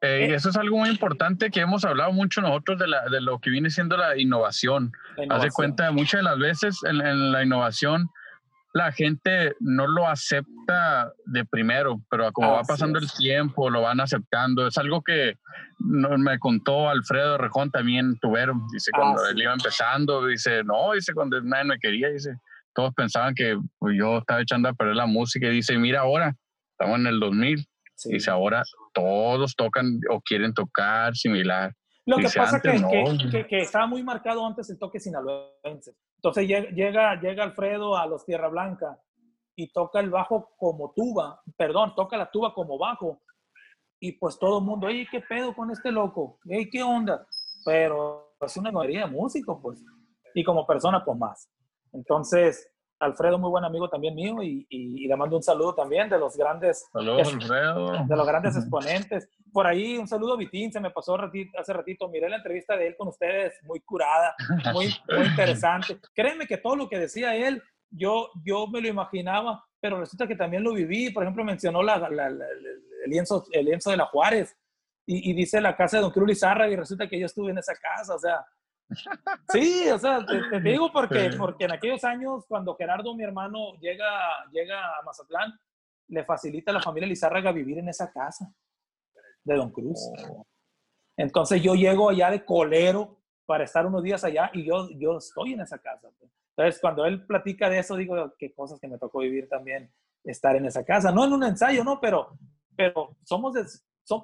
Eh, 0.00 0.26
eh, 0.30 0.34
eso 0.34 0.50
es 0.50 0.56
algo 0.56 0.78
muy 0.78 0.90
importante 0.90 1.50
que 1.50 1.60
hemos 1.60 1.84
hablado 1.84 2.12
mucho 2.12 2.40
nosotros 2.40 2.78
de, 2.78 2.86
la, 2.86 3.08
de 3.08 3.20
lo 3.20 3.38
que 3.40 3.50
viene 3.50 3.70
siendo 3.70 3.96
la 3.96 4.16
innovación. 4.16 4.92
Haz 5.28 5.42
de 5.42 5.50
cuenta, 5.50 5.90
muchas 5.90 6.20
de 6.20 6.22
las 6.22 6.38
veces 6.38 6.80
en, 6.84 7.32
la 7.32 7.42
innovación 7.42 8.08
la 8.74 8.92
gente 8.92 9.54
no 9.60 9.86
lo 9.86 10.06
acepta 10.06 11.10
de 11.24 11.44
primero, 11.44 12.00
pero 12.10 12.30
como 12.32 12.52
va 12.52 12.62
pasando 12.62 12.98
el 12.98 13.10
tiempo, 13.10 13.70
lo 13.70 13.82
van 13.82 13.98
aceptando. 13.98 14.66
Es 14.66 14.76
algo 14.78 15.02
que 15.02 15.36
me 15.78 16.38
contó 16.38 16.88
Alfredo 16.88 17.38
Rejón 17.38 17.70
también, 17.70 18.18
tubero. 18.20 18.54
Dice, 18.72 18.92
cuando 18.94 19.26
él 19.26 19.40
iba 19.40 19.52
empezando, 19.52 20.26
dice, 20.26 20.62
no, 20.64 20.92
dice, 20.92 21.12
cuando 21.14 21.40
nadie 21.40 21.64
me 21.64 21.78
quería, 21.78 22.10
dice, 22.10 22.36
todos 22.74 22.94
pensaban 22.94 23.34
que 23.34 23.58
pues, 23.78 23.96
yo 23.98 24.18
estaba 24.18 24.42
echando 24.42 24.68
a 24.68 24.74
perder 24.74 24.96
la 24.96 25.06
música 25.06 25.48
y 25.48 25.56
dice, 25.56 25.76
mira 25.78 26.00
ahora, 26.00 26.36
estamos 26.72 27.00
en 27.00 27.06
el 27.08 27.18
2000. 27.18 27.66
Dice, 28.04 28.30
ahora 28.30 28.62
todos 29.00 29.54
tocan 29.54 30.00
o 30.10 30.20
quieren 30.20 30.52
tocar 30.52 31.14
similar. 31.14 31.74
Lo 32.06 32.16
que 32.16 32.28
pasa 32.34 32.56
es 32.56 32.62
que, 32.62 33.46
que, 33.46 33.58
estaba 33.58 33.86
muy 33.86 34.02
marcado 34.02 34.46
antes 34.46 34.70
el 34.70 34.78
toque 34.78 34.98
sinaloense. 34.98 35.92
Entonces 36.16 36.48
llega, 36.48 37.20
llega 37.20 37.44
Alfredo 37.44 37.96
a 37.96 38.06
los 38.06 38.24
Tierra 38.24 38.48
Blanca 38.48 38.98
y 39.54 39.70
toca 39.72 40.00
el 40.00 40.08
bajo 40.08 40.54
como 40.56 40.92
tuba, 40.94 41.42
perdón, 41.56 41.94
toca 41.94 42.16
la 42.16 42.30
tuba 42.30 42.54
como 42.54 42.78
bajo. 42.78 43.20
Y 44.00 44.12
pues 44.12 44.38
todo 44.38 44.60
el 44.60 44.64
mundo, 44.64 44.86
oye, 44.86 45.06
¿qué 45.10 45.20
pedo 45.20 45.54
con 45.54 45.70
este 45.70 45.90
loco? 45.90 46.38
Ey, 46.48 46.70
¿qué 46.70 46.82
onda? 46.82 47.26
Pero 47.64 48.36
es 48.40 48.56
una 48.56 48.70
mayoría 48.70 49.06
de 49.06 49.12
músicos, 49.12 49.58
pues. 49.60 49.84
Y 50.34 50.44
como 50.44 50.66
persona, 50.66 51.04
pues 51.04 51.18
más. 51.18 51.50
Entonces, 51.92 52.70
Alfredo, 53.00 53.38
muy 53.38 53.50
buen 53.50 53.64
amigo 53.64 53.88
también 53.88 54.14
mío, 54.14 54.42
y, 54.42 54.66
y, 54.68 55.06
le 55.06 55.16
mando 55.16 55.36
un 55.36 55.42
saludo 55.42 55.74
también 55.74 56.08
de 56.08 56.18
los 56.18 56.36
grandes, 56.36 56.88
Saludos, 56.92 57.32
Alfredo. 57.32 58.04
de 58.04 58.16
los 58.16 58.26
grandes 58.26 58.56
exponentes. 58.56 59.28
Por 59.52 59.66
ahí, 59.66 59.96
un 59.96 60.08
saludo 60.08 60.34
a 60.34 60.36
Vitín, 60.36 60.72
se 60.72 60.80
me 60.80 60.90
pasó 60.90 61.16
ratito, 61.16 61.58
hace 61.58 61.72
ratito, 61.72 62.08
miré 62.08 62.28
la 62.28 62.36
entrevista 62.36 62.76
de 62.76 62.88
él 62.88 62.96
con 62.96 63.08
ustedes, 63.08 63.54
muy 63.62 63.80
curada, 63.80 64.34
muy, 64.72 64.92
muy 65.16 65.26
interesante. 65.26 65.98
Créeme 66.14 66.46
que 66.46 66.58
todo 66.58 66.76
lo 66.76 66.88
que 66.88 66.98
decía 66.98 67.36
él, 67.36 67.62
yo, 67.90 68.30
yo 68.44 68.66
me 68.66 68.80
lo 68.80 68.88
imaginaba, 68.88 69.64
pero 69.80 70.00
resulta 70.00 70.26
que 70.26 70.36
también 70.36 70.64
lo 70.64 70.74
viví. 70.74 71.10
Por 71.10 71.22
ejemplo, 71.22 71.44
mencionó 71.44 71.82
la, 71.82 71.98
la, 71.98 72.10
la, 72.10 72.26
el, 72.28 73.10
lienzo, 73.10 73.44
el 73.52 73.66
lienzo 73.66 73.90
de 73.90 73.96
la 73.96 74.06
Juárez, 74.06 74.56
y, 75.06 75.30
y, 75.30 75.34
dice 75.34 75.60
la 75.60 75.74
casa 75.74 75.96
de 75.96 76.02
Don 76.02 76.12
Cruz 76.12 76.28
Lizarra, 76.28 76.68
y 76.68 76.76
resulta 76.76 77.08
que 77.08 77.18
yo 77.18 77.26
estuve 77.26 77.50
en 77.52 77.58
esa 77.58 77.74
casa, 77.74 78.14
o 78.14 78.18
sea, 78.18 78.44
Sí, 79.52 79.88
o 79.90 79.98
sea, 79.98 80.24
te, 80.24 80.60
digo 80.60 80.90
porque, 80.92 81.30
porque 81.36 81.64
en 81.64 81.72
aquellos 81.72 82.04
años, 82.04 82.44
cuando 82.46 82.74
Gerardo, 82.74 83.14
mi 83.14 83.24
hermano, 83.24 83.74
llega, 83.80 84.08
llega 84.52 84.98
a 84.98 85.02
Mazatlán, 85.02 85.52
le 86.08 86.24
facilita 86.24 86.70
a 86.70 86.74
la 86.74 86.82
familia 86.82 87.08
Lizárraga 87.08 87.52
vivir 87.52 87.78
en 87.78 87.88
esa 87.88 88.10
casa 88.10 88.50
de 89.44 89.54
Don 89.54 89.70
Cruz. 89.70 90.00
Oh. 90.28 90.46
Entonces 91.16 91.60
yo 91.62 91.74
llego 91.74 92.10
allá 92.10 92.30
de 92.30 92.44
colero 92.44 93.20
para 93.44 93.64
estar 93.64 93.86
unos 93.86 94.02
días 94.02 94.24
allá 94.24 94.50
y 94.54 94.64
yo, 94.64 94.88
yo 94.96 95.18
estoy 95.18 95.54
en 95.54 95.60
esa 95.60 95.78
casa. 95.78 96.08
Pues. 96.18 96.30
Entonces 96.56 96.80
cuando 96.80 97.04
él 97.04 97.26
platica 97.26 97.68
de 97.68 97.80
eso, 97.80 97.96
digo, 97.96 98.34
qué 98.38 98.52
cosas 98.52 98.78
que 98.80 98.88
me 98.88 98.98
tocó 98.98 99.20
vivir 99.20 99.48
también, 99.48 99.92
estar 100.24 100.56
en 100.56 100.66
esa 100.66 100.84
casa. 100.84 101.10
No 101.12 101.24
en 101.24 101.32
un 101.32 101.44
ensayo, 101.44 101.84
no, 101.84 102.00
pero, 102.00 102.38
pero 102.76 103.16
somos 103.24 103.54
de, 103.54 103.64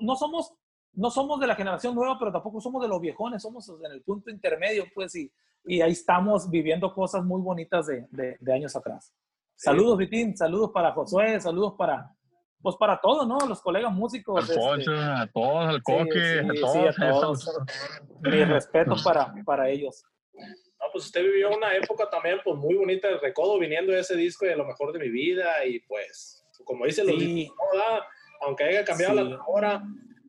no 0.01 0.17
somos 0.17 0.55
no 0.97 1.11
somos 1.11 1.41
de 1.41 1.47
la 1.47 1.55
generación 1.55 1.95
nueva, 1.95 2.19
pero 2.19 2.33
tampoco 2.33 2.61
somos 2.61 2.83
de 2.83 2.89
los 2.89 3.01
viejones, 3.01 3.43
somos 3.43 3.69
en 3.69 3.93
el 3.93 4.03
punto 4.03 4.31
intermedio, 4.31 4.85
pues, 4.95 5.15
y, 5.17 5.31
y 5.65 5.81
ahí 5.81 5.93
estamos 5.93 6.51
viviendo 6.51 6.93
cosas 6.93 7.25
muy 7.25 7.41
bonitas 7.41 7.87
de, 7.87 8.07
de, 8.41 8.53
años 8.53 8.77
atrás. 8.77 9.13
Saludos, 9.57 9.99
Vitín, 9.99 10.37
saludos 10.37 10.71
para 10.73 10.93
Josué, 10.93 11.41
saludos 11.41 11.75
para, 11.79 12.11
pues 12.61 12.77
para 12.77 13.01
todos, 13.01 13.27
¿no? 13.27 13.39
Los 13.47 13.61
colegas 13.61 13.93
músicos. 13.93 14.49
Este, 14.49 14.61
a 14.61 15.29
todos, 15.33 15.67
al 15.67 15.83
coque, 15.83 16.41
a 16.41 16.61
todos. 16.61 16.99
a 16.99 17.11
todos. 17.11 17.61
Mi 18.21 18.45
respeto 18.45 18.97
para, 19.03 19.33
para 19.45 19.69
ellos. 19.69 20.05
No, 20.35 20.87
pues 20.93 21.07
usted 21.07 21.23
vivió 21.23 21.57
una 21.57 21.75
época 21.77 22.11
también 22.11 22.39
pues 22.45 22.57
muy 22.57 22.75
bonita 22.75 23.09
de 23.09 23.19
recodo 23.19 23.59
viniendo 23.59 23.93
de 23.93 24.01
ese 24.01 24.17
disco 24.17 24.45
de 24.45 24.57
lo 24.57 24.65
mejor 24.65 24.93
de 24.93 24.99
mi 24.99 25.09
vida 25.09 25.65
y 25.65 25.81
pues, 25.81 26.45
como 26.65 26.85
dicen 26.85 27.07
los 27.07 27.19
discos, 27.19 27.57
aunque 28.43 28.65
haya 28.65 28.85
cambiado 28.85 29.15
la 29.15 29.41
hora, 29.47 29.83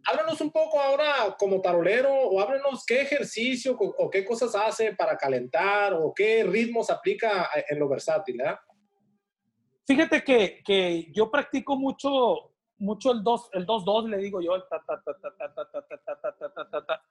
háblanos 0.06 0.40
un 0.42 0.52
poco 0.52 0.80
ahora 0.80 1.36
como 1.38 1.62
tarolero 1.62 2.14
o 2.14 2.40
háblanos 2.40 2.86
qué 2.86 3.02
ejercicio 3.02 3.76
o, 3.78 4.10
qué 4.10 4.24
cosas 4.24 4.56
hace 4.56 4.94
para 4.94 5.18
calentar 5.18 5.94
o 5.94 6.14
qué 6.14 6.44
ritmos 6.44 6.90
aplica 6.90 7.50
en 7.68 7.80
lo 7.80 7.90
versátil. 7.90 8.40
¿eh? 8.42 8.56
Fíjate 9.86 10.24
que, 10.24 10.62
que, 10.64 11.12
yo 11.12 11.30
practico 11.30 11.76
mucho, 11.76 12.54
mucho 12.78 13.12
el 13.12 13.24
2 13.24 13.50
el 13.54 13.66
2 13.66 14.10
le 14.10 14.18
digo 14.18 14.42
yo, 14.42 14.56
el 14.56 14.64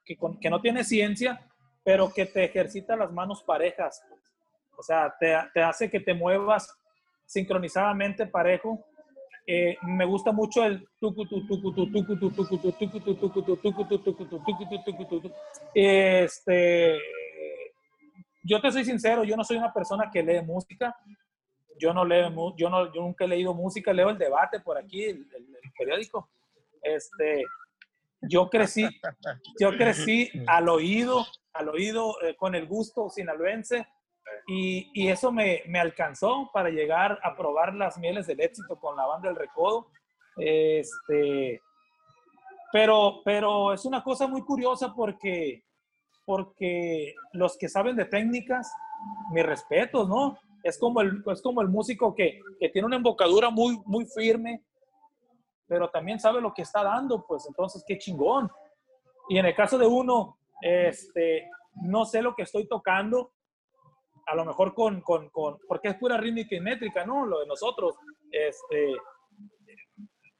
que, 0.05 0.17
que 0.41 0.49
no 0.49 0.61
tiene 0.61 0.83
ciencia, 0.83 1.39
pero 1.83 2.11
que 2.13 2.25
te 2.25 2.45
ejercita 2.45 2.95
las 2.95 3.11
manos 3.11 3.43
parejas. 3.43 4.01
O 4.77 4.83
sea, 4.83 5.13
te, 5.19 5.35
te 5.53 5.61
hace 5.61 5.89
que 5.89 5.99
te 5.99 6.13
muevas 6.13 6.73
sincronizadamente 7.25 8.27
parejo 8.27 8.85
me 9.83 10.05
gusta 10.05 10.31
mucho 10.31 10.63
el 10.63 10.87
este 15.73 16.97
yo 18.43 18.59
te 18.59 18.71
soy 18.71 18.85
sincero 18.85 19.23
yo 19.23 19.37
no 19.37 19.43
soy 19.43 19.57
una 19.57 19.71
persona 19.71 20.09
que 20.11 20.23
lee 20.23 20.41
música 20.41 20.95
yo 21.77 21.93
no 21.93 22.03
leo 22.03 22.55
yo 22.57 22.69
no 22.71 22.91
yo 22.91 23.01
nunca 23.01 23.25
he 23.25 23.27
leído 23.27 23.53
música 23.53 23.93
leo 23.93 24.09
el 24.09 24.17
debate 24.17 24.59
por 24.61 24.79
aquí 24.79 25.03
el, 25.03 25.27
periódico 25.77 26.27
este 26.81 27.43
yo 28.21 28.49
crecí 28.49 28.87
yo 29.59 29.77
crecí 29.77 30.31
al 30.47 30.69
oído 30.69 31.23
al 31.53 31.69
oído 31.69 32.15
con 32.37 32.55
el 32.55 32.65
gusto 32.65 33.09
sinaloense 33.11 33.85
y, 34.47 34.91
y 34.93 35.09
eso 35.09 35.31
me, 35.31 35.63
me, 35.67 35.79
alcanzó 35.79 36.49
para 36.53 36.69
llegar 36.69 37.19
a 37.23 37.35
probar 37.35 37.73
las 37.73 37.97
mieles 37.97 38.27
del 38.27 38.41
éxito 38.41 38.79
con 38.79 38.95
la 38.95 39.05
banda 39.05 39.29
del 39.29 39.37
Recodo. 39.37 39.87
Este, 40.37 41.61
pero, 42.71 43.21
pero 43.23 43.73
es 43.73 43.85
una 43.85 44.03
cosa 44.03 44.27
muy 44.27 44.41
curiosa 44.41 44.93
porque, 44.93 45.63
porque 46.25 47.13
los 47.33 47.57
que 47.57 47.69
saben 47.69 47.95
de 47.95 48.05
técnicas, 48.05 48.71
mi 49.31 49.41
respeto, 49.41 50.07
¿no? 50.07 50.37
Es 50.63 50.77
como 50.77 51.01
el, 51.01 51.23
es 51.31 51.41
como 51.41 51.61
el 51.61 51.69
músico 51.69 52.13
que, 52.13 52.39
que 52.59 52.69
tiene 52.69 52.87
una 52.87 52.97
embocadura 52.97 53.49
muy, 53.49 53.79
muy 53.85 54.05
firme, 54.05 54.63
pero 55.67 55.89
también 55.89 56.19
sabe 56.19 56.41
lo 56.41 56.53
que 56.53 56.63
está 56.63 56.83
dando, 56.83 57.25
pues 57.25 57.45
entonces 57.47 57.83
qué 57.87 57.97
chingón. 57.97 58.49
Y 59.29 59.37
en 59.37 59.45
el 59.45 59.55
caso 59.55 59.77
de 59.77 59.87
uno, 59.87 60.37
este, 60.61 61.49
no 61.75 62.05
sé 62.05 62.21
lo 62.21 62.35
que 62.35 62.43
estoy 62.43 62.67
tocando, 62.67 63.31
a 64.25 64.35
lo 64.35 64.45
mejor 64.45 64.73
con, 64.73 65.01
con, 65.01 65.29
con, 65.29 65.57
porque 65.67 65.89
es 65.89 65.95
pura 65.95 66.17
rítmica 66.17 66.55
y 66.55 66.59
métrica, 66.59 67.05
¿no? 67.05 67.25
Lo 67.25 67.39
de 67.39 67.47
nosotros, 67.47 67.95
este, 68.31 68.95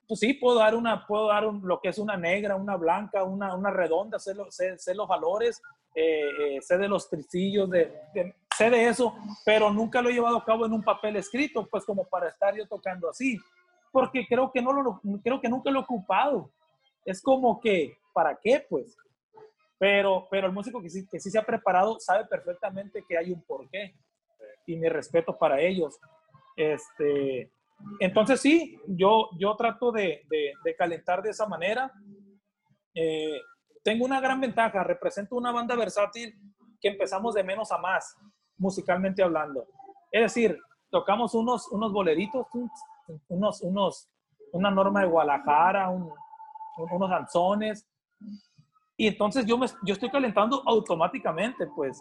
pues 0.07 0.19
sí, 0.19 0.33
puedo 0.33 0.59
dar 0.59 0.75
una, 0.75 1.05
puedo 1.05 1.27
dar 1.27 1.43
lo 1.43 1.79
que 1.79 1.89
es 1.89 1.97
una 1.97 2.17
negra, 2.17 2.55
una 2.55 2.75
blanca, 2.75 3.23
una, 3.23 3.55
una 3.55 3.71
redonda, 3.71 4.19
sé, 4.19 4.33
sé, 4.49 4.95
los 4.95 5.07
valores, 5.07 5.61
eh, 5.93 6.29
eh, 6.39 6.61
sé 6.61 6.77
de 6.77 6.87
los 6.87 7.09
tricillos, 7.09 7.69
de, 7.69 7.93
sé 8.55 8.69
de 8.69 8.87
eso, 8.87 9.15
pero 9.45 9.71
nunca 9.71 10.01
lo 10.01 10.09
he 10.09 10.13
llevado 10.13 10.37
a 10.37 10.45
cabo 10.45 10.65
en 10.65 10.73
un 10.73 10.83
papel 10.83 11.15
escrito, 11.15 11.67
pues 11.69 11.85
como 11.85 12.05
para 12.05 12.29
estar 12.29 12.55
yo 12.55 12.67
tocando 12.67 13.09
así, 13.09 13.39
porque 13.91 14.25
creo 14.27 14.51
que 14.51 14.61
no 14.61 14.73
lo, 14.73 15.01
creo 15.23 15.39
que 15.39 15.49
nunca 15.49 15.71
lo 15.71 15.79
he 15.79 15.83
ocupado. 15.83 16.51
Es 17.05 17.21
como 17.21 17.59
que, 17.59 17.97
¿para 18.13 18.35
qué? 18.35 18.65
Pues 18.67 18.97
pero, 19.77 20.27
pero 20.29 20.47
el 20.47 20.53
músico 20.53 20.81
que 20.81 20.89
sí, 20.89 21.07
que 21.07 21.19
sí 21.19 21.29
se 21.29 21.39
ha 21.39 21.43
preparado 21.43 21.99
sabe 21.99 22.25
perfectamente 22.25 23.03
que 23.07 23.17
hay 23.17 23.31
un 23.31 23.43
porqué. 23.43 23.95
Y 24.67 24.77
mi 24.77 24.89
respeto 24.89 25.37
para 25.37 25.61
ellos. 25.61 25.99
Este, 26.55 27.51
entonces 27.99 28.39
sí, 28.41 28.79
yo, 28.87 29.29
yo 29.37 29.55
trato 29.55 29.91
de, 29.91 30.23
de, 30.63 30.75
calentar 30.75 31.21
de 31.21 31.31
esa 31.31 31.45
manera. 31.45 31.91
Eh, 32.93 33.39
tengo 33.83 34.05
una 34.05 34.19
gran 34.19 34.41
ventaja, 34.41 34.83
represento 34.83 35.35
una 35.35 35.51
banda 35.51 35.75
versátil 35.75 36.33
que 36.81 36.89
empezamos 36.89 37.35
de 37.35 37.43
menos 37.43 37.71
a 37.71 37.77
más, 37.77 38.15
musicalmente 38.57 39.21
hablando. 39.21 39.67
Es 40.11 40.21
decir, 40.21 40.59
tocamos 40.89 41.35
unos, 41.35 41.67
unos 41.71 41.91
boleritos, 41.91 42.47
unos, 43.27 43.61
unos, 43.61 44.09
una 44.53 44.71
norma 44.71 45.01
de 45.01 45.07
Guadalajara, 45.07 45.89
unos 45.89 47.09
danzones, 47.09 47.87
y 48.97 49.07
entonces 49.07 49.45
yo, 49.45 49.57
me, 49.57 49.67
yo 49.83 49.93
estoy 49.93 50.09
calentando 50.09 50.63
automáticamente, 50.65 51.67
pues. 51.67 51.99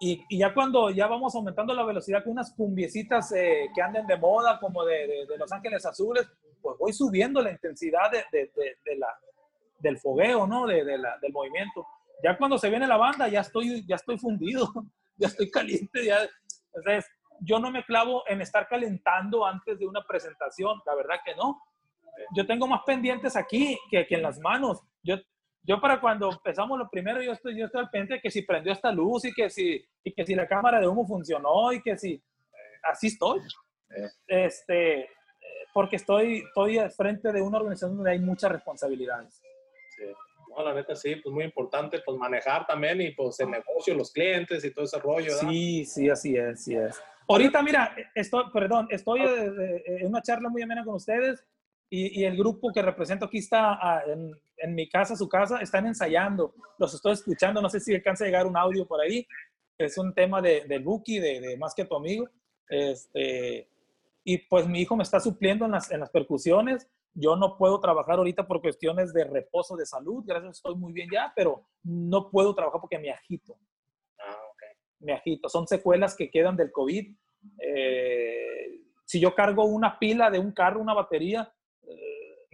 Y, 0.00 0.24
y, 0.28 0.38
ya 0.38 0.52
cuando 0.52 0.90
ya 0.90 1.06
vamos 1.06 1.34
aumentando 1.34 1.72
la 1.72 1.84
velocidad 1.84 2.24
con 2.24 2.32
unas 2.32 2.52
cumbiecitas 2.52 3.30
eh, 3.32 3.68
que 3.74 3.80
anden 3.80 4.06
de 4.06 4.16
moda, 4.16 4.58
como 4.58 4.84
de, 4.84 5.26
de, 5.28 5.38
Los 5.38 5.52
Ángeles 5.52 5.86
Azules, 5.86 6.28
pues 6.60 6.76
voy 6.78 6.92
subiendo 6.92 7.40
la 7.40 7.52
intensidad 7.52 8.10
de, 8.10 8.50
de 8.52 8.96
la, 8.96 9.08
del 9.84 9.98
fogueo, 9.98 10.46
¿no? 10.46 10.66
De, 10.66 10.98
la, 10.98 11.16
del 11.18 11.32
movimiento. 11.32 11.86
Ya 12.22 12.36
cuando 12.36 12.58
se 12.58 12.70
viene 12.70 12.86
la 12.86 12.96
banda, 12.96 13.28
ya 13.28 13.40
estoy, 13.40 13.86
ya 13.86 13.96
estoy 13.96 14.18
fundido, 14.18 14.72
ya 15.16 15.28
estoy 15.28 15.50
caliente. 15.50 16.04
Ya. 16.04 16.18
Entonces, 16.74 17.08
yo 17.40 17.58
no 17.60 17.70
me 17.70 17.84
clavo 17.84 18.24
en 18.26 18.40
estar 18.40 18.66
calentando 18.66 19.46
antes 19.46 19.78
de 19.78 19.86
una 19.86 20.02
presentación, 20.04 20.80
la 20.86 20.94
verdad 20.94 21.16
que 21.24 21.34
no. 21.36 21.62
Yo 22.34 22.46
tengo 22.46 22.66
más 22.66 22.82
pendientes 22.86 23.36
aquí 23.36 23.78
que, 23.90 24.06
que 24.06 24.14
en 24.14 24.22
las 24.22 24.38
manos. 24.38 24.80
Yo 25.02 25.16
yo 25.66 25.80
para 25.80 26.00
cuando 26.00 26.30
empezamos 26.30 26.78
lo 26.78 26.88
primero, 26.90 27.22
yo 27.22 27.32
estoy, 27.32 27.56
yo 27.56 27.66
estoy 27.66 27.80
al 27.80 27.90
pendiente 27.90 28.14
de 28.14 28.20
que 28.20 28.30
si 28.30 28.42
prendió 28.42 28.72
esta 28.72 28.92
luz 28.92 29.24
y 29.24 29.32
que 29.32 29.48
si, 29.48 29.82
y 30.02 30.12
que 30.12 30.24
si 30.24 30.34
la 30.34 30.46
cámara 30.46 30.78
de 30.78 30.86
humo 30.86 31.06
funcionó 31.06 31.72
y 31.72 31.80
que 31.80 31.96
si, 31.96 32.22
así 32.82 33.06
estoy. 33.06 33.40
Este, 34.26 35.08
porque 35.72 35.96
estoy, 35.96 36.44
estoy 36.46 36.78
al 36.78 36.90
frente 36.90 37.32
de 37.32 37.40
una 37.40 37.58
organización 37.58 37.96
donde 37.96 38.10
hay 38.10 38.18
muchas 38.18 38.52
responsabilidades. 38.52 39.40
Sí. 39.96 40.04
No, 40.50 40.62
la 40.62 40.74
neta 40.74 40.94
sí, 40.94 41.16
pues 41.16 41.34
muy 41.34 41.44
importante 41.44 42.00
pues 42.04 42.18
manejar 42.18 42.66
también 42.66 43.00
y 43.00 43.10
pues 43.12 43.40
el 43.40 43.50
negocio, 43.50 43.94
los 43.94 44.12
clientes 44.12 44.64
y 44.64 44.70
todo 44.72 44.84
ese 44.84 44.98
rollo. 44.98 45.34
¿verdad? 45.34 45.50
Sí, 45.50 45.84
sí, 45.86 46.10
así 46.10 46.36
es, 46.36 46.60
así 46.60 46.76
es. 46.76 47.02
Ahorita, 47.26 47.62
mira, 47.62 47.96
estoy, 48.14 48.44
perdón, 48.52 48.86
estoy 48.90 49.22
en 49.22 50.06
una 50.06 50.20
charla 50.20 50.50
muy 50.50 50.60
amena 50.60 50.84
con 50.84 50.94
ustedes 50.94 51.42
y, 51.94 52.20
y 52.20 52.24
el 52.24 52.36
grupo 52.36 52.72
que 52.72 52.82
represento 52.82 53.26
aquí 53.26 53.38
está 53.38 53.74
ah, 53.74 54.02
en, 54.06 54.32
en 54.56 54.74
mi 54.74 54.88
casa, 54.88 55.14
su 55.14 55.28
casa, 55.28 55.60
están 55.60 55.86
ensayando. 55.86 56.52
Los 56.76 56.92
estoy 56.92 57.12
escuchando, 57.12 57.62
no 57.62 57.70
sé 57.70 57.78
si 57.78 57.94
alcanza 57.94 58.24
a 58.24 58.26
llegar 58.26 58.46
un 58.46 58.56
audio 58.56 58.84
por 58.84 59.00
ahí. 59.00 59.24
Es 59.78 59.96
un 59.96 60.12
tema 60.12 60.42
de, 60.42 60.64
del 60.64 60.82
Buki, 60.82 61.20
de, 61.20 61.40
de, 61.40 61.56
Más 61.56 61.72
que 61.72 61.84
tu 61.84 61.94
amigo. 61.94 62.28
Este, 62.68 63.68
y 64.24 64.38
pues 64.38 64.66
mi 64.66 64.80
hijo 64.80 64.96
me 64.96 65.04
está 65.04 65.20
supliendo 65.20 65.66
en 65.66 65.70
las, 65.70 65.90
en 65.92 66.00
las 66.00 66.10
percusiones. 66.10 66.88
Yo 67.12 67.36
no 67.36 67.56
puedo 67.56 67.78
trabajar 67.78 68.18
ahorita 68.18 68.44
por 68.44 68.60
cuestiones 68.60 69.12
de 69.12 69.22
reposo 69.22 69.76
de 69.76 69.86
salud, 69.86 70.24
gracias, 70.26 70.56
estoy 70.56 70.74
muy 70.74 70.92
bien 70.92 71.08
ya, 71.12 71.32
pero 71.36 71.64
no 71.84 72.28
puedo 72.28 72.56
trabajar 72.56 72.80
porque 72.80 72.98
me 72.98 73.10
agito. 73.10 73.56
Ah, 74.18 74.36
okay. 74.52 74.70
Me 74.98 75.12
agito. 75.12 75.48
Son 75.48 75.68
secuelas 75.68 76.16
que 76.16 76.28
quedan 76.28 76.56
del 76.56 76.72
COVID 76.72 77.14
Eh, 77.58 78.80
si 79.04 79.20
yo 79.20 79.34
cargo 79.34 79.64
una 79.64 79.98
pila 79.98 80.30
de 80.30 80.38
un 80.38 80.50
carro, 80.50 80.80
una 80.80 80.94
batería, 80.94 81.52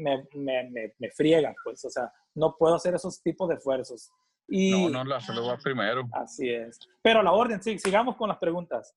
eh, 0.07 0.29
me, 0.35 0.71
me, 0.71 0.95
me, 0.99 1.11
friega, 1.11 1.55
pues, 1.65 1.85
o 1.85 1.91
sea, 1.91 2.13
no 2.35 2.57
puedo 2.59 2.75
hacer 2.75 2.95
esos 2.95 3.23
tipos 3.23 3.49
de 3.49 3.57
esfuerzos. 3.57 4.11
Y, 4.53 4.73
no, 4.73 4.91
no, 4.91 5.05
la 5.05 5.21
salud 5.21 5.49
va 5.49 5.57
primero. 5.59 6.09
Así 6.13 6.51
es. 6.51 6.81
Pero 7.03 7.23
la 7.23 7.31
orden, 7.31 7.63
sí, 7.63 7.79
sigamos 7.79 8.17
con 8.17 8.29
las 8.29 8.39
preguntas. 8.39 8.97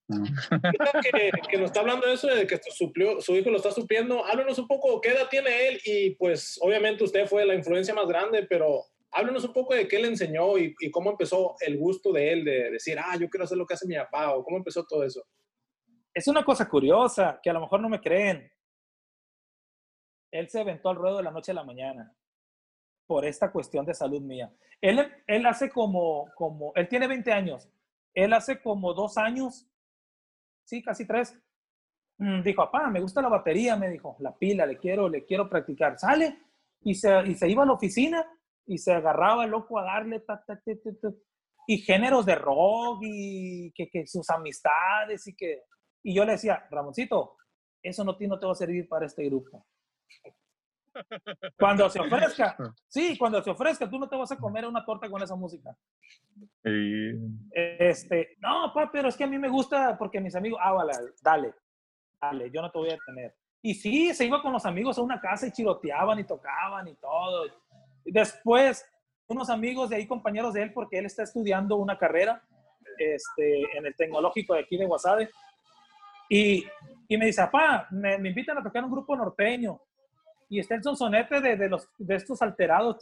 Que, 1.03 1.31
que, 1.47 1.57
nos 1.57 1.67
está 1.67 1.81
hablando 1.81 2.07
de 2.07 2.13
eso, 2.13 2.27
de 2.27 2.47
que 2.47 2.59
suplió, 2.71 3.21
su 3.21 3.35
hijo 3.35 3.51
lo 3.51 3.57
está 3.57 3.71
supliendo. 3.71 4.25
Háblenos 4.25 4.57
un 4.57 4.67
poco, 4.67 4.99
¿qué 4.99 5.09
edad 5.09 5.27
tiene 5.29 5.67
él? 5.67 5.79
Y 5.85 6.11
pues, 6.15 6.57
obviamente 6.59 7.03
usted 7.03 7.27
fue 7.27 7.45
la 7.45 7.53
influencia 7.53 7.93
más 7.93 8.07
grande, 8.07 8.47
pero 8.49 8.83
háblenos 9.11 9.43
un 9.43 9.53
poco 9.53 9.75
de 9.75 9.87
qué 9.87 9.99
le 9.99 10.07
enseñó 10.07 10.57
y, 10.57 10.73
y, 10.79 10.89
cómo 10.89 11.11
empezó 11.11 11.55
el 11.59 11.77
gusto 11.77 12.11
de 12.11 12.31
él 12.31 12.43
de 12.43 12.71
decir, 12.71 12.97
ah, 12.97 13.15
yo 13.19 13.29
quiero 13.29 13.43
hacer 13.43 13.57
lo 13.57 13.67
que 13.67 13.75
hace 13.75 13.87
mi 13.87 13.95
papá, 13.95 14.33
o 14.33 14.43
cómo 14.43 14.57
empezó 14.57 14.83
todo 14.85 15.03
eso. 15.03 15.23
Es 16.13 16.27
una 16.27 16.43
cosa 16.43 16.67
curiosa, 16.67 17.39
que 17.41 17.49
a 17.49 17.53
lo 17.53 17.61
mejor 17.61 17.79
no 17.79 17.89
me 17.89 18.01
creen. 18.01 18.51
Él 20.34 20.49
se 20.49 20.59
aventó 20.59 20.89
al 20.89 20.95
ruedo 20.95 21.17
de 21.17 21.23
la 21.23 21.31
noche 21.31 21.51
a 21.51 21.55
la 21.55 21.63
mañana 21.63 22.11
por 23.05 23.23
esta 23.23 23.51
cuestión 23.51 23.86
de 23.86 23.93
salud 23.93 24.19
mía. 24.19 24.51
Él, 24.81 24.99
él 25.27 25.45
hace 25.45 25.69
como, 25.69 26.27
como, 26.36 26.73
él 26.75 26.88
tiene 26.89 27.07
20 27.07 27.31
años, 27.31 27.69
él 28.15 28.34
hace 28.34 28.59
como 28.59 28.95
dos 28.95 29.19
años, 29.19 29.69
sí, 30.65 30.81
casi 30.81 31.05
tres, 31.05 31.39
mm, 32.17 32.41
dijo, 32.41 32.63
papá, 32.63 32.89
me 32.89 32.99
gusta 32.99 33.21
la 33.21 33.29
batería, 33.29 33.75
me 33.75 33.89
dijo, 33.89 34.15
la 34.19 34.36
pila, 34.36 34.65
le 34.65 34.77
quiero, 34.77 35.07
le 35.07 35.23
quiero 35.23 35.47
practicar. 35.47 35.99
Sale 35.99 36.39
y 36.81 36.95
se, 36.95 37.27
y 37.27 37.36
se 37.36 37.47
iba 37.47 37.61
a 37.61 37.67
la 37.67 37.73
oficina 37.73 38.25
y 38.65 38.79
se 38.79 38.91
agarraba 38.91 39.45
loco 39.45 39.77
a 39.77 39.84
darle, 39.84 40.23
y 41.67 41.77
géneros 41.77 42.25
de 42.25 42.36
rock 42.36 43.01
y 43.03 43.71
que, 43.73 43.88
que, 43.88 44.07
sus 44.07 44.27
amistades 44.31 45.27
y 45.27 45.36
que, 45.36 45.61
y 46.01 46.15
yo 46.15 46.25
le 46.25 46.34
decía, 46.34 46.67
Ramoncito, 46.71 47.38
eso 47.84 48.03
no, 48.03 48.17
no 48.19 48.39
te 48.39 48.45
va 48.47 48.51
a 48.53 48.55
servir 48.55 48.88
para 48.89 49.05
este 49.05 49.25
grupo. 49.25 49.67
Cuando 51.57 51.89
se 51.89 51.99
ofrezca, 51.99 52.55
sí, 52.88 53.18
cuando 53.18 53.41
se 53.41 53.49
ofrezca, 53.49 53.89
tú 53.89 53.97
no 53.97 54.07
te 54.07 54.16
vas 54.16 54.32
a 54.32 54.38
comer 54.38 54.66
una 54.66 54.86
torta 54.86 55.09
con 55.09 55.22
esa 55.22 55.36
música. 55.36 55.76
Este, 57.51 58.38
no, 58.39 58.72
papá, 58.74 58.89
pero 58.91 59.09
es 59.09 59.18
que 59.18 59.24
a 59.24 59.28
mí 59.28 59.38
me 59.38 59.49
gusta 59.49 59.97
porque 59.97 60.20
mis 60.20 60.36
amigos, 60.36 60.59
ah, 60.61 60.74
vale, 60.74 60.93
dale, 61.22 61.53
dale, 62.22 62.51
yo 62.51 62.61
no 62.61 62.72
te 62.72 62.78
voy 62.78 62.91
a 62.91 62.97
tener. 63.05 63.36
Y 63.61 63.74
sí, 63.74 64.14
se 64.14 64.26
iba 64.26 64.41
con 64.41 64.53
los 64.53 64.66
amigos 64.66 64.97
a 64.97 65.01
una 65.01 65.20
casa 65.20 65.47
y 65.47 65.51
chiroteaban 65.51 66.20
y 66.20 66.26
tocaban 66.26 66.88
y 66.88 66.95
todo. 66.95 67.45
Después, 68.05 68.86
unos 69.28 69.49
amigos 69.49 69.89
de 69.89 69.95
ahí, 69.95 70.07
compañeros 70.07 70.53
de 70.53 70.64
él, 70.64 70.74
porque 70.74 70.99
él 70.99 71.05
está 71.05 71.24
estudiando 71.24 71.78
una 71.78 71.97
carrera 71.97 72.43
este, 72.97 73.61
en 73.78 73.86
el 73.86 73.95
tecnológico 73.95 74.53
de 74.53 74.61
aquí 74.61 74.78
de 74.78 74.86
Guasade. 74.86 75.30
Y, 76.30 76.66
y 77.07 77.18
me 77.18 77.28
dice, 77.28 77.41
papá, 77.43 77.88
me, 77.91 78.18
me 78.18 78.30
invitan 78.30 78.57
a 78.57 78.64
tocar 78.64 78.84
un 78.84 78.91
grupo 78.91 79.16
norteño 79.16 79.80
y 80.53 80.59
está 80.59 80.75
el 80.75 80.83
sonsonete 80.83 81.41
de, 81.41 81.57
de, 81.57 81.67
los, 81.67 81.89
de 81.97 82.13
estos 82.13 82.39
alterados. 82.43 82.95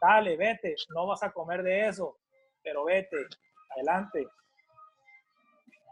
Dale, 0.00 0.36
vete, 0.36 0.74
no 0.88 1.06
vas 1.06 1.22
a 1.22 1.30
comer 1.30 1.62
de 1.62 1.86
eso, 1.86 2.18
pero 2.60 2.84
vete, 2.84 3.18
adelante. 3.70 4.26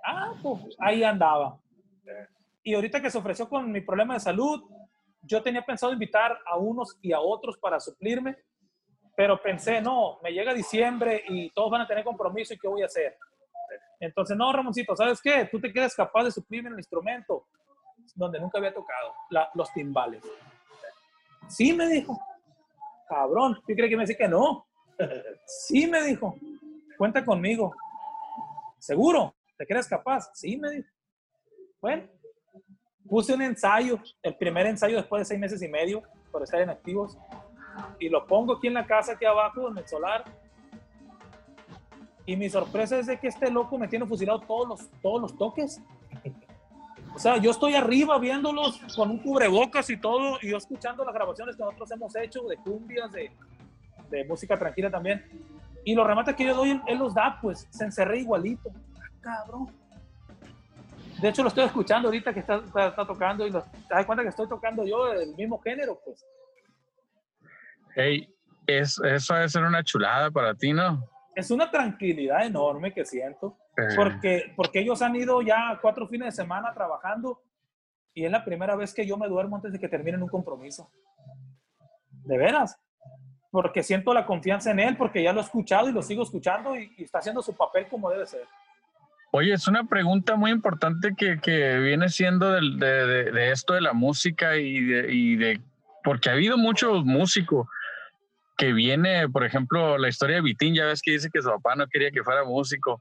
Ah, 0.05 0.32
pues 0.42 0.76
ahí 0.80 1.05
andaba. 1.05 1.61
Y 2.64 2.74
ahorita 2.74 3.01
que 3.01 3.09
se 3.09 3.18
ofreció 3.18 3.48
con 3.48 3.70
mi 3.70 3.82
problema 3.82 4.14
de 4.14 4.20
salud, 4.20 4.68
yo 5.22 5.40
tenía 5.44 5.62
pensado 5.62 5.92
invitar 5.92 6.36
a 6.44 6.57
unos 6.57 6.98
y 7.01 7.12
a 7.12 7.20
otros 7.20 7.57
para 7.57 7.78
suplirme, 7.78 8.36
pero 9.16 9.40
pensé, 9.40 9.80
no, 9.80 10.18
me 10.24 10.32
llega 10.32 10.53
diciembre 10.53 11.22
y 11.28 11.51
todos 11.51 11.70
van 11.70 11.82
a 11.82 11.86
tener 11.86 12.03
compromiso 12.03 12.53
y 12.53 12.59
¿qué 12.59 12.66
voy 12.66 12.82
a 12.82 12.86
hacer? 12.86 13.16
Entonces, 14.01 14.36
no, 14.36 14.53
Ramoncito, 14.53 14.96
¿sabes 14.96 15.20
qué? 15.22 15.48
Tú 15.48 15.61
te 15.61 15.72
quedas 15.72 15.94
capaz 15.94 16.24
de 16.24 16.32
suplirme 16.32 16.70
el 16.70 16.78
instrumento 16.78 17.46
donde 18.15 18.41
nunca 18.41 18.59
había 18.59 18.73
tocado, 18.73 19.15
los 19.55 19.73
timbales. 19.73 20.23
Sí, 21.49 21.73
me 21.73 21.89
dijo. 21.89 22.19
Cabrón, 23.09 23.57
¿tú 23.67 23.75
crees 23.75 23.91
que 23.91 23.97
me 23.97 24.03
dice 24.05 24.17
que 24.17 24.29
no? 24.29 24.67
Sí, 25.47 25.87
me 25.87 26.03
dijo. 26.03 26.37
Cuenta 26.97 27.25
conmigo. 27.25 27.75
¿Seguro? 28.79 29.35
¿Te 29.57 29.67
crees 29.67 29.89
capaz? 29.89 30.31
Sí, 30.35 30.57
me 30.57 30.71
dijo. 30.71 30.89
Bueno, 31.81 32.09
puse 33.09 33.35
un 33.35 33.43
ensayo, 33.43 33.99
el 34.23 34.37
primer 34.37 34.67
ensayo 34.67 34.97
después 34.97 35.21
de 35.21 35.25
seis 35.25 35.41
meses 35.41 35.63
y 35.63 35.69
medio 35.69 36.03
por 36.31 36.43
estar 36.43 36.61
en 36.61 36.71
activos, 36.71 37.19
y 37.99 38.09
lo 38.09 38.27
pongo 38.27 38.55
aquí 38.55 38.69
en 38.69 38.75
la 38.75 38.87
casa, 38.87 39.13
aquí 39.13 39.25
abajo, 39.25 39.69
en 39.69 39.79
el 39.79 39.89
solar. 39.89 40.25
Y 42.27 42.37
mi 42.37 42.49
sorpresa 42.49 42.99
es 42.99 43.07
de 43.07 43.19
que 43.19 43.29
este 43.29 43.51
loco 43.51 43.77
me 43.79 43.89
tiene 43.89 44.07
fusilado 44.07 44.41
todos 44.41 44.69
los, 44.69 44.91
todos 45.01 45.21
los 45.21 45.37
toques. 45.37 45.81
O 47.15 47.19
sea, 47.19 47.37
yo 47.39 47.51
estoy 47.51 47.75
arriba 47.75 48.19
viéndolos 48.19 48.81
con 48.95 49.11
un 49.11 49.19
cubrebocas 49.19 49.91
y 49.91 49.97
todo, 49.97 50.39
y 50.43 50.51
yo 50.51 50.57
escuchando 50.57 51.05
las 51.05 51.15
grabaciones 51.15 51.57
que 51.57 51.63
nosotros 51.63 51.91
hemos 51.91 52.17
hecho 52.17 52.43
de 52.43 52.57
cumbias, 52.57 53.11
de, 53.13 53.31
música 54.27 54.59
tranquila 54.59 54.91
también. 54.91 55.25
Y 55.85 55.95
los 55.95 56.07
remates 56.07 56.35
que 56.35 56.45
yo 56.45 56.55
doy, 56.55 56.81
él, 56.87 56.99
los 56.99 57.15
da, 57.15 57.39
pues 57.41 57.67
se 57.71 57.85
encerré 57.85 58.21
igualito. 58.21 58.71
Ah, 59.25 59.45
cabrón. 59.45 59.71
De 61.21 61.29
hecho, 61.29 61.43
lo 61.43 61.49
estoy 61.49 61.65
escuchando 61.65 62.09
ahorita 62.09 62.33
que 62.33 62.41
está, 62.41 62.57
está, 62.57 63.07
tocando 63.07 63.47
y 63.47 63.53
te 63.53 63.59
das 63.89 64.07
cuenta 64.07 64.23
que 64.23 64.31
estoy 64.31 64.49
tocando 64.49 64.85
yo 64.87 65.13
del 65.13 65.35
mismo 65.37 65.61
género, 65.61 66.01
pues. 66.05 66.25
Hey, 67.95 68.29
es, 68.67 68.99
eso 69.05 69.35
debe 69.35 69.49
ser 69.49 69.63
una 69.63 69.85
chulada 69.85 70.31
para 70.31 70.55
ti, 70.55 70.73
¿no? 70.73 71.07
Es 71.35 71.51
una 71.51 71.70
tranquilidad 71.70 72.45
enorme 72.45 72.93
que 72.93 73.05
siento. 73.05 73.57
Porque, 73.97 74.53
porque 74.57 74.81
ellos 74.81 75.01
han 75.01 75.16
ido 75.16 75.41
ya 75.43 75.78
cuatro 75.81 76.07
fines 76.07 76.26
de 76.26 76.43
semana 76.43 76.74
trabajando 76.74 77.41
y 78.12 78.24
es 78.24 78.31
la 78.31 78.45
primera 78.45 78.76
vez 78.76 78.93
que 78.93 79.07
yo 79.07 79.16
me 79.16 79.28
duermo 79.28 79.57
antes 79.57 79.72
de 79.72 79.78
que 79.78 79.89
terminen 79.89 80.22
un 80.22 80.28
compromiso. 80.28 80.91
De 82.11 82.37
veras. 82.37 82.78
Porque 83.51 83.83
siento 83.83 84.12
la 84.12 84.26
confianza 84.26 84.70
en 84.70 84.81
él, 84.81 84.97
porque 84.97 85.22
ya 85.22 85.33
lo 85.33 85.41
he 85.41 85.45
escuchado 85.45 85.89
y 85.89 85.93
lo 85.93 86.03
sigo 86.03 86.22
escuchando 86.22 86.76
y, 86.76 86.93
está 86.99 87.18
haciendo 87.18 87.43
su 87.43 87.57
papel 87.57 87.89
como 87.89 88.11
debe 88.11 88.26
ser. 88.26 88.43
Oye, 89.33 89.53
es 89.53 89.66
una 89.68 89.85
pregunta 89.85 90.35
muy 90.35 90.51
importante 90.51 91.14
que, 91.16 91.41
que 91.41 91.78
viene 91.78 92.09
siendo 92.09 92.53
de, 92.53 92.61
de, 92.78 93.33
de, 93.33 93.53
esto 93.53 93.74
de 93.74 93.81
la 93.81 93.93
música 93.93 94.57
y 94.57 94.85
de, 94.85 95.12
y 95.12 95.37
de, 95.37 95.61
porque 96.03 96.31
ha 96.31 96.33
habido 96.33 96.59
muchos 96.59 97.05
músicos 97.05 97.66
que 98.61 98.75
viene, 98.75 99.27
por 99.27 99.43
ejemplo, 99.43 99.97
la 99.97 100.11
historia 100.11 100.37
de 100.37 100.43
Vitín, 100.43 100.75
ya 100.75 100.85
ves 100.85 101.01
que 101.01 101.13
dice 101.13 101.31
que 101.33 101.41
su 101.41 101.49
papá 101.49 101.75
no 101.77 101.87
quería 101.87 102.11
que 102.11 102.23
fuera 102.23 102.45
músico 102.45 103.01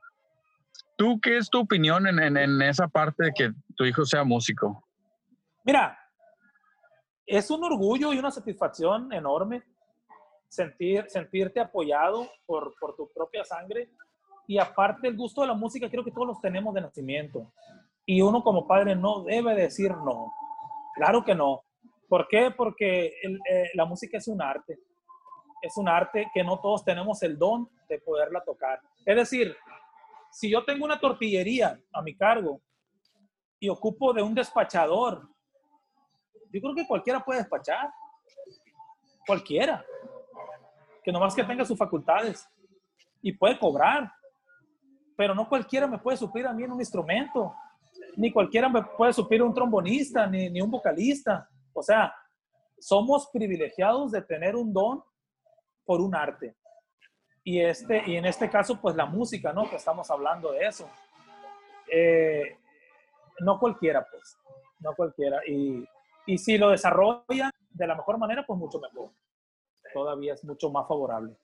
¿Tú 0.96 1.20
qué 1.22 1.38
es 1.38 1.50
tu 1.50 1.60
opinión 1.60 2.08
en, 2.08 2.38
en, 2.38 2.62
esa 2.62 2.88
parte 2.90 3.26
de 3.26 3.32
que 3.34 3.52
tu 3.78 3.86
hijo 3.86 4.04
sea 4.04 4.26
músico? 4.26 4.86
Mira, 5.64 5.98
es 7.26 7.50
un 7.50 7.64
orgullo 7.64 8.12
y 8.12 8.20
una 8.20 8.32
satisfacción 8.32 9.12
enorme 9.14 9.64
sentir, 10.50 11.06
sentirte 11.08 11.62
apoyado 11.62 12.30
por, 12.46 12.74
por 12.82 12.98
tu 12.98 13.10
propia 13.14 13.46
sangre. 13.46 13.90
Y 14.46 14.58
aparte 14.58 15.08
el 15.08 15.16
gusto 15.16 15.40
de 15.40 15.48
la 15.48 15.54
música, 15.54 15.90
creo 15.90 16.04
que 16.04 16.12
todos 16.12 16.28
los 16.28 16.42
tenemos 16.42 16.74
de 16.74 16.82
nacimiento. 16.82 17.54
Y 18.06 18.22
uno 18.22 18.44
como 18.44 18.68
padre 18.68 18.94
no 18.94 19.24
debe 19.24 19.56
decir 19.56 19.92
no. 19.92 20.34
Claro 20.96 21.24
que 21.24 21.34
no. 21.34 21.62
¿Por 22.10 22.28
qué? 22.28 22.52
Porque 22.52 23.06
eh, 23.06 23.70
la 23.74 23.86
música 23.86 24.18
es 24.18 24.28
un 24.28 24.42
arte. 24.42 24.80
Es 25.62 25.78
un 25.78 25.90
arte 25.90 26.30
que 26.34 26.44
no 26.44 26.60
todos 26.60 26.84
tenemos 26.84 27.22
el 27.24 27.38
don 27.38 27.70
de 27.88 28.00
poderla 28.00 28.44
tocar. 28.44 28.82
Es 29.06 29.16
decir, 29.16 29.56
si 30.32 30.50
yo 30.50 30.64
tengo 30.64 30.86
una 30.86 31.00
tortillería 31.00 31.80
a 31.92 32.02
mi 32.02 32.16
cargo 32.16 32.62
y 33.60 33.70
ocupo 33.70 34.14
de 34.14 34.22
un 34.22 34.34
despachador, 34.34 35.28
yo 36.52 36.62
creo 36.62 36.76
que 36.76 36.88
cualquiera 36.88 37.24
puede 37.24 37.40
despachar. 37.40 37.90
Cualquiera. 39.26 39.86
Que 41.04 41.12
nomás 41.12 41.36
que 41.36 41.44
tenga 41.44 41.66
sus 41.66 41.78
facultades 41.78 42.48
y 43.22 43.34
puede 43.34 43.60
cobrar. 43.60 44.12
Pero 45.16 45.36
no 45.36 45.48
cualquiera 45.48 45.88
me 45.88 46.00
puede 46.00 46.18
suplir 46.18 46.48
a 46.48 46.54
mí 46.54 46.64
en 46.64 46.72
un 46.72 46.80
instrumento. 46.80 47.54
Ni 48.16 48.32
cualquiera 48.32 48.70
me 48.70 48.84
puede 48.84 49.14
suplir 49.14 49.44
un 49.44 49.54
trombonista, 49.54 50.26
ni, 50.26 50.50
ni 50.50 50.62
un 50.62 50.72
vocalista. 50.72 51.48
O 51.74 51.84
sea, 51.84 52.14
somos 52.80 53.28
privilegiados 53.32 54.12
de 54.12 54.22
tener 54.22 54.56
un 54.56 54.72
don 54.72 55.04
por 55.90 56.02
un 56.02 56.14
arte. 56.14 56.56
Y, 57.44 57.62
este, 57.62 58.04
y 58.06 58.16
en 58.16 58.28
este 58.28 58.48
caso, 58.48 58.80
pues 58.80 58.96
la 58.96 59.08
música, 59.08 59.52
¿no? 59.52 59.68
Que 59.68 59.78
estamos 59.78 60.08
hablando 60.12 60.52
de 60.52 60.68
eso. 60.68 60.88
Eh, 61.92 62.60
no 63.40 63.60
cualquiera, 63.60 64.06
pues, 64.08 64.38
no 64.82 64.94
cualquiera. 64.94 65.42
Y, 65.48 65.84
y 66.28 66.38
si 66.38 66.60
lo 66.60 66.70
desarrollan 66.70 67.50
de 67.72 67.88
la 67.88 67.96
mejor 67.96 68.20
manera, 68.20 68.46
pues 68.46 68.60
mucho 68.60 68.80
mejor. 68.80 69.10
Todavía 69.92 70.36
es 70.36 70.44
mucho 70.44 70.70
más 70.70 70.88
favorable. 70.88 71.36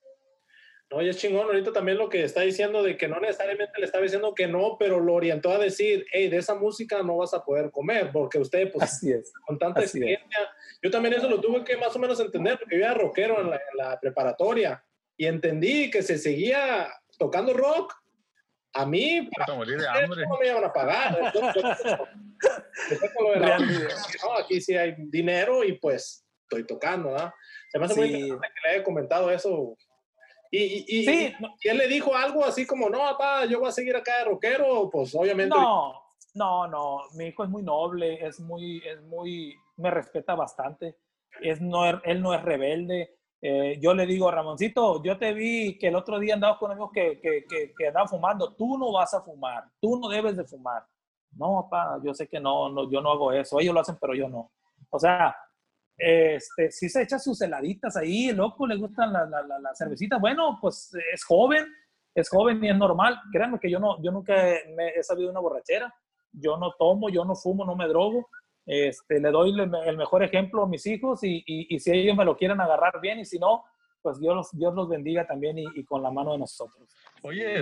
No, 0.91 1.01
y 1.01 1.09
es 1.09 1.17
chingón 1.17 1.47
ahorita 1.47 1.73
también 1.73 1.97
lo 1.97 2.09
que 2.09 2.23
está 2.23 2.41
diciendo 2.41 2.83
de 2.83 2.95
que 2.95 3.07
no 3.07 3.19
necesariamente 3.19 3.79
le 3.79 3.86
estaba 3.86 4.03
diciendo 4.03 4.36
que 4.36 4.47
no, 4.47 4.77
pero 4.77 4.99
lo 4.99 5.15
orientó 5.15 5.49
a 5.51 5.57
decir, 5.57 6.05
hey, 6.11 6.29
de 6.29 6.38
esa 6.38 6.53
música 6.53 7.01
no 7.01 7.17
vas 7.17 7.33
a 7.33 7.43
poder 7.43 7.71
comer, 7.71 8.11
porque 8.13 8.38
usted, 8.38 8.71
pues, 8.71 8.83
Así 8.83 9.11
es. 9.11 9.33
con 9.47 9.57
tanta 9.57 9.81
experiencia, 9.81 10.38
yo 10.83 10.91
también 10.91 11.15
eso 11.15 11.27
lo 11.27 11.41
tuve 11.41 11.63
que 11.63 11.75
más 11.77 11.95
o 11.95 11.99
menos 11.99 12.19
entender, 12.19 12.59
porque 12.59 12.77
yo 12.77 12.86
era 12.86 12.93
rockero 12.93 13.41
en 13.41 13.49
la, 13.49 13.55
en 13.55 13.77
la 13.77 13.99
preparatoria, 13.99 14.86
y 15.17 15.25
entendí 15.25 15.89
que 15.89 16.03
se 16.03 16.17
seguía 16.19 16.88
tocando 17.17 17.53
rock, 17.53 17.93
A 18.77 18.86
mí, 18.86 19.27
Vas 19.39 19.49
a 19.49 19.53
morir 19.55 19.79
de 19.79 19.88
hambre. 19.88 20.25
no 20.27 20.38
me 20.38 20.47
iban 20.47 20.63
a 20.65 20.71
pagar. 20.73 21.17
Entonces, 21.33 21.63
no, 24.23 24.33
aquí 24.38 24.59
sí 24.61 24.75
hay 24.75 24.95
dinero 24.97 25.63
y 25.63 25.73
pues 25.79 26.25
estoy 26.43 26.65
tocando, 26.65 27.11
¿verdad? 27.13 27.31
Se 27.71 27.79
me 27.79 27.86
hace 27.86 27.95
muy 27.95 28.07
Sí. 28.09 28.13
interesante 28.15 28.47
que 28.53 28.67
le 28.67 28.73
haya 28.75 28.83
comentado 28.83 29.31
eso. 29.31 29.77
Y, 30.57 30.85
y, 30.87 31.05
Sí, 31.05 31.33
y 31.61 31.67
él 31.67 31.77
le 31.77 31.87
dijo 31.87 32.15
algo 32.15 32.45
así 32.45 32.65
como, 32.65 32.89
no, 32.89 32.99
papá, 32.99 33.45
yo 33.45 33.59
voy 33.59 33.69
a 33.69 33.73
seguir 33.73 33.95
acá 33.95 34.19
de 34.19 34.25
rockero, 34.25 34.89
pues 34.89 35.13
obviamente. 35.15 35.55
No, 35.55 35.93
no, 36.33 36.67
no. 36.67 36.99
Mi 37.15 37.25
hijo 37.25 37.43
es 37.43 37.49
muy 37.49 37.63
noble, 37.63 38.25
es 38.25 38.39
muy, 38.39 38.81
es 38.85 39.01
muy, 39.03 39.55
me 39.77 39.91
respeta 39.91 40.35
bastante. 40.35 40.97
Es 41.41 41.59
no, 41.59 41.85
él 41.85 42.21
no 42.21 42.33
es 42.33 42.41
rebelde. 42.41 43.17
Eh, 43.41 43.77
yo 43.81 43.93
le 43.93 44.05
digo, 44.05 44.31
Ramoncito, 44.31 45.03
yo 45.03 45.17
te 45.17 45.33
vi 45.33 45.77
que 45.77 45.89
el 45.89 45.95
otro 45.95 46.19
día 46.19 46.35
andabas 46.35 46.57
con 46.57 46.71
amigos 46.71 46.91
que, 46.93 47.19
que, 47.19 47.45
que, 47.47 47.73
que 47.77 47.87
andaban 47.87 48.07
fumando. 48.07 48.53
Tú 48.55 48.77
no 48.77 48.93
vas 48.93 49.13
a 49.13 49.21
fumar. 49.21 49.65
Tú 49.81 49.99
no 49.99 50.07
debes 50.07 50.37
de 50.37 50.45
fumar. 50.45 50.85
No, 51.33 51.67
papá, 51.69 51.99
yo 52.03 52.13
sé 52.13 52.27
que 52.27 52.39
no, 52.39 52.69
no, 52.69 52.89
yo 52.89 53.01
no 53.01 53.11
hago 53.11 53.33
eso. 53.33 53.59
Ellos 53.59 53.73
lo 53.73 53.81
hacen, 53.81 53.97
pero 53.99 54.15
yo 54.15 54.29
no. 54.29 54.51
O 54.89 54.99
sea, 54.99 55.35
este, 55.97 56.71
si 56.71 56.89
se 56.89 57.03
echa 57.03 57.19
sus 57.19 57.41
heladitas 57.41 57.95
ahí, 57.95 58.31
loco 58.31 58.67
le 58.67 58.75
gustan 58.75 59.13
las 59.13 59.29
la, 59.29 59.41
la, 59.43 59.59
la 59.59 59.75
cervecitas. 59.75 60.19
Bueno, 60.19 60.57
pues 60.61 60.91
es 61.13 61.23
joven, 61.23 61.65
es 62.13 62.29
joven 62.29 62.63
y 62.63 62.69
es 62.69 62.77
normal. 62.77 63.19
Créanme 63.31 63.59
que 63.59 63.69
yo 63.69 63.79
no, 63.79 64.01
yo 64.03 64.11
nunca 64.11 64.33
me 64.75 64.89
he 64.89 65.03
sabido 65.03 65.29
una 65.29 65.39
borrachera. 65.39 65.93
Yo 66.31 66.57
no 66.57 66.73
tomo, 66.77 67.09
yo 67.09 67.23
no 67.23 67.35
fumo, 67.35 67.65
no 67.65 67.75
me 67.75 67.87
drogo. 67.87 68.27
Este, 68.65 69.19
le 69.19 69.29
doy 69.29 69.53
el, 69.59 69.97
mejor 69.97 70.23
ejemplo 70.23 70.63
a 70.63 70.67
mis 70.67 70.85
hijos 70.87 71.23
y, 71.23 71.43
y, 71.45 71.75
y, 71.75 71.79
si 71.79 71.91
ellos 71.91 72.17
me 72.17 72.25
lo 72.25 72.35
quieren 72.35 72.59
agarrar 72.59 72.99
bien 72.99 73.19
y 73.19 73.25
si 73.25 73.37
no, 73.37 73.63
pues 74.01 74.19
Dios 74.19 74.35
los, 74.35 74.51
Dios 74.57 74.73
los 74.73 74.89
bendiga 74.89 75.27
también 75.27 75.59
y, 75.59 75.65
y 75.75 75.83
con 75.83 76.01
la 76.01 76.09
mano 76.09 76.31
de 76.31 76.39
nosotros. 76.39 76.89
Oye, 77.21 77.61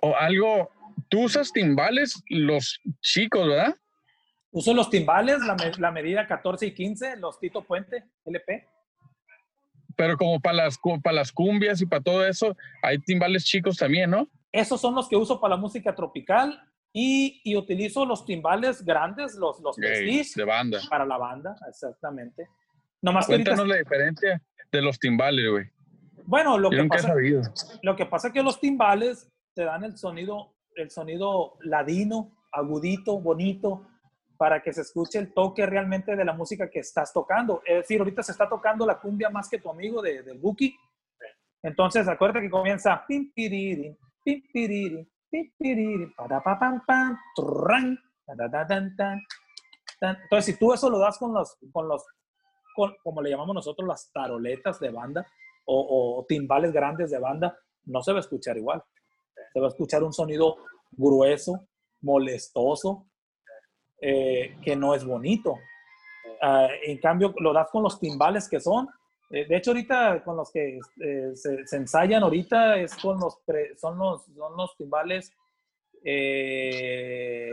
o 0.00 0.16
algo, 0.16 0.70
tú 1.08 1.24
usas 1.24 1.52
timbales 1.52 2.20
los 2.28 2.80
chicos, 3.00 3.46
¿verdad? 3.46 3.76
Uso 4.52 4.74
los 4.74 4.90
timbales, 4.90 5.40
la, 5.40 5.54
me- 5.54 5.72
la 5.78 5.90
medida 5.90 6.26
14 6.26 6.66
y 6.66 6.74
15, 6.74 7.16
los 7.16 7.38
Tito 7.40 7.62
Puente, 7.64 8.04
LP. 8.24 8.68
Pero 9.96 10.16
como 10.16 10.40
para 10.40 10.54
las, 10.56 10.78
cu- 10.78 11.00
para 11.00 11.16
las 11.16 11.32
cumbias 11.32 11.80
y 11.80 11.86
para 11.86 12.02
todo 12.02 12.24
eso, 12.26 12.56
hay 12.82 12.98
timbales 12.98 13.44
chicos 13.44 13.76
también, 13.76 14.10
¿no? 14.10 14.28
Esos 14.50 14.80
son 14.80 14.94
los 14.94 15.08
que 15.08 15.16
uso 15.16 15.40
para 15.40 15.54
la 15.54 15.60
música 15.60 15.94
tropical 15.94 16.60
y, 16.92 17.40
y 17.44 17.56
utilizo 17.56 18.04
los 18.04 18.24
timbales 18.26 18.84
grandes, 18.84 19.34
los, 19.34 19.60
los 19.60 19.76
de 19.76 20.44
banda. 20.44 20.80
para 20.90 21.06
la 21.06 21.16
banda, 21.16 21.56
exactamente. 21.68 22.48
Nomás 23.00 23.26
que 23.26 23.32
ahorita, 23.32 23.50
Cuéntanos 23.50 23.68
la 23.68 23.78
diferencia 23.78 24.42
de 24.70 24.82
los 24.82 24.98
timbales, 24.98 25.50
güey. 25.50 25.66
bueno, 26.24 26.58
lo 26.58 26.70
Yo 26.70 26.76
que, 26.76 26.82
nunca 26.82 26.96
he 26.96 26.98
pasa, 26.98 27.08
sabido. 27.14 27.42
lo 27.82 27.96
que 27.96 28.06
pasa 28.06 28.28
es 28.28 28.34
que 28.34 28.42
los 28.42 28.60
timbales 28.60 29.28
te 29.54 29.64
dan 29.64 29.84
el 29.84 29.96
sonido, 29.96 30.54
el 30.76 30.90
sonido 30.90 31.56
ladino, 31.62 32.30
agudito, 32.52 33.18
bonito, 33.20 33.86
para 34.42 34.60
que 34.60 34.72
se 34.72 34.80
escuche 34.80 35.20
el 35.20 35.32
toque 35.32 35.64
realmente 35.66 36.16
de 36.16 36.24
la 36.24 36.32
música 36.32 36.68
que 36.68 36.80
estás 36.80 37.12
tocando. 37.12 37.62
Es 37.64 37.76
decir, 37.82 38.00
ahorita 38.00 38.24
se 38.24 38.32
está 38.32 38.48
tocando 38.48 38.84
la 38.84 38.98
cumbia 38.98 39.30
más 39.30 39.48
que 39.48 39.60
tu 39.60 39.70
amigo 39.70 40.02
de, 40.02 40.24
del 40.24 40.38
Buki. 40.40 40.76
Entonces, 41.62 42.08
acuérdate 42.08 42.40
que 42.40 42.50
comienza 42.50 43.04
pim 43.06 43.32
piriri, 43.32 43.96
pim 44.24 44.42
piriri, 44.52 45.08
pim 45.30 45.52
piriri, 45.56 46.06
para 46.16 46.42
pa 46.42 46.58
pam 46.58 46.82
pam, 46.84 47.16
tan, 48.66 48.96
tan. 48.96 49.20
Entonces, 50.00 50.44
si 50.44 50.58
tú 50.58 50.72
eso 50.72 50.90
lo 50.90 50.98
das 50.98 51.18
con 51.18 51.32
los, 51.32 51.56
con 51.70 51.86
los, 51.86 52.04
con- 52.74 52.96
como 53.04 53.22
le 53.22 53.30
llamamos 53.30 53.54
nosotros, 53.54 53.86
las 53.86 54.10
taroletas 54.12 54.80
de 54.80 54.90
banda 54.90 55.24
o, 55.66 56.18
o 56.18 56.26
timbales 56.26 56.72
grandes 56.72 57.12
de 57.12 57.20
banda, 57.20 57.56
no 57.84 58.02
se 58.02 58.10
va 58.10 58.18
a 58.18 58.22
escuchar 58.22 58.56
igual. 58.58 58.82
Se 59.52 59.60
va 59.60 59.66
a 59.66 59.70
escuchar 59.70 60.02
un 60.02 60.12
sonido 60.12 60.56
grueso, 60.90 61.68
molestoso, 62.00 63.06
eh, 64.02 64.56
que 64.62 64.76
no 64.76 64.94
es 64.94 65.04
bonito. 65.04 65.58
Ah, 66.42 66.68
en 66.84 66.98
cambio, 66.98 67.32
lo 67.38 67.52
das 67.52 67.68
con 67.70 67.82
los 67.82 67.98
timbales 67.98 68.48
que 68.48 68.60
son. 68.60 68.88
eh, 69.30 69.46
de 69.46 69.56
hecho, 69.56 69.70
ahorita 69.70 70.22
con 70.24 70.36
los 70.36 70.50
que 70.52 70.78
eh, 71.00 71.30
se, 71.34 71.66
se 71.66 71.76
ensayan 71.76 72.22
ahorita 72.22 72.76
es 72.78 72.94
con 72.96 73.18
los 73.18 73.38
pre- 73.46 73.76
son 73.78 73.96
los 73.98 74.24
son 74.26 74.56
los 74.56 74.76
timbales 74.76 75.32
eh, 76.04 77.50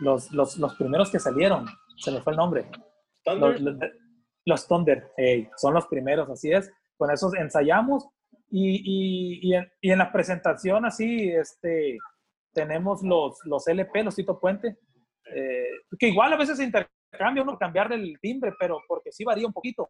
los, 0.00 0.30
los, 0.32 0.56
los 0.58 0.74
primeros 0.76 1.10
que 1.10 1.18
salieron. 1.18 1.66
Se 1.96 2.10
me 2.10 2.20
fue 2.20 2.32
el 2.32 2.36
nombre. 2.36 2.66
Thunder, 3.24 3.60
Los, 3.60 3.76
los, 4.44 4.68
Thunder, 4.68 5.12
ey, 5.16 5.48
son 5.56 5.74
los 5.74 5.86
primeros, 5.86 6.28
así 6.28 6.52
es. 6.52 6.70
Con 6.96 7.10
esos 7.10 7.34
ensayamos 7.34 8.06
y, 8.50 8.76
y, 8.84 9.48
y, 9.48 9.54
en, 9.54 9.70
y 9.80 9.90
en 9.92 9.98
la 9.98 10.12
presentación 10.12 10.84
así, 10.84 11.30
este, 11.30 11.98
tenemos 12.52 13.02
los, 13.02 13.38
los 13.44 13.66
LP, 13.66 14.04
los 14.04 14.14
Tito 14.16 14.38
Puente, 14.38 14.76
eh, 15.32 15.68
que 15.98 16.08
igual 16.08 16.32
a 16.32 16.36
veces 16.36 16.58
se 16.58 16.64
intercambia 16.64 17.42
uno 17.42 17.58
cambiar 17.58 17.92
el 17.92 18.18
timbre, 18.20 18.52
pero 18.58 18.80
porque 18.86 19.12
sí 19.12 19.24
varía 19.24 19.46
un 19.46 19.52
poquito, 19.52 19.88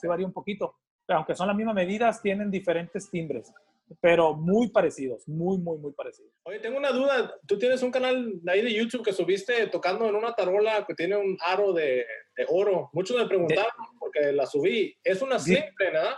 sí 0.00 0.06
varía 0.06 0.26
un 0.26 0.32
poquito. 0.32 0.76
Aunque 1.08 1.34
son 1.34 1.48
las 1.48 1.56
mismas 1.56 1.74
medidas, 1.74 2.22
tienen 2.22 2.50
diferentes 2.50 3.10
timbres, 3.10 3.52
pero 4.00 4.34
muy 4.34 4.70
parecidos, 4.70 5.28
muy, 5.28 5.58
muy, 5.58 5.78
muy 5.78 5.92
parecidos. 5.92 6.32
Oye, 6.44 6.60
tengo 6.60 6.78
una 6.78 6.92
duda. 6.92 7.34
Tú 7.46 7.58
tienes 7.58 7.82
un 7.82 7.90
canal 7.90 8.40
de 8.42 8.52
ahí 8.52 8.62
de 8.62 8.72
YouTube 8.72 9.04
que 9.04 9.12
subiste 9.12 9.66
tocando 9.66 10.08
en 10.08 10.14
una 10.14 10.32
tarola 10.32 10.84
que 10.86 10.94
tiene 10.94 11.16
un 11.16 11.36
aro 11.44 11.74
de, 11.74 12.06
de 12.36 12.46
oro. 12.48 12.88
Muchos 12.94 13.18
me 13.18 13.26
preguntaron 13.26 13.70
porque 13.98 14.32
la 14.32 14.46
subí. 14.46 14.96
Es 15.04 15.20
una 15.20 15.38
simple, 15.38 15.72
¿verdad? 15.78 16.14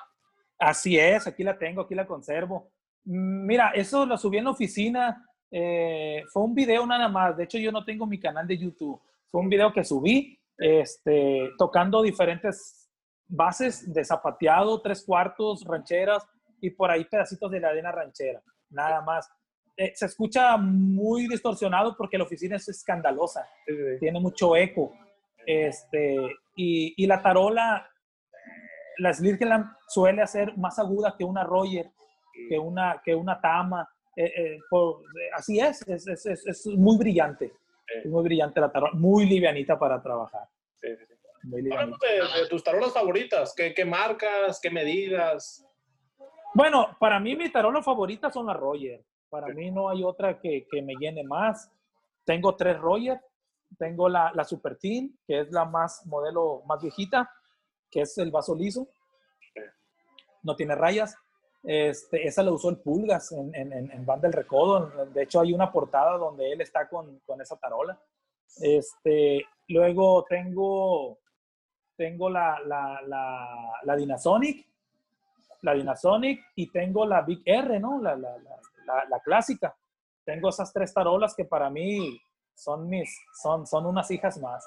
Así 0.59 0.99
es, 0.99 1.27
aquí 1.27 1.43
la 1.43 1.59
tengo, 1.59 1.83
aquí 1.83 1.95
la 1.95 2.07
conservo. 2.07 2.71
Mira, 3.05 3.71
eso 3.75 4.07
lo 4.07 4.17
subí 4.17 4.39
en 4.39 4.45
la 4.45 4.51
oficina. 4.51 5.26
Eh, 5.51 6.25
fue 6.33 6.43
un 6.43 6.55
video 6.55 6.87
nada 6.87 7.09
más. 7.09 7.37
De 7.37 7.45
hecho, 7.45 7.59
yo 7.59 7.73
no 7.73 7.85
tengo 7.85 8.07
mi 8.07 8.19
canal 8.19 8.47
de 8.47 8.59
YouTube. 8.59 9.01
Fue 9.31 9.41
un 9.41 9.49
video 9.49 9.73
que 9.73 9.85
subí 9.85 10.39
este, 10.59 11.51
tocando 11.59 12.03
diferentes 12.03 12.91
bases 13.29 13.93
de 13.93 14.05
zapateado, 14.05 14.81
tres 14.81 15.05
cuartos, 15.05 15.65
rancheras 15.65 16.27
y 16.61 16.71
por 16.71 16.91
ahí 16.91 17.05
pedacitos 17.05 17.51
de 17.51 17.61
la 17.61 17.69
arena 17.69 17.93
ranchera. 17.93 18.43
Nada 18.71 19.01
más. 19.03 19.29
Eh, 19.77 19.93
se 19.95 20.07
escucha 20.07 20.57
muy 20.57 21.29
distorsionado 21.29 21.97
porque 21.99 22.17
la 22.17 22.25
oficina 22.25 22.57
es 22.57 22.67
escandalosa 22.67 23.47
Sí, 23.67 23.75
sí, 23.75 23.99
tiene 24.01 24.19
mucho 24.21 24.57
eco. 24.57 24.93
Este, 25.45 26.17
y, 26.57 26.95
y 26.97 27.07
la 27.07 27.23
tarola, 27.23 27.87
la 28.99 29.13
Slirgeland 29.13 29.67
suele 29.87 30.23
hacer 30.23 30.57
más 30.57 30.79
aguda 30.79 31.15
que 31.17 31.25
una 31.25 31.45
Roger, 31.45 31.91
que 32.49 32.59
una, 32.59 33.03
que 33.05 33.15
una 33.15 33.41
Tama. 33.41 33.89
Eh, 34.17 34.33
eh, 34.37 34.59
por- 34.71 35.03
eh, 35.03 35.31
así 35.35 35.61
es, 35.61 35.87
es, 35.89 36.07
es, 36.09 36.27
es- 36.27 36.47
es 36.47 36.67
muy 36.67 36.97
brillante. 36.99 37.53
Es 38.03 38.07
muy 38.07 38.25
brillante 38.25 38.61
la 38.61 38.71
tarola, 38.73 38.93
muy 38.95 39.27
livianita 39.27 39.79
para 39.79 40.03
trabajar. 40.03 40.49
Sí, 40.81 40.89
sí, 40.97 41.05
sí. 41.07 41.15
Muy 41.45 41.63
livianita. 41.63 41.99
de, 42.35 42.43
de 42.43 42.49
tus 42.49 42.65
tarolas 42.65 42.93
favoritas. 42.93 43.55
¿Qué, 43.57 43.73
qué 43.75 43.85
marcas? 43.85 44.59
¿Qué 44.61 44.71
medidas? 44.71 45.65
Bueno, 46.55 46.97
para 46.99 47.21
mí 47.21 47.37
mi 47.37 47.51
tarola 47.53 47.83
favorita 47.83 48.31
son 48.33 48.47
las 48.47 48.57
Roger. 48.57 49.05
Para 49.29 49.49
mí 49.49 49.71
no 49.71 49.89
hay 49.89 50.03
otra 50.03 50.41
que, 50.41 50.67
que 50.71 50.83
me 50.83 50.95
llene 50.99 51.23
más. 51.23 51.71
Tengo 52.25 52.57
tres 52.57 52.79
Roger. 52.79 53.21
Tengo 53.79 54.09
la, 54.09 54.33
la 54.35 54.45
Super 54.45 54.77
Teen, 54.79 55.19
que 55.27 55.41
es 55.41 55.51
la 55.53 55.65
más 55.65 56.05
modelo 56.07 56.63
más 56.67 56.81
viejita, 56.81 57.31
que 57.91 58.01
es 58.03 58.17
el 58.19 58.31
vaso 58.31 58.55
liso. 58.55 58.89
No 60.43 60.55
tiene 60.57 60.75
rayas. 60.75 61.17
Este, 61.69 62.27
esa 62.27 62.45
la 62.45 62.53
usó 62.53 62.71
el 62.71 62.79
Pulgas 62.79 63.33
en, 63.33 63.53
en, 63.55 63.73
en- 63.73 64.07
Banda 64.07 64.29
del 64.29 64.33
Recodo. 64.35 64.87
De 65.07 65.25
hecho, 65.25 65.41
hay 65.41 65.53
una 65.53 65.73
portada 65.73 66.17
donde 66.17 66.53
él 66.53 66.61
está 66.61 66.89
con, 66.89 67.19
con 67.27 67.41
esa 67.41 67.57
tarola. 67.57 68.01
Este, 68.61 69.45
luego 69.69 70.25
tengo, 70.29 71.19
tengo 71.97 72.31
la, 72.31 72.61
la, 72.65 73.01
la, 73.07 73.73
la 73.83 73.97
Dynasonic, 73.97 74.65
la 75.63 75.75
Dynasonic 75.75 76.41
y 76.55 76.71
tengo 76.71 77.05
la 77.05 77.23
Big 77.23 77.43
R, 77.45 77.81
¿no? 77.81 78.01
La- 78.01 78.17
la 78.17 79.21
clásica. 79.25 79.77
Tengo 80.25 80.49
esas 80.51 80.73
tres 80.73 80.95
tarolas 80.95 81.35
que 81.35 81.45
para 81.45 81.69
mí 81.69 82.21
son 82.55 82.89
mis, 82.89 83.11
son, 83.43 83.67
son 83.67 83.87
unas 83.87 84.09
hijas 84.13 84.39
más. 84.39 84.65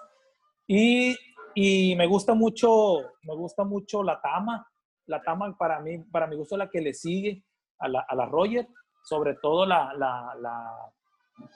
Y, 0.68 1.18
y 1.56 1.96
me 1.96 2.06
gusta 2.08 2.34
mucho, 2.34 2.98
me 3.24 3.34
gusta 3.36 3.64
mucho 3.64 4.04
la 4.04 4.20
Tama. 4.20 4.70
La 5.10 5.22
Tama 5.22 5.56
para 5.58 5.80
mí, 5.82 5.98
para 6.12 6.28
mi 6.28 6.36
gusto 6.36 6.56
la 6.58 6.70
que 6.70 6.82
le 6.82 6.94
sigue 6.94 7.44
a 7.80 7.88
la, 7.88 8.06
a 8.08 8.16
la 8.16 8.26
Roger, 8.26 8.68
sobre 9.04 9.36
todo 9.42 9.66
la, 9.66 9.94
la, 9.98 10.34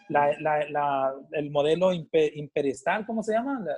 la, 0.09 0.65
la- 0.69 1.13
el 1.31 1.51
modelo 1.51 1.91
impe- 1.91 2.31
Imperestal, 2.35 3.05
¿cómo 3.05 3.21
se 3.23 3.33
llama? 3.33 3.59
La- 3.63 3.77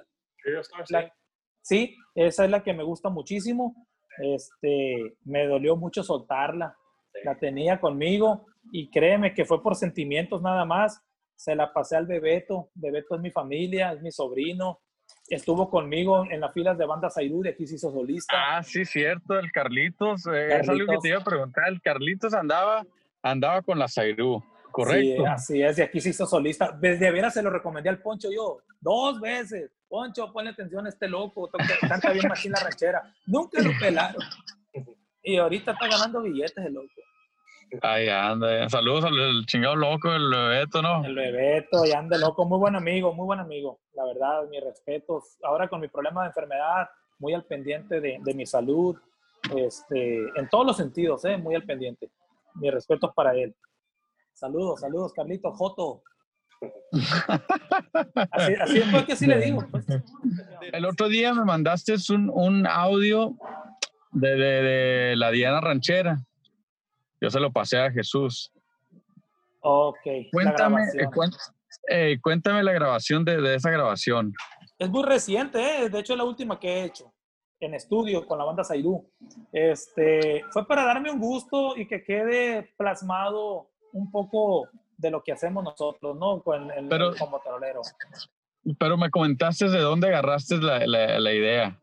la- 0.93 1.13
sí, 1.61 1.95
esa 2.13 2.45
es 2.45 2.51
la 2.51 2.63
que 2.63 2.73
me 2.73 2.83
gusta 2.83 3.09
muchísimo. 3.09 3.87
Este, 4.19 5.17
me 5.25 5.45
dolió 5.47 5.75
mucho 5.75 6.03
soltarla. 6.03 6.75
La 7.23 7.37
tenía 7.37 7.79
conmigo 7.79 8.45
y 8.71 8.89
créeme 8.89 9.33
que 9.33 9.45
fue 9.45 9.61
por 9.61 9.75
sentimientos 9.75 10.41
nada 10.41 10.65
más. 10.65 11.01
Se 11.35 11.55
la 11.55 11.73
pasé 11.73 11.97
al 11.97 12.05
Bebeto. 12.05 12.69
Bebeto 12.75 13.15
es 13.15 13.21
mi 13.21 13.31
familia, 13.31 13.91
es 13.93 14.01
mi 14.01 14.11
sobrino. 14.11 14.79
Estuvo 15.27 15.69
conmigo 15.69 16.23
en 16.29 16.39
las 16.39 16.53
filas 16.53 16.77
de 16.77 16.85
banda 16.85 17.09
Zairú, 17.09 17.41
de 17.41 17.49
aquí 17.49 17.65
se 17.65 17.75
hizo 17.75 17.91
solista. 17.91 18.35
Ah, 18.57 18.61
sí, 18.63 18.85
cierto, 18.85 19.39
el 19.39 19.51
Carlitos. 19.51 20.27
eh, 20.27 20.59
Es 20.59 20.69
algo 20.69 20.81
que 20.81 20.85
Carlitos. 20.85 21.01
te 21.01 21.09
iba 21.09 21.17
a 21.19 21.23
preguntar. 21.23 21.63
El 21.67 21.81
Carlitos 21.81 22.33
andaba, 22.33 22.85
andaba 23.23 23.61
con 23.63 23.79
la 23.79 23.87
Zairú. 23.87 24.43
Correcto. 24.71 25.23
Sí, 25.23 25.25
así 25.25 25.61
es, 25.63 25.79
y 25.79 25.81
aquí 25.81 26.01
se 26.01 26.09
hizo 26.09 26.25
solista. 26.27 26.71
Desde 26.79 27.09
veras 27.09 27.33
se 27.33 27.41
lo 27.41 27.49
recomendé 27.49 27.89
al 27.89 27.99
Poncho 28.01 28.29
yo, 28.31 28.57
dos 28.81 29.19
veces. 29.21 29.71
Poncho, 29.87 30.31
ponle 30.33 30.49
atención 30.51 30.85
a 30.85 30.89
este 30.89 31.07
loco, 31.07 31.49
canta 31.87 32.11
bien 32.11 32.27
machín 32.27 32.51
la 32.51 32.59
ranchera. 32.59 33.01
Nunca 33.25 33.61
lo 33.61 33.71
pelaron. 33.79 34.21
Y 35.23 35.37
ahorita 35.37 35.71
está 35.71 35.87
ganando 35.87 36.21
billetes 36.21 36.57
el 36.65 36.73
loco. 36.73 36.87
Ahí 37.81 38.09
anda. 38.09 38.69
Saludos 38.69 39.05
al 39.05 39.45
chingado 39.45 39.75
loco, 39.75 40.13
el 40.13 40.29
Bebeto, 40.29 40.81
¿no? 40.81 41.03
El 41.05 41.15
Bebeto, 41.15 41.85
y 41.85 41.91
anda 41.91 42.17
loco, 42.17 42.45
muy 42.45 42.57
buen 42.57 42.75
amigo, 42.75 43.13
muy 43.13 43.25
buen 43.25 43.39
amigo. 43.39 43.79
La 43.93 44.05
verdad, 44.05 44.47
mis 44.49 44.63
respetos. 44.63 45.37
Ahora 45.43 45.67
con 45.67 45.81
mi 45.81 45.87
problema 45.87 46.21
de 46.21 46.27
enfermedad, 46.27 46.89
muy 47.19 47.33
al 47.33 47.43
pendiente 47.45 47.99
de, 47.99 48.19
de 48.21 48.33
mi 48.33 48.45
salud, 48.45 48.95
este, 49.55 50.17
en 50.35 50.49
todos 50.49 50.65
los 50.65 50.77
sentidos, 50.77 51.25
¿eh? 51.25 51.37
muy 51.37 51.55
al 51.55 51.63
pendiente. 51.63 52.09
Mis 52.55 52.71
respetos 52.71 53.11
para 53.13 53.33
él. 53.35 53.55
Saludos, 54.33 54.81
saludos, 54.81 55.13
Carlito, 55.13 55.51
Joto. 55.51 56.03
Así, 58.31 58.53
así 58.55 58.77
es 58.77 58.87
pues, 58.91 59.05
que 59.05 59.15
sí 59.15 59.27
le 59.27 59.39
digo. 59.39 59.63
Pues. 59.69 59.85
El 60.71 60.85
otro 60.85 61.07
día 61.07 61.33
me 61.33 61.43
mandaste 61.43 61.95
un, 62.09 62.29
un 62.33 62.67
audio 62.67 63.35
de, 64.11 64.35
de, 64.35 64.61
de 64.61 65.15
la 65.15 65.31
Diana 65.31 65.61
Ranchera. 65.61 66.19
Yo 67.21 67.29
se 67.29 67.39
lo 67.39 67.51
pasé 67.51 67.79
a 67.79 67.91
Jesús. 67.91 68.51
Ok. 69.61 69.97
Cuéntame, 70.31 70.81
la 70.93 71.03
eh, 71.03 71.07
cuént- 71.07 71.53
eh, 71.89 72.19
cuéntame 72.21 72.61
la 72.63 72.73
grabación 72.73 73.25
de, 73.25 73.41
de 73.41 73.55
esa 73.55 73.71
grabación. 73.71 74.33
Es 74.77 74.89
muy 74.89 75.03
reciente, 75.03 75.59
¿eh? 75.85 75.89
de 75.89 75.99
hecho 75.99 76.13
es 76.13 76.17
la 76.17 76.25
última 76.25 76.59
que 76.59 76.67
he 76.69 76.83
hecho 76.85 77.11
en 77.59 77.73
estudio 77.73 78.27
con 78.27 78.37
la 78.37 78.43
banda 78.45 78.63
Zairú. 78.63 79.09
Este, 79.51 80.43
fue 80.51 80.67
para 80.67 80.83
darme 80.85 81.09
un 81.09 81.19
gusto 81.19 81.75
y 81.77 81.87
que 81.87 82.03
quede 82.03 82.73
plasmado 82.77 83.69
un 83.93 84.11
poco 84.11 84.67
de 84.97 85.09
lo 85.09 85.23
que 85.23 85.31
hacemos 85.31 85.63
nosotros, 85.63 86.15
¿no? 86.17 86.41
Con 86.43 86.69
el, 86.71 86.87
Pero- 86.89 87.15
como 87.17 87.39
tarolero. 87.39 87.81
Pero 88.79 88.97
me 88.97 89.09
comentaste 89.09 89.69
de 89.69 89.79
dónde 89.79 90.07
agarraste 90.07 90.57
la, 90.57 90.85
la- 90.85 91.19
la 91.19 91.33
idea. 91.33 91.79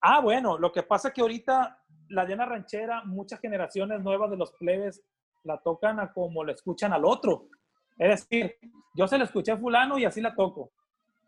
Ah, 0.00 0.20
bueno, 0.20 0.56
lo 0.58 0.72
que 0.72 0.82
pasa 0.82 1.08
es 1.08 1.14
que 1.14 1.20
ahorita 1.20 1.78
la 2.12 2.24
Diana 2.26 2.46
Ranchera, 2.46 3.02
muchas 3.04 3.40
generaciones 3.40 4.00
nuevas 4.02 4.30
de 4.30 4.36
los 4.36 4.52
plebes 4.52 5.02
la 5.44 5.58
tocan 5.58 5.98
a 6.00 6.12
como 6.12 6.44
le 6.44 6.52
escuchan 6.52 6.92
al 6.92 7.04
otro. 7.04 7.48
Es 7.98 8.28
decir, 8.30 8.56
yo 8.94 9.06
se 9.08 9.18
la 9.18 9.24
escuché 9.24 9.52
a 9.52 9.56
fulano 9.56 9.98
y 9.98 10.04
así 10.04 10.20
la 10.20 10.34
toco. 10.34 10.70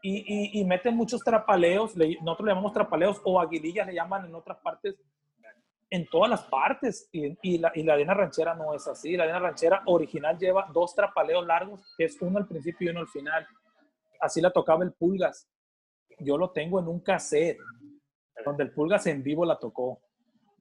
Y, 0.06 0.62
meten 0.66 0.94
muchos 0.96 1.22
trapaleos, 1.22 1.96
le- 1.96 2.18
nosotros 2.20 2.46
le 2.46 2.50
llamamos 2.50 2.74
trapaleos 2.74 3.22
o 3.24 3.40
aguilillas 3.40 3.86
le 3.86 3.94
llaman 3.94 4.26
en 4.26 4.34
otras 4.34 4.58
partes, 4.58 4.94
en 5.88 6.06
todas 6.10 6.28
las 6.28 6.42
partes. 6.42 7.08
Y, 7.10 7.38
y 7.42 7.58
la, 7.58 7.72
la 7.74 7.96
Diana 7.96 8.12
Ranchera 8.12 8.54
no 8.54 8.74
es 8.74 8.86
así. 8.86 9.16
La 9.16 9.24
Diana 9.24 9.40
Ranchera 9.40 9.82
original 9.86 10.36
lleva 10.38 10.68
dos 10.74 10.94
trapaleos 10.94 11.46
largos, 11.46 11.94
que 11.96 12.04
es 12.04 12.20
uno 12.20 12.38
al 12.38 12.46
principio 12.46 12.88
y 12.88 12.90
uno 12.90 13.00
al 13.00 13.08
final. 13.08 13.46
Así 14.20 14.42
la 14.42 14.50
tocaba 14.50 14.84
el 14.84 14.92
Pulgas. 14.92 15.48
Yo 16.18 16.36
lo 16.36 16.50
tengo 16.50 16.78
en 16.80 16.86
un 16.88 17.00
cassette 17.00 17.58
donde 18.44 18.64
el 18.64 18.72
Pulgas 18.72 19.06
en 19.06 19.22
vivo 19.22 19.46
la 19.46 19.58
tocó. 19.58 20.00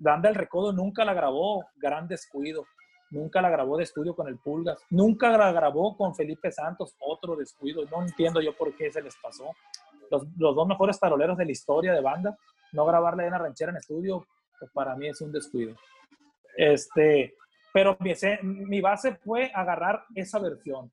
Banda 0.04 0.30
El 0.30 0.36
Recodo 0.36 0.74
nunca 0.74 1.06
la 1.06 1.14
grabó, 1.14 1.66
gran 1.78 2.08
descuido. 2.08 2.66
Nunca 3.10 3.42
la 3.42 3.50
grabó 3.50 3.78
de 3.78 3.84
estudio 3.84 4.16
con 4.16 4.28
el 4.28 4.38
Pulgas. 4.40 4.80
Nunca 4.90 5.30
la 5.38 5.52
grabó 5.52 5.96
con 5.96 6.16
Felipe 6.16 6.52
Santos, 6.52 6.96
otro 7.00 7.36
descuido. 7.36 7.86
No 7.92 8.02
entiendo 8.02 8.42
yo 8.42 8.56
por 8.56 8.76
qué 8.76 8.92
se 8.92 9.02
les 9.02 9.16
pasó. 9.22 9.52
Los, 10.10 10.26
los 10.38 10.56
dos 10.56 10.68
mejores 10.68 11.00
taroleros 11.00 11.38
de 11.38 11.46
la 11.46 11.52
historia 11.52 11.94
de 11.94 12.02
banda, 12.02 12.36
no 12.74 12.86
grabarle 12.86 13.28
una 13.28 13.38
ranchera 13.38 13.72
en 13.72 13.78
estudio, 13.78 14.26
pues 14.60 14.72
para 14.74 14.96
mí 14.96 15.08
es 15.08 15.22
un 15.22 15.32
descuido. 15.32 15.76
Este, 16.58 17.36
pero 17.74 17.98
mi, 18.00 18.82
base 18.82 19.16
fue 19.16 19.52
agarrar 19.54 20.04
esa 20.16 20.40
versión. 20.40 20.92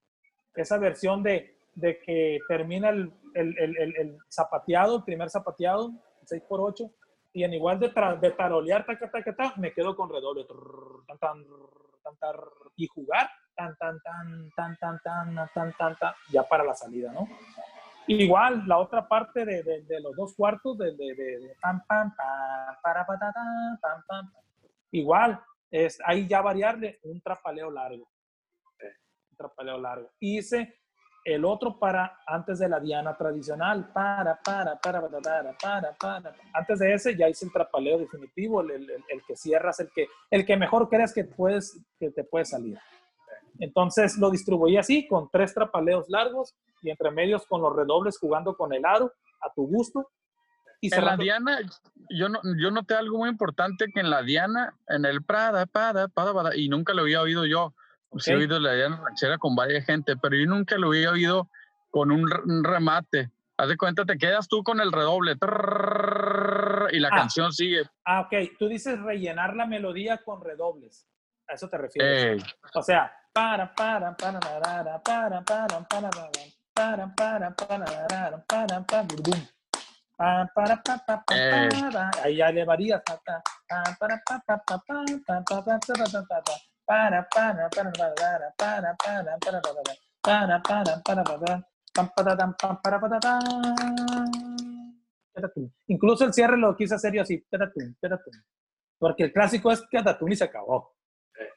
Esa 0.54 0.78
versión 0.78 1.22
de, 1.22 1.58
de 1.74 1.98
que 2.00 2.38
termina 2.48 2.90
el, 2.90 3.12
el, 3.34 3.56
el- 3.58 3.96
el 3.96 4.18
zapateado, 4.30 4.98
el 4.98 5.04
primer 5.04 5.30
zapateado, 5.30 5.90
6x8, 6.30 6.90
y 7.33 7.45
en 7.45 7.55
igual 7.55 7.78
de, 7.78 7.93
de 8.20 8.31
tarolear, 8.33 8.85
taca, 8.85 9.11
taca, 9.11 9.35
taca, 9.35 9.55
me 9.57 9.72
quedo 9.72 9.95
con 9.95 10.11
redoble. 10.11 10.45
trrr, 10.45 11.05
tan, 11.07 11.18
tan, 11.18 11.45
tan, 12.03 12.16
tan, 12.16 12.37
y 12.76 12.87
jugar, 12.89 13.31
tan, 13.55 13.76
tan, 13.76 14.01
tan, 14.01 14.51
tan, 14.57 14.76
tan, 14.78 15.01
tan, 15.03 15.53
tan, 15.55 15.72
tan, 15.76 15.97
tan, 15.97 16.14
ya 16.31 16.43
para 16.43 16.64
la 16.64 16.74
salida, 16.74 17.12
¿no? 17.12 17.28
Igual, 18.07 18.66
la 18.66 18.78
otra 18.78 19.07
parte 19.07 19.45
de, 19.45 19.62
de, 19.62 19.83
de 19.83 20.01
los 20.01 20.16
dos 20.16 20.35
cuartos, 20.35 20.76
de, 20.78 20.97
de, 20.97 21.55
pam, 21.61 21.85
pam, 21.87 22.14
pam, 22.16 22.76
para, 22.83 23.07
pam, 23.07 23.18
pam, 23.81 24.03
pam. 24.09 24.33
Igual, 24.91 25.41
es 25.70 25.99
ahí 26.05 26.26
ya 26.26 26.41
variarle 26.41 26.99
un 27.05 27.20
trapaleo 27.20 27.70
largo. 27.70 28.11
Un 29.31 29.37
trapaleo 29.37 29.78
largo. 29.78 30.11
Hice 30.18 30.80
el 31.25 31.45
otro 31.45 31.79
para 31.79 32.18
antes 32.27 32.59
de 32.59 32.68
la 32.68 32.81
diana 32.81 33.16
tradicional. 33.16 33.91
Para, 33.93 34.37
para, 34.43 34.77
para, 34.81 35.01
para, 35.09 35.21
para, 35.21 35.53
para, 35.59 35.93
para. 35.97 36.35
Antes 36.53 36.79
de 36.79 36.95
ese 36.95 37.16
ya 37.16 37.29
hice 37.29 37.45
el 37.47 37.53
trapaleo 37.53 37.99
definitivo, 37.99 38.61
el, 38.62 38.71
el- 38.71 38.91
el- 38.91 39.23
que 39.27 39.37
cierras, 39.37 39.81
el 39.81 39.91
que, 39.95 40.07
el 40.31 40.45
que 40.47 40.57
mejor 40.57 40.89
crees 40.89 41.12
que, 41.12 41.25
puedes, 41.25 41.79
que 41.99 42.11
te 42.11 42.25
puede 42.25 42.45
salir. 42.45 42.79
Entonces 43.59 44.16
lo 44.18 44.31
distribuí 44.31 44.77
así, 44.77 45.07
con 45.07 45.29
tres 45.31 45.53
trapaleos 45.55 46.09
largos 46.09 46.55
y 46.83 46.91
entre 46.91 47.11
medios 47.11 47.47
con 47.47 47.61
los 47.61 47.75
redobles 47.77 48.18
jugando 48.18 48.57
con 48.57 48.73
el 48.73 48.85
aro 48.87 49.12
a 49.43 49.53
tu 49.53 49.66
gusto. 49.66 50.09
Y 50.81 50.93
En 50.95 51.05
la 51.05 51.16
Diana, 51.18 51.59
yo, 52.09 52.31
no, 52.31 52.41
yo 52.59 52.71
noté 52.71 52.95
algo 52.95 53.18
muy 53.18 53.29
importante 53.29 53.87
que 53.93 54.01
en 54.01 54.09
la 54.09 54.23
Diana, 54.23 54.75
en 54.89 55.05
el 55.05 55.23
Prada, 55.23 55.66
Pada, 55.66 56.09
Pada, 56.09 56.33
Pada, 56.33 56.57
y 56.57 56.71
nunca 56.71 56.95
lo 56.95 57.03
había 57.03 57.21
oído 57.21 57.45
yo. 57.45 57.75
Sí 58.18 58.32
he 58.32 58.36
oído 58.36 58.58
la 58.58 58.72
Diana 58.74 59.00
ranchera 59.02 59.38
con 59.38 59.54
varias 59.54 59.84
gente, 59.84 60.16
pero 60.16 60.36
yo 60.36 60.46
nunca 60.46 60.76
lo 60.76 60.88
había 60.88 61.11
oído 61.11 61.48
con 61.90 62.11
un, 62.11 62.28
remate. 62.64 63.30
Haz 63.56 63.68
de 63.68 63.76
cuenta, 63.76 64.04
te 64.04 64.16
quedas 64.16 64.48
tú 64.48 64.62
con 64.62 64.80
el 64.80 64.90
redoble 64.90 65.36
y 66.92 66.98
la 66.98 67.11
canción 67.11 67.52
sigue. 67.52 67.82
Ah, 68.04 68.22
ok. 68.22 68.32
Tú 68.58 68.68
dices 68.68 68.98
rellenar 69.00 69.54
la 69.54 69.66
melodía 69.66 70.18
con 70.18 70.42
redobles. 70.42 71.06
A 71.46 71.54
eso 71.54 71.68
te 71.68 71.76
refieres. 71.76 72.42
O 72.74 72.82
sea, 72.82 73.12
para, 73.32 73.74
para, 73.74 74.16
para, 74.16 74.40
para, 74.40 74.61
para, 74.61 75.02
para, 75.02 75.44
para, 75.44 75.84
para, 75.84 76.11
para, 76.74 77.54
para, 77.54 77.54
para, 77.54 78.44
para, 78.46 78.82
para, 78.86 79.02
burdum. 79.02 79.40
Pa, 80.16 80.50
para, 80.54 80.82
pa, 80.82 80.98
pa, 81.06 81.24
pa, 81.24 81.34
Eh. 81.36 81.68
para. 81.70 82.11
Ahí 82.22 82.36
ya 82.36 82.50
le 82.50 82.64
varías. 82.64 83.02
Pa, 83.04 83.20
pa, 83.24 83.42
pa, 83.68 83.96
para, 83.98 84.22
pa, 84.26 84.42
pa, 84.46 84.58
pa, 84.58 84.78
pa, 84.78 85.04
pa, 85.26 85.42
pa, 85.44 85.62
pa, 85.62 85.78
pa, 85.78 85.78
pa, 85.78 86.22
pa, 86.22 86.40
pa. 86.40 86.40
Para, 86.40 86.40
para, 86.40 86.40
para, 86.40 86.40
para, 86.40 86.40
para, 86.40 86.40
para, 86.40 86.40
para, 86.40 86.40
para, 86.40 86.40
para, 86.40 86.40
para, 86.40 86.40
para, 86.40 86.40
para, 86.40 86.40
para, 86.40 86.40
pam, 86.40 86.40
para, 86.40 86.40
tam, 86.40 86.40
pam, 86.40 86.40
para, 86.40 86.42
para, 86.42 86.70
tam. 93.20 93.51
Tatatum. 95.32 95.70
Incluso 95.86 96.24
el 96.24 96.32
cierre 96.32 96.57
lo 96.57 96.74
quise 96.76 96.95
hacer 96.97 97.12
yo 97.14 97.22
así, 97.22 97.45
porque 98.99 99.24
el 99.24 99.32
clásico 99.32 99.70
es 99.70 99.88
tatatum 99.88 100.32
y 100.32 100.36
se 100.36 100.45
acabó. 100.45 100.95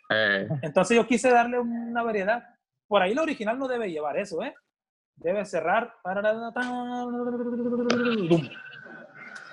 eh, 0.10 0.48
Entonces 0.62 0.96
yo 0.98 1.06
quise 1.08 1.32
darle 1.32 1.60
una 1.60 2.04
variedad. 2.04 2.44
Por 2.88 3.02
ahí 3.02 3.14
la 3.14 3.24
original 3.24 3.58
no 3.58 3.68
debe 3.68 3.90
llevar 3.92 4.18
eso, 4.18 4.44
¿eh? 4.44 4.54
Debe 5.16 5.46
cerrar. 5.46 5.94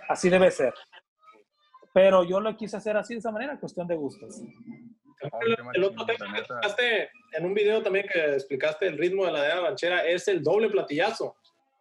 Así 0.09 0.29
debe 0.29 0.51
ser. 0.51 0.75
Pero 1.93 2.25
yo 2.25 2.41
lo 2.41 2.57
quise 2.57 2.77
hacer 2.77 2.97
así 2.97 3.15
de 3.15 3.19
esa 3.21 3.31
manera, 3.31 3.59
cuestión 3.59 3.87
de 3.87 3.97
gustos. 3.97 4.41
El, 5.23 5.57
el 5.75 5.85
otro 5.85 6.07
tema 6.07 6.33
que 6.33 6.39
explicaste 6.41 7.11
en 7.33 7.45
un 7.45 7.55
video 7.55 7.83
también 7.83 8.07
que 8.13 8.35
explicaste 8.35 8.87
el 8.87 8.99
ritmo 8.99 9.27
de 9.27 9.33
la 9.33 9.45
Diana 9.45 9.61
ranchera 9.63 10.05
es 10.07 10.29
el 10.29 10.43
doble 10.43 10.69
platillazo, 10.71 11.37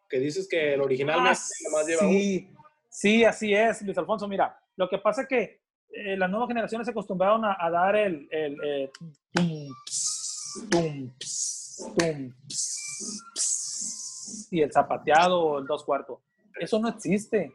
que 0.10 0.20
dices 0.20 0.48
que 0.50 0.74
el 0.74 0.82
original 0.82 1.20
Ah, 1.20 1.24
más 1.24 1.52
lleva 1.88 2.02
uno. 2.04 2.12
sí, 2.12 2.50
sí, 2.90 3.24
así 3.26 3.54
es, 3.54 3.82
Luis 3.84 3.98
Alfonso. 3.98 4.28
Mira, 4.28 4.60
lo 4.76 4.90
que 4.90 4.98
pasa 4.98 5.22
es 5.22 5.28
que 5.28 5.60
eh, 5.92 6.18
las 6.18 6.30
nuevas 6.30 6.48
generaciones 6.48 6.86
se 6.86 6.92
acostumbraron 6.92 7.46
a, 7.46 7.56
a 7.60 7.70
dar 7.70 7.96
el, 7.96 8.28
el 8.32 8.58
eh, 8.64 8.92
tum, 9.34 9.68
ps, 9.86 10.68
tum, 10.70 11.10
ps, 11.18 11.94
tum, 11.98 12.34
ps, 12.48 14.48
y 14.52 14.62
el 14.62 14.72
zapateado 14.72 15.40
o 15.42 15.60
el 15.60 15.66
dos 15.66 15.84
cuartos. 15.84 16.20
Eso 16.60 16.80
no 16.80 16.90
existe. 16.90 17.54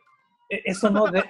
E- 0.48 0.62
Eso 0.64 0.90
no 0.90 1.06
de, 1.06 1.24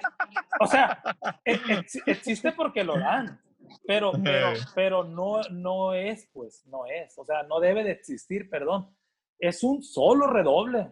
o 0.59 0.67
sea, 0.67 1.01
e- 1.45 1.59
ex- 1.69 2.01
existe 2.05 2.51
porque 2.51 2.83
lo 2.83 2.99
dan, 2.99 3.39
pero, 3.87 4.11
pero, 4.23 4.53
pero 4.73 5.03
no, 5.03 5.41
no 5.51 5.93
es, 5.93 6.29
pues, 6.33 6.65
no 6.67 6.85
es. 6.85 7.17
O 7.17 7.25
sea, 7.25 7.43
no 7.43 7.59
debe 7.59 7.83
de 7.83 7.91
existir, 7.91 8.49
perdón. 8.49 8.95
Es 9.39 9.63
un 9.63 9.83
solo 9.83 10.27
redoble 10.27 10.91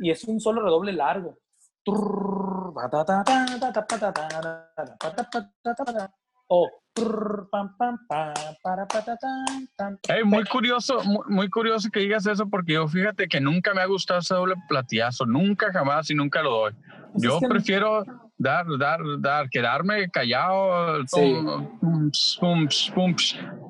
y 0.00 0.10
es 0.10 0.24
un 0.24 0.40
solo 0.40 0.62
redoble 0.62 0.92
largo. 0.92 1.38
O 6.48 6.68
pam, 7.50 7.76
pam, 7.76 7.98
pam, 8.08 8.34
para, 8.62 8.86
patatán, 8.86 9.68
tam. 9.76 9.98
Ey, 10.08 10.24
muy 10.24 10.44
curioso, 10.44 11.02
muy, 11.04 11.24
muy 11.28 11.50
curioso 11.50 11.88
que 11.90 12.00
digas 12.00 12.26
eso 12.26 12.48
porque 12.48 12.74
yo 12.74 12.88
fíjate 12.88 13.28
que 13.28 13.40
nunca 13.40 13.74
me 13.74 13.82
ha 13.82 13.86
gustado 13.86 14.20
ese 14.20 14.34
doble 14.34 14.54
platillazo, 14.68 15.26
nunca 15.26 15.72
jamás 15.72 16.10
y 16.10 16.14
nunca 16.14 16.42
lo 16.42 16.50
doy. 16.50 16.72
Pues 17.12 17.22
Yo 17.22 17.38
prefiero 17.40 18.02
dar, 18.38 18.64
dar, 18.78 19.00
dar, 19.20 19.50
quedarme 19.50 20.08
callado, 20.10 21.02
Sí. 21.06 21.34
pum, 21.34 21.78
pum, 21.80 22.10
pum, 22.40 22.68
pum, 22.94 23.16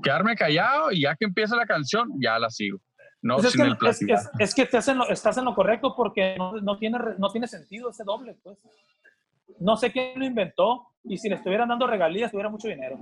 quedarme 0.03 0.37
callado 0.37 0.93
y 0.93 1.03
ya 1.03 1.17
que 1.17 1.25
empieza 1.25 1.57
la 1.57 1.67
canción, 1.67 2.11
ya 2.21 2.39
la 2.39 2.51
sigo. 2.51 2.79
No, 3.21 3.35
Pues 3.37 3.47
es, 3.47 3.53
sin 3.55 3.63
que, 3.63 3.69
el 3.69 3.91
es, 3.91 4.03
es- 4.03 4.31
es 4.39 4.55
que 4.55 4.63
estás 4.63 4.87
en, 4.89 4.99
lo, 4.99 5.09
estás 5.09 5.37
en 5.39 5.45
lo 5.45 5.55
correcto 5.55 5.95
porque 5.97 6.37
no, 6.39 6.53
no 6.61 6.79
tiene, 6.79 6.99
no 7.19 7.31
tiene 7.31 7.49
sentido 7.49 7.91
ese 7.91 8.05
doble, 8.05 8.37
pues. 8.45 8.59
No 9.61 9.77
sé 9.77 9.91
quién 9.91 10.19
lo 10.21 10.25
inventó 10.25 10.87
y 11.03 11.17
si 11.19 11.29
le 11.29 11.35
estuvieran 11.35 11.69
dando 11.69 11.87
regalías 11.89 12.31
tuviera 12.31 12.49
mucho 12.51 12.69
dinero. 12.69 12.99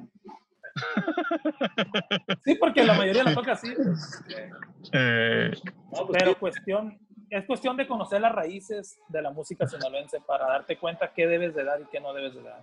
Sí, 2.45 2.55
porque 2.57 2.85
la 2.85 2.95
mayoría 2.95 3.25
lo 3.25 3.35
toca 3.35 3.53
así. 3.53 3.73
Eh, 4.93 5.51
Pero 6.13 6.39
cuestión, 6.39 6.99
es 7.31 7.45
cuestión 7.47 7.77
de 7.77 7.87
conocer 7.87 8.21
las 8.21 8.33
raíces 8.35 8.99
de 9.09 9.23
la 9.23 9.31
música 9.31 9.67
sinaloense 9.67 10.21
para 10.21 10.47
darte 10.47 10.79
cuenta 10.79 11.13
qué 11.13 11.27
debes 11.27 11.55
de 11.55 11.65
dar 11.65 11.81
y 11.81 11.85
qué 11.87 12.01
no 12.01 12.13
debes 12.15 12.35
de 12.35 12.43
dar. 12.43 12.63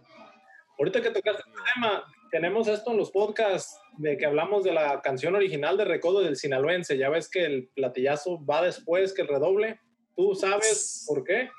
ahorita 0.80 1.02
que 1.02 1.12
tocaste 1.12 1.44
el 1.50 1.56
tema, 1.74 2.04
tenemos 2.32 2.68
esto 2.68 2.92
en 2.92 2.98
los 2.98 3.12
podcasts 3.12 3.80
de 3.98 4.18
que 4.18 4.26
hablamos 4.26 4.64
de 4.64 4.72
la 4.74 5.02
canción 5.02 5.36
original 5.36 5.78
de 5.78 5.86
Recodo 5.86 6.22
del 6.22 6.36
Sinaloense. 6.36 6.98
Ya 6.98 7.10
ves 7.10 7.30
que 7.30 7.46
el 7.46 7.68
platillazo 7.76 8.44
va 8.46 8.62
después 8.64 9.14
que 9.14 9.22
el 9.22 9.28
redoble. 9.28 9.80
¿Tú 10.16 10.34
sabes 10.36 11.06
por 11.08 11.24
qué? 11.24 11.50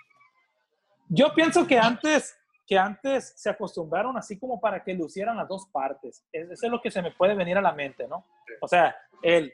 Yo 1.08 1.32
pienso 1.34 1.66
que 1.66 1.78
antes, 1.78 2.36
que 2.66 2.76
antes 2.78 3.34
se 3.36 3.50
acostumbraron 3.50 4.16
así 4.16 4.38
como 4.38 4.60
para 4.60 4.82
que 4.82 4.94
lucieran 4.94 5.36
las 5.36 5.46
dos 5.48 5.68
partes. 5.70 6.24
Es- 6.32 6.50
Eso 6.50 6.66
es 6.66 6.72
lo 6.72 6.80
que 6.80 6.90
se 6.90 7.02
me 7.02 7.12
puede 7.12 7.34
venir 7.34 7.56
a 7.56 7.62
la 7.62 7.72
mente, 7.72 8.08
¿no? 8.08 8.26
O 8.60 8.66
sea, 8.66 8.96
el... 9.22 9.52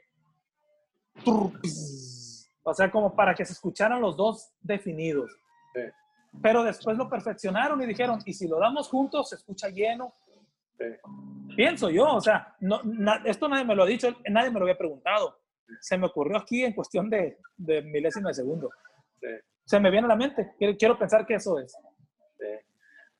O 2.63 2.75
sea, 2.75 2.91
como 2.91 3.15
para 3.17 3.35
que 3.35 3.45
se 3.45 3.53
escucharan 3.53 4.01
los 4.01 4.17
dos 4.17 4.53
definidos. 4.61 5.31
Sí. 5.75 5.81
Pero 6.43 6.63
después 6.63 6.97
lo 6.97 7.09
perfeccionaron 7.09 7.81
y 7.83 7.87
dijeron, 7.87 8.21
y 8.25 8.33
si 8.35 8.47
lo 8.47 8.59
damos 8.59 8.89
juntos, 8.89 9.31
se 9.31 9.37
escucha 9.37 9.69
lleno. 9.69 10.15
Sí. 10.79 10.85
Pienso 11.57 11.91
yo, 11.91 12.05
o 12.15 12.21
sea, 12.21 12.55
no, 12.61 12.81
na- 12.85 13.23
esto 13.25 13.49
nadie 13.49 13.65
me 13.65 13.75
lo 13.75 13.83
ha 13.83 13.87
dicho, 13.87 14.09
nadie 14.29 14.51
me 14.51 14.59
lo 14.61 14.65
había 14.67 14.79
preguntado. 14.79 15.39
Se 15.81 15.97
me 15.99 16.07
ocurrió 16.07 16.37
aquí 16.39 16.65
en 16.65 16.73
cuestión 16.73 17.09
de, 17.11 17.39
de 17.57 17.83
milésima 17.83 18.29
de 18.29 18.35
segundo. 18.35 18.71
Se 19.65 19.79
me 19.79 19.91
viene 19.91 20.07
a 20.07 20.09
la 20.09 20.17
mente. 20.17 20.53
Quiero, 20.59 20.77
quiero 20.77 20.99
pensar 20.99 21.25
que 21.27 21.35
eso 21.35 21.59
es. 21.59 21.77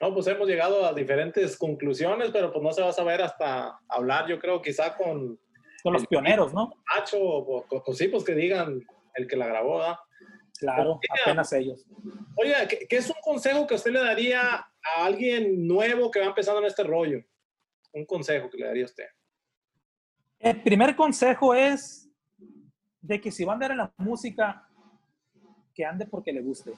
No, 0.01 0.15
pues 0.15 0.27
hemos 0.29 0.49
llegado 0.49 0.87
a 0.87 0.95
diferentes 0.95 1.59
conclusiones, 1.59 2.31
pero 2.31 2.51
pues 2.51 2.63
no 2.63 2.73
se 2.73 2.81
va 2.83 2.89
a 2.89 2.93
saber 2.93 3.21
hasta 3.21 3.79
hablar, 3.87 4.27
yo 4.29 4.39
creo, 4.39 4.63
quizá 4.63 4.97
con 4.97 5.39
Son 5.83 5.93
los 5.93 6.07
pioneros, 6.07 6.55
¿no? 6.55 6.73
Nacho, 6.97 7.19
o, 7.21 7.59
o- 7.69 7.83
o 7.87 7.93
sí, 7.93 8.09
pues 8.09 8.25
que 8.25 8.35
digan 8.35 8.83
el 9.15 9.27
que 9.27 9.37
la 9.37 9.47
grabó, 9.47 9.79
¿verdad? 9.79 9.97
Claro, 10.59 11.01
Mira. 11.03 11.23
apenas 11.23 11.53
ellos. 11.53 11.87
Oiga, 12.37 12.69
¿qué, 12.69 12.87
qué 12.89 12.97
es 12.97 13.09
un 13.09 13.17
consejo 13.23 13.67
que 13.67 13.75
usted 13.75 13.93
le 13.93 14.01
daría 14.01 14.41
a 14.43 15.05
alguien 15.05 15.67
nuevo 15.67 16.11
que 16.11 16.21
va 16.21 16.27
empezando 16.27 16.61
en 16.61 16.67
este 16.67 16.83
rollo? 16.83 17.23
Un 17.93 18.05
consejo 18.05 18.51
que 18.51 18.59
le 18.59 18.67
daría 18.67 18.83
a 18.85 18.87
usted. 18.87 19.07
El 20.39 20.63
primer 20.63 20.95
consejo 20.97 21.55
es 21.55 22.11
de 23.01 23.21
que 23.21 23.31
si 23.31 23.45
va 23.45 23.53
a 23.53 23.55
andar 23.55 23.71
en 23.73 23.79
la 23.79 23.93
música, 23.99 24.69
que 25.75 25.85
ande 25.85 26.07
porque 26.07 26.33
le 26.33 26.43
guste. 26.43 26.73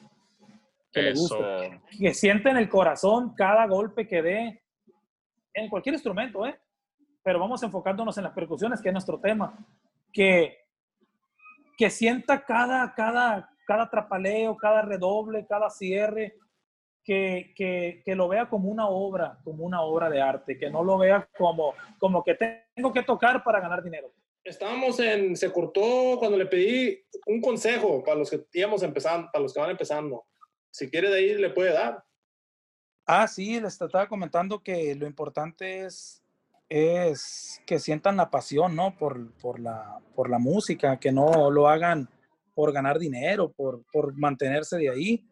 Que 0.92 1.02
le 1.02 1.10
Eso. 1.10 1.36
guste. 1.36 1.80
Que 1.98 2.14
siente 2.14 2.50
en 2.50 2.56
el 2.56 2.68
corazón 2.68 3.34
cada 3.34 3.66
golpe 3.66 4.06
que 4.06 4.22
dé 4.22 4.62
en 5.54 5.68
cualquier 5.68 5.94
instrumento, 5.94 6.46
¿eh? 6.46 6.58
Pero 7.22 7.38
vamos 7.38 7.62
enfocándonos 7.62 8.16
en 8.18 8.24
las 8.24 8.32
percusiones, 8.32 8.80
que 8.80 8.88
es 8.88 8.92
nuestro 8.92 9.20
tema. 9.20 9.56
Que, 10.12 10.61
que 11.82 11.90
sienta 11.90 12.44
cada, 12.44 12.94
cada, 12.94 13.50
cada 13.66 13.90
trapaleo, 13.90 14.56
cada 14.56 14.82
redoble, 14.82 15.44
cada 15.48 15.68
cierre, 15.68 16.36
que, 17.02 17.52
que, 17.56 18.02
que 18.04 18.14
lo 18.14 18.28
vea 18.28 18.48
como 18.48 18.68
una 18.68 18.86
obra, 18.86 19.40
como 19.42 19.64
una 19.64 19.82
obra 19.82 20.08
de 20.08 20.22
arte, 20.22 20.56
que 20.56 20.70
no 20.70 20.84
lo 20.84 20.96
vea 20.96 21.28
como, 21.36 21.74
como 21.98 22.22
que 22.22 22.38
tengo 22.76 22.92
que 22.92 23.02
tocar 23.02 23.42
para 23.42 23.58
ganar 23.58 23.82
dinero. 23.82 24.12
Estábamos 24.44 25.00
en, 25.00 25.36
se 25.36 25.52
cortó 25.52 26.18
cuando 26.20 26.38
le 26.38 26.46
pedí 26.46 27.04
un 27.26 27.40
consejo 27.40 28.04
para 28.04 28.18
los 28.18 28.30
que 28.30 28.46
íbamos 28.52 28.84
empezando, 28.84 29.28
para 29.32 29.42
los 29.42 29.52
que 29.52 29.58
van 29.58 29.70
empezando. 29.70 30.24
Si 30.70 30.88
quiere 30.88 31.10
de 31.10 31.16
ahí 31.16 31.34
le 31.34 31.50
puede 31.50 31.72
dar. 31.72 32.04
Ah, 33.06 33.26
sí, 33.26 33.58
les 33.60 33.72
estaba 33.72 34.06
comentando 34.06 34.62
que 34.62 34.94
lo 34.94 35.08
importante 35.08 35.84
es, 35.84 36.21
es 36.72 37.60
que 37.66 37.78
sientan 37.78 38.16
la 38.16 38.30
pasión, 38.30 38.74
¿no? 38.74 38.96
Por, 38.96 39.30
por, 39.34 39.60
la, 39.60 40.00
por 40.14 40.30
la 40.30 40.38
música, 40.38 40.98
que 40.98 41.12
no 41.12 41.50
lo 41.50 41.68
hagan 41.68 42.08
por 42.54 42.72
ganar 42.72 42.98
dinero, 42.98 43.52
por, 43.52 43.84
por 43.92 44.16
mantenerse 44.16 44.78
de 44.78 44.88
ahí. 44.88 45.28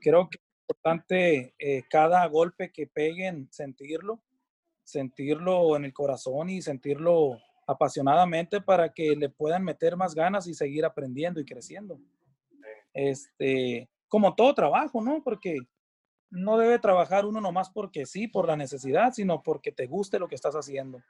Creo 0.00 0.28
que 0.28 0.38
es 0.38 0.44
importante 0.68 1.54
eh, 1.56 1.84
cada 1.88 2.26
golpe 2.26 2.72
que 2.72 2.88
peguen, 2.88 3.48
sentirlo, 3.52 4.20
sentirlo 4.82 5.76
en 5.76 5.84
el 5.84 5.92
corazón 5.92 6.50
y 6.50 6.60
sentirlo 6.60 7.38
apasionadamente 7.68 8.60
para 8.60 8.92
que 8.92 9.14
le 9.14 9.28
puedan 9.28 9.62
meter 9.62 9.96
más 9.96 10.16
ganas 10.16 10.48
y 10.48 10.54
seguir 10.54 10.84
aprendiendo 10.84 11.40
y 11.40 11.44
creciendo. 11.44 12.00
Este, 12.92 13.88
como 14.08 14.34
todo 14.34 14.52
trabajo, 14.52 15.00
¿no? 15.00 15.22
Porque 15.22 15.58
no 16.30 16.58
debe 16.58 16.78
trabajar 16.78 17.24
uno 17.24 17.40
nomás 17.40 17.70
porque 17.70 18.06
sí, 18.06 18.28
por 18.28 18.46
la 18.46 18.56
necesidad, 18.56 19.12
sino 19.12 19.42
porque 19.42 19.72
te 19.72 19.86
guste 19.86 20.18
lo 20.18 20.28
que 20.28 20.34
estás 20.34 20.54
haciendo. 20.54 21.02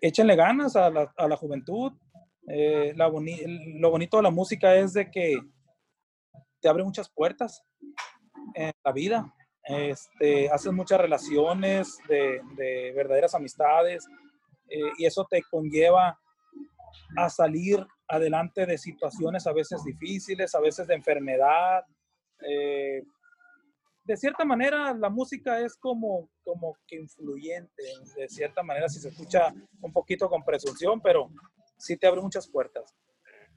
Échenle 0.00 0.36
ganas 0.36 0.76
a 0.76 0.90
la, 0.90 1.12
a 1.16 1.28
la 1.28 1.36
juventud. 1.36 1.92
Eh, 2.48 2.92
la 2.96 3.08
boni- 3.08 3.78
lo 3.80 3.90
bonito 3.90 4.16
de 4.16 4.22
la 4.24 4.30
música 4.30 4.74
es 4.74 4.92
de 4.92 5.10
que 5.10 5.38
te 6.60 6.68
abre 6.68 6.84
muchas 6.84 7.08
puertas 7.10 7.62
en 8.54 8.72
la 8.84 8.92
vida. 8.92 9.34
Este, 9.64 10.50
haces 10.50 10.72
muchas 10.72 11.00
relaciones 11.00 11.98
de, 12.08 12.40
de 12.56 12.92
verdaderas 12.94 13.34
amistades 13.34 14.06
eh, 14.68 14.90
y 14.98 15.06
eso 15.06 15.26
te 15.28 15.42
conlleva 15.50 16.18
a 17.16 17.30
salir 17.30 17.86
adelante 18.08 18.66
de 18.66 18.78
situaciones 18.78 19.46
a 19.46 19.52
veces 19.52 19.84
difíciles, 19.84 20.54
a 20.54 20.60
veces 20.60 20.86
de 20.86 20.94
enfermedad. 20.94 21.84
eh, 22.48 23.02
de 24.10 24.16
cierta 24.16 24.44
manera, 24.44 24.92
la 24.92 25.08
música 25.08 25.60
es 25.60 25.76
como, 25.76 26.28
como 26.42 26.76
que 26.84 26.96
influyente, 26.96 27.82
de 28.16 28.28
cierta 28.28 28.60
manera, 28.60 28.88
si 28.88 28.98
se 28.98 29.10
escucha 29.10 29.54
un 29.80 29.92
poquito 29.92 30.28
con 30.28 30.42
presunción, 30.44 31.00
pero 31.00 31.30
sí 31.78 31.96
te 31.96 32.08
abre 32.08 32.20
muchas 32.20 32.50
puertas, 32.50 32.92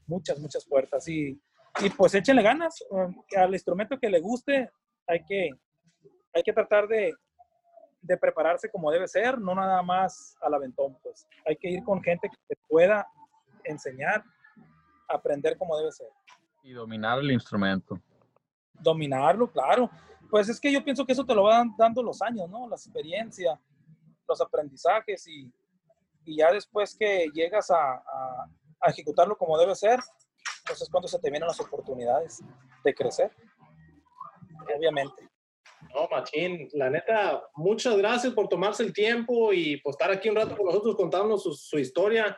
muchas, 0.05 0.37
muchas 0.37 0.63
puertas. 0.67 1.07
Y, 1.07 1.41
y 1.79 1.89
pues 1.97 2.13
échenle 2.13 2.43
ganas 2.43 2.79
eh, 2.81 3.37
al 3.37 3.51
instrumento 3.53 3.97
que 3.99 4.11
le 4.11 4.19
guste, 4.19 4.69
hay 5.07 5.25
que, 5.25 5.49
hay 6.35 6.43
que 6.43 6.53
tratar 6.53 6.87
de, 6.87 7.15
de 8.03 8.17
prepararse 8.17 8.69
como 8.69 8.91
debe 8.91 9.07
ser, 9.07 9.41
no 9.41 9.55
nada 9.55 9.81
más 9.81 10.35
al 10.39 10.53
aventón, 10.53 10.95
pues. 11.01 11.25
Hay 11.47 11.55
que 11.55 11.71
ir 11.71 11.83
con 11.83 11.99
gente 12.03 12.29
que 12.29 12.37
te 12.47 12.61
pueda 12.67 13.07
enseñar, 13.63 14.23
aprender 15.09 15.57
como 15.57 15.75
debe 15.79 15.91
ser. 15.91 16.09
Y 16.61 16.73
dominar 16.73 17.17
el 17.17 17.31
instrumento. 17.31 17.99
Dominarlo, 18.73 19.51
claro. 19.51 19.89
Pues 20.33 20.49
es 20.49 20.59
que 20.59 20.71
yo 20.71 20.83
pienso 20.83 21.05
que 21.05 21.11
eso 21.13 21.23
te 21.23 21.35
lo 21.35 21.43
van 21.43 21.75
dando 21.77 22.01
los 22.01 22.19
años, 22.23 22.49
¿no? 22.49 22.67
La 22.67 22.75
experiencia, 22.75 23.59
los 24.27 24.41
aprendizajes 24.41 25.27
y, 25.27 25.53
y 26.25 26.37
ya 26.37 26.51
después 26.51 26.95
que 26.97 27.27
llegas 27.35 27.69
a, 27.69 27.97
a- 27.97 28.49
a 28.81 28.89
ejecutarlo 28.89 29.37
como 29.37 29.59
debe 29.59 29.75
ser, 29.75 29.99
pues 30.65 30.81
es 30.81 30.89
cuando 30.89 31.07
se 31.07 31.19
te 31.19 31.29
vienen 31.29 31.47
las 31.47 31.59
oportunidades 31.59 32.41
de 32.83 32.95
crecer. 32.95 33.31
Obviamente. 34.75 35.29
No, 35.93 36.07
Machín, 36.09 36.67
la 36.73 36.89
neta, 36.89 37.43
muchas 37.53 37.95
gracias 37.95 38.33
por 38.33 38.47
tomarse 38.47 38.81
el 38.81 38.91
tiempo 38.91 39.53
y 39.53 39.77
por 39.81 39.91
estar 39.91 40.09
aquí 40.09 40.29
un 40.29 40.35
rato 40.35 40.57
con 40.57 40.65
nosotros 40.65 40.95
contándonos 40.95 41.43
su, 41.43 41.53
su 41.53 41.77
historia. 41.77 42.35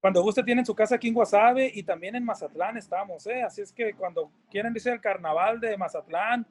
Cuando 0.01 0.23
guste, 0.23 0.43
tienen 0.43 0.65
su 0.65 0.75
casa 0.75 0.97
aquí 0.97 1.09
en 1.09 1.15
Guasave 1.15 1.71
y 1.75 1.83
también 1.83 2.15
en 2.15 2.25
Mazatlán 2.25 2.77
estamos, 2.77 3.27
¿eh? 3.27 3.43
Así 3.43 3.63
es 3.63 3.73
que 3.73 3.95
cuando 3.95 4.31
quieran 4.51 4.75
irse 4.75 4.91
al 4.91 5.01
carnaval 5.01 5.61
de 5.61 5.77
Mazatlán, 5.77 6.47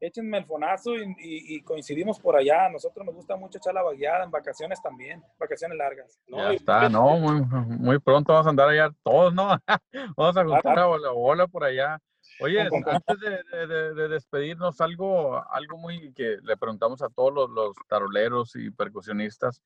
échenme 0.00 0.38
el 0.38 0.44
fonazo 0.44 0.92
y, 0.96 1.60
coincidimos 1.62 2.18
por 2.18 2.36
allá. 2.36 2.66
A 2.66 2.70
nosotros 2.70 3.04
nos 3.04 3.14
gusta 3.14 3.36
mucho 3.36 3.58
echar 3.58 3.74
la 3.74 3.82
vagueada 3.82 4.24
en 4.24 4.30
vacaciones 4.30 4.80
también, 4.82 5.22
vacaciones 5.38 5.76
largas. 5.76 6.18
¿no? 6.28 6.38
Ya 6.38 6.52
está, 6.52 6.88
no, 6.88 7.16
muy, 7.18 7.42
muy, 7.42 7.98
pronto 7.98 8.32
vamos 8.32 8.46
a 8.46 8.50
andar 8.50 8.68
allá 8.68 8.90
todos, 9.02 9.34
¿no? 9.34 9.48
vamos 10.16 10.36
a 10.36 10.44
juntar 10.44 10.78
a 10.78 10.98
la 10.98 11.10
bola 11.10 11.46
por 11.46 11.64
allá. 11.64 11.98
Oye, 12.40 12.60
antes 12.60 13.20
de, 13.20 14.08
despedirnos, 14.08 14.80
algo, 14.80 15.42
algo 15.52 15.78
muy 15.78 16.12
que 16.14 16.38
le 16.42 16.56
preguntamos 16.56 17.02
a 17.02 17.08
todos 17.08 17.32
los, 17.32 17.50
los 17.50 17.76
taroleros 17.88 18.56
y 18.56 18.70
percusionistas. 18.70 19.62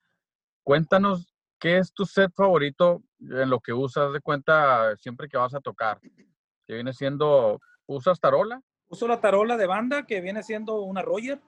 Cuéntanos 0.65 1.39
¿qué 1.59 1.79
es 1.79 1.93
tu 1.93 2.07
set 2.07 2.33
favorito 2.35 3.03
en 3.21 3.51
lo 3.51 3.61
que 3.61 3.73
usas 3.73 4.13
de 4.13 4.21
cuenta 4.21 4.97
siempre 4.97 5.29
que 5.29 5.37
vas 5.37 5.55
a 5.55 5.61
tocar? 5.61 6.01
Que 6.01 6.75
viene 6.75 6.93
siendo, 6.93 7.61
¿usas 7.87 8.21
tarola? 8.21 8.63
Uso 8.89 9.07
la 9.07 9.21
tarola 9.21 9.57
de 9.57 9.67
banda 9.67 10.07
que 10.07 10.21
viene 10.21 10.43
siendo 10.43 10.83
una 10.83 11.03
Roger. 11.03 11.41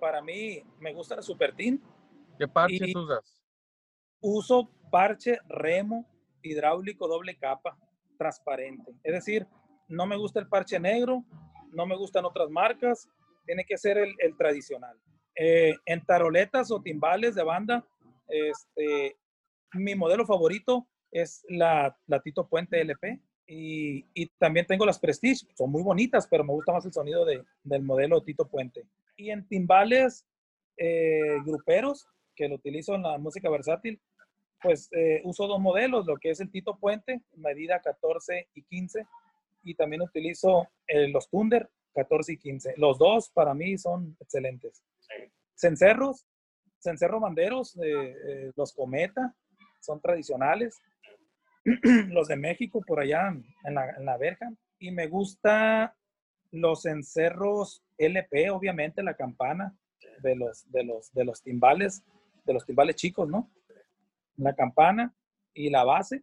Para 0.00 0.22
mí 0.22 0.62
me 0.78 0.92
gusta 0.92 1.16
la 1.16 1.22
Super 1.22 1.54
Team. 1.54 1.80
¿Qué 2.38 2.46
parches 2.46 2.94
usas? 2.94 3.42
Uso 4.20 4.70
parche 4.90 5.38
remo 5.48 6.06
hidráulico 6.42 7.08
doble 7.08 7.36
capa 7.36 7.76
transparente. 8.18 8.92
Es 9.02 9.12
decir, 9.12 9.46
no 9.88 10.06
me 10.06 10.16
gusta 10.16 10.40
el 10.40 10.48
parche 10.48 10.78
negro, 10.78 11.24
no 11.72 11.86
me 11.86 11.96
gustan 11.96 12.24
otras 12.24 12.50
marcas, 12.50 13.08
tiene 13.44 13.64
que 13.64 13.78
ser 13.78 13.98
el, 13.98 14.36
tradicional. 14.36 14.96
Eh, 15.34 15.74
en 15.84 16.04
taroletas 16.04 16.70
o 16.70 16.80
timbales 16.80 17.34
de 17.34 17.44
banda, 17.44 17.86
este, 18.28 19.16
mi 19.74 19.94
modelo 19.94 20.26
favorito 20.26 20.86
es 21.10 21.44
la, 21.48 21.96
Tito 22.24 22.48
Puente 22.48 22.80
LP 22.80 23.20
y, 23.46 24.04
y, 24.14 24.26
también 24.38 24.66
tengo 24.66 24.84
las 24.84 24.98
Prestige, 24.98 25.46
son 25.54 25.70
muy 25.70 25.82
bonitas, 25.82 26.26
pero 26.28 26.42
me 26.42 26.52
gusta 26.52 26.72
más 26.72 26.84
el 26.84 26.92
sonido 26.92 27.24
de, 27.24 27.44
del 27.62 27.82
modelo 27.82 28.22
Tito 28.22 28.48
Puente. 28.48 28.84
Y 29.16 29.30
en 29.30 29.46
timbales 29.46 30.26
eh, 30.76 31.38
gruperos, 31.44 32.08
que 32.34 32.48
lo 32.48 32.56
utilizo 32.56 32.94
en 32.94 33.02
la 33.02 33.18
música 33.18 33.48
versátil, 33.48 34.00
pues 34.60 34.88
eh, 34.92 35.20
uso 35.24 35.46
dos 35.46 35.60
modelos, 35.60 36.06
lo 36.06 36.16
que 36.16 36.30
es 36.30 36.40
el 36.40 36.50
Tito 36.50 36.76
Puente, 36.76 37.22
medida 37.36 37.80
14 37.80 38.48
y 38.54 38.62
15, 38.62 39.06
y 39.66 39.74
también 39.74 40.02
utilizo 40.02 40.68
eh, 40.86 41.08
los 41.08 41.28
Thunder 41.28 41.68
14 41.94 42.32
y 42.32 42.38
15. 42.38 42.74
Los 42.76 42.98
dos 42.98 43.30
para 43.30 43.54
mí 43.54 43.76
son 43.78 44.16
excelentes. 44.20 44.82
Cencerros, 45.54 46.26
cencerro 46.78 47.20
banderos, 47.20 47.76
los 48.54 48.72
Cometa, 48.74 49.34
son 49.80 50.00
tradicionales. 50.00 50.78
los 52.10 52.28
de 52.28 52.36
México 52.36 52.80
por 52.86 53.00
allá 53.00 53.28
en 53.64 53.74
la, 53.74 53.90
en 53.90 54.04
la 54.04 54.16
verja. 54.16 54.52
Y 54.78 54.90
me 54.90 55.08
gusta 55.08 55.96
los 56.52 56.86
encerros 56.86 57.82
LP, 57.98 58.50
obviamente, 58.50 59.02
la 59.02 59.14
campana 59.14 59.76
de 60.20 60.36
los, 60.36 60.70
de 60.70 60.84
los, 60.84 61.12
de 61.12 61.24
los 61.24 61.42
timbales, 61.42 62.04
de 62.44 62.52
los 62.52 62.64
timbales 62.64 62.96
chicos, 62.96 63.28
¿no? 63.28 63.50
La 64.36 64.54
campana 64.54 65.14
y 65.54 65.70
la 65.70 65.84
base, 65.84 66.22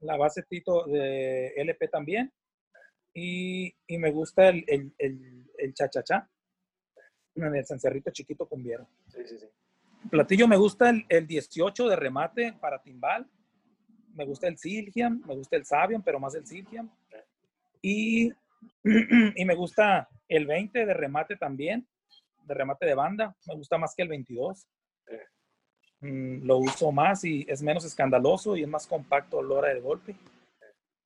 la 0.00 0.16
base 0.16 0.42
Tito 0.42 0.84
de 0.86 1.48
LP 1.56 1.88
también. 1.88 2.32
Y, 3.14 3.74
y 3.86 3.98
me 3.98 4.10
gusta 4.10 4.48
el, 4.48 4.64
el, 4.68 4.92
el, 4.98 5.50
el 5.58 5.74
cha-cha-cha, 5.74 6.28
el 7.34 7.66
cencerrito 7.66 8.10
chiquito 8.10 8.46
con 8.46 8.62
viero. 8.62 8.86
Sí, 9.08 9.20
sí, 9.26 9.38
sí. 9.38 9.46
Platillo 10.08 10.48
me 10.48 10.56
gusta 10.56 10.92
el, 11.08 11.26
18 11.26 11.88
de 11.88 11.96
remate 11.96 12.52
para 12.54 12.80
timbal. 12.80 13.28
Me 14.14 14.24
gusta 14.24 14.48
el 14.48 14.58
Silgiam, 14.58 15.22
me 15.26 15.34
gusta 15.34 15.56
el 15.56 15.64
Sabian, 15.64 16.02
pero 16.02 16.18
más 16.18 16.34
el 16.34 16.46
Silgiam. 16.46 16.90
Y, 17.82 18.32
y 19.36 19.44
me 19.44 19.54
gusta 19.54 20.08
el 20.28 20.46
20 20.46 20.86
de 20.86 20.94
remate 20.94 21.36
también, 21.36 21.86
de 22.44 22.54
remate 22.54 22.86
de 22.86 22.94
banda. 22.94 23.36
Me 23.46 23.54
gusta 23.54 23.76
más 23.78 23.94
que 23.94 24.02
el 24.02 24.08
22. 24.08 24.66
Mm, 26.00 26.46
lo 26.46 26.58
uso 26.58 26.90
más 26.92 27.24
y 27.24 27.44
es 27.46 27.62
menos 27.62 27.84
escandaloso 27.84 28.56
y 28.56 28.62
es 28.62 28.68
más 28.68 28.86
compacto 28.86 29.38
a 29.38 29.42
la 29.42 29.54
hora 29.54 29.68
del 29.68 29.82
golpe. 29.82 30.16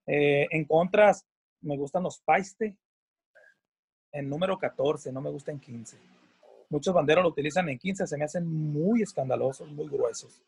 Eh, 0.07 0.46
en 0.50 0.64
contras, 0.64 1.26
me 1.65 1.77
gustan 1.77 2.03
los 2.03 2.19
paiste 2.21 2.77
en 4.12 4.29
número 4.29 4.59
14, 4.59 5.12
no 5.12 5.21
me 5.21 5.31
gusta 5.31 5.51
en 5.51 5.59
15. 5.59 5.99
Muchos 6.71 6.95
banderos 6.95 7.25
lo 7.25 7.31
utilizan 7.31 7.69
en 7.69 7.79
15, 7.79 8.07
se 8.07 8.17
me 8.17 8.25
hacen 8.25 8.47
muy 8.47 9.03
escandalosos, 9.03 9.69
muy 9.69 9.89
gruesos. 9.89 10.41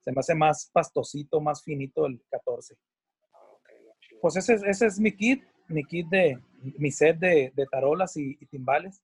Se 0.00 0.10
me 0.10 0.18
hace 0.18 0.34
más 0.34 0.68
pastosito, 0.72 1.40
más 1.40 1.62
finito 1.62 2.06
el 2.06 2.20
14. 2.28 2.76
Pues 4.20 4.36
ese, 4.36 4.54
ese 4.66 4.86
es 4.86 4.98
mi 4.98 5.12
kit, 5.12 5.44
mi 5.68 5.84
kit 5.84 6.08
de, 6.08 6.38
mi 6.78 6.90
set 6.90 7.18
de, 7.18 7.52
de 7.54 7.66
tarolas 7.66 8.16
y, 8.16 8.34
timbales, 8.46 9.00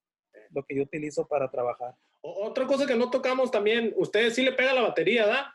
lo 0.50 0.64
que 0.64 0.76
yo 0.76 0.82
utilizo 0.82 1.26
para 1.26 1.48
trabajar. 1.50 1.94
Otra 2.20 2.66
cosa 2.66 2.86
que 2.86 2.96
no 2.96 3.10
tocamos 3.10 3.50
también, 3.50 3.94
usted 3.96 4.30
sí 4.30 4.42
le 4.42 4.52
pega 4.52 4.74
la 4.74 4.82
batería, 4.82 5.26
¿verdad? 5.26 5.46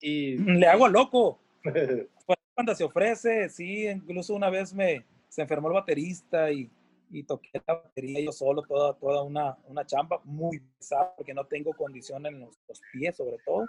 Y... 0.00 0.38
Le 0.38 0.66
hago 0.66 0.86
a 0.86 0.88
loco. 0.88 1.40
Cuando 2.58 2.74
se 2.74 2.82
ofrece, 2.82 3.48
sí, 3.48 3.86
incluso 3.86 4.34
una 4.34 4.50
vez 4.50 4.74
me, 4.74 5.04
se 5.28 5.42
enfermó 5.42 5.68
el 5.68 5.74
baterista 5.74 6.50
y 6.50 6.68
y 7.10 7.22
toqué 7.22 7.50
la 7.66 7.74
batería 7.74 8.20
yo 8.20 8.32
solo, 8.32 8.62
toda, 8.62 8.94
toda 8.94 9.22
una, 9.22 9.56
una 9.66 9.84
chamba 9.86 10.20
muy 10.24 10.60
pesada 10.78 11.14
porque 11.16 11.34
no 11.34 11.46
tengo 11.46 11.72
condición 11.72 12.26
en 12.26 12.40
los, 12.40 12.58
pies 12.92 13.16
sobre 13.16 13.38
todo. 13.44 13.66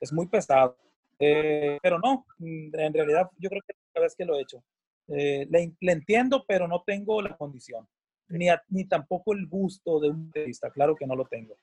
Es 0.00 0.12
muy 0.12 0.26
pesado. 0.26 0.76
Eh, 1.18 1.78
pero 1.82 1.98
no, 1.98 2.26
mm, 2.38 2.74
en 2.74 2.94
realidad 2.94 3.30
yo 3.38 3.48
creo 3.48 3.62
que 3.66 3.72
es 3.72 3.78
la 3.94 4.02
vez 4.02 4.14
que 4.14 4.24
lo 4.24 4.36
he 4.36 4.42
hecho. 4.42 4.62
Eh, 5.08 5.46
le, 5.48 5.92
entiendo, 5.92 6.44
pero 6.46 6.66
no 6.68 6.82
tengo 6.84 7.22
la 7.22 7.36
condición, 7.36 7.86
ni, 8.28 8.48
ni 8.68 8.84
tampoco 8.84 9.32
el 9.32 9.46
gusto 9.46 10.00
de 10.00 10.10
un 10.10 10.26
baterista, 10.26 10.70
claro 10.70 10.96
que 10.96 11.06
no 11.06 11.14
lo 11.14 11.24
tengo. 11.26 11.56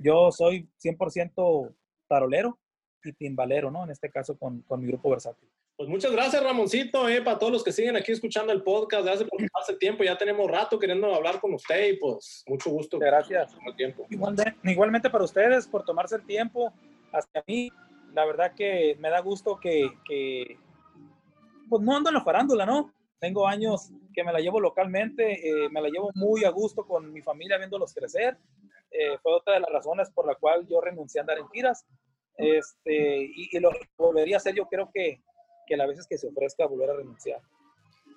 Yo 0.00 0.32
soy 0.32 0.68
100% 0.82 1.74
tarolero 2.08 2.58
y 3.04 3.12
timbalero, 3.12 3.70
¿no? 3.70 3.84
En 3.84 3.90
este 3.90 4.10
caso 4.10 4.36
con, 4.38 4.62
con 4.62 4.80
mi 4.80 4.88
grupo 4.88 5.10
versátil. 5.10 5.48
Pues 5.76 5.90
muchas 5.90 6.10
gracias, 6.10 6.42
Ramoncito, 6.42 7.06
eh, 7.06 7.20
para 7.20 7.38
todos 7.38 7.52
los 7.52 7.62
que 7.62 7.70
siguen 7.70 7.96
aquí 7.96 8.10
escuchando 8.10 8.50
el 8.50 8.62
podcast. 8.62 9.04
Gracias 9.04 9.28
por 9.28 9.38
hace 9.60 9.74
tiempo. 9.76 10.02
Ya 10.04 10.16
tenemos 10.16 10.50
rato 10.50 10.78
queriendo 10.78 11.14
hablar 11.14 11.38
con 11.38 11.52
usted 11.52 11.88
y 11.88 11.96
pues 11.98 12.42
mucho 12.46 12.70
gusto. 12.70 12.98
Gracias. 12.98 13.54
Tiempo. 13.76 14.06
Igualmente, 14.64 15.10
para 15.10 15.24
ustedes 15.24 15.66
por 15.68 15.84
tomarse 15.84 16.16
el 16.16 16.24
tiempo. 16.24 16.72
Hasta 17.12 17.40
a 17.40 17.44
mí, 17.46 17.70
la 18.14 18.24
verdad 18.24 18.54
que 18.56 18.96
me 19.00 19.10
da 19.10 19.20
gusto 19.20 19.60
que, 19.60 19.90
que 20.08 20.58
pues 21.68 21.82
no 21.82 21.94
ando 21.94 22.08
en 22.08 22.14
la 22.14 22.24
farándula, 22.24 22.64
¿no? 22.64 22.90
Tengo 23.18 23.46
años 23.46 23.90
que 24.14 24.24
me 24.24 24.32
la 24.32 24.40
llevo 24.40 24.60
localmente, 24.60 25.46
eh, 25.46 25.68
me 25.68 25.82
la 25.82 25.90
llevo 25.90 26.10
muy 26.14 26.44
a 26.44 26.50
gusto 26.50 26.86
con 26.86 27.12
mi 27.12 27.20
familia 27.20 27.58
viéndolos 27.58 27.92
crecer. 27.92 28.38
Eh, 28.90 29.18
fue 29.22 29.34
otra 29.34 29.54
de 29.54 29.60
las 29.60 29.70
razones 29.70 30.08
por 30.10 30.26
la 30.26 30.36
cual 30.36 30.66
yo 30.66 30.80
renuncié 30.80 31.20
a 31.20 31.22
andar 31.22 31.36
en 31.36 31.48
giras. 31.50 31.84
Este, 32.38 33.18
y, 33.24 33.50
y 33.52 33.60
lo 33.60 33.72
volvería 33.98 34.36
a 34.36 34.38
hacer, 34.38 34.54
yo 34.54 34.64
creo 34.66 34.90
que 34.90 35.20
que 35.66 35.76
las 35.76 35.88
veces 35.88 36.06
que 36.06 36.18
se 36.18 36.28
ofrezca 36.28 36.66
volver 36.66 36.90
a 36.90 36.96
renunciar. 36.96 37.40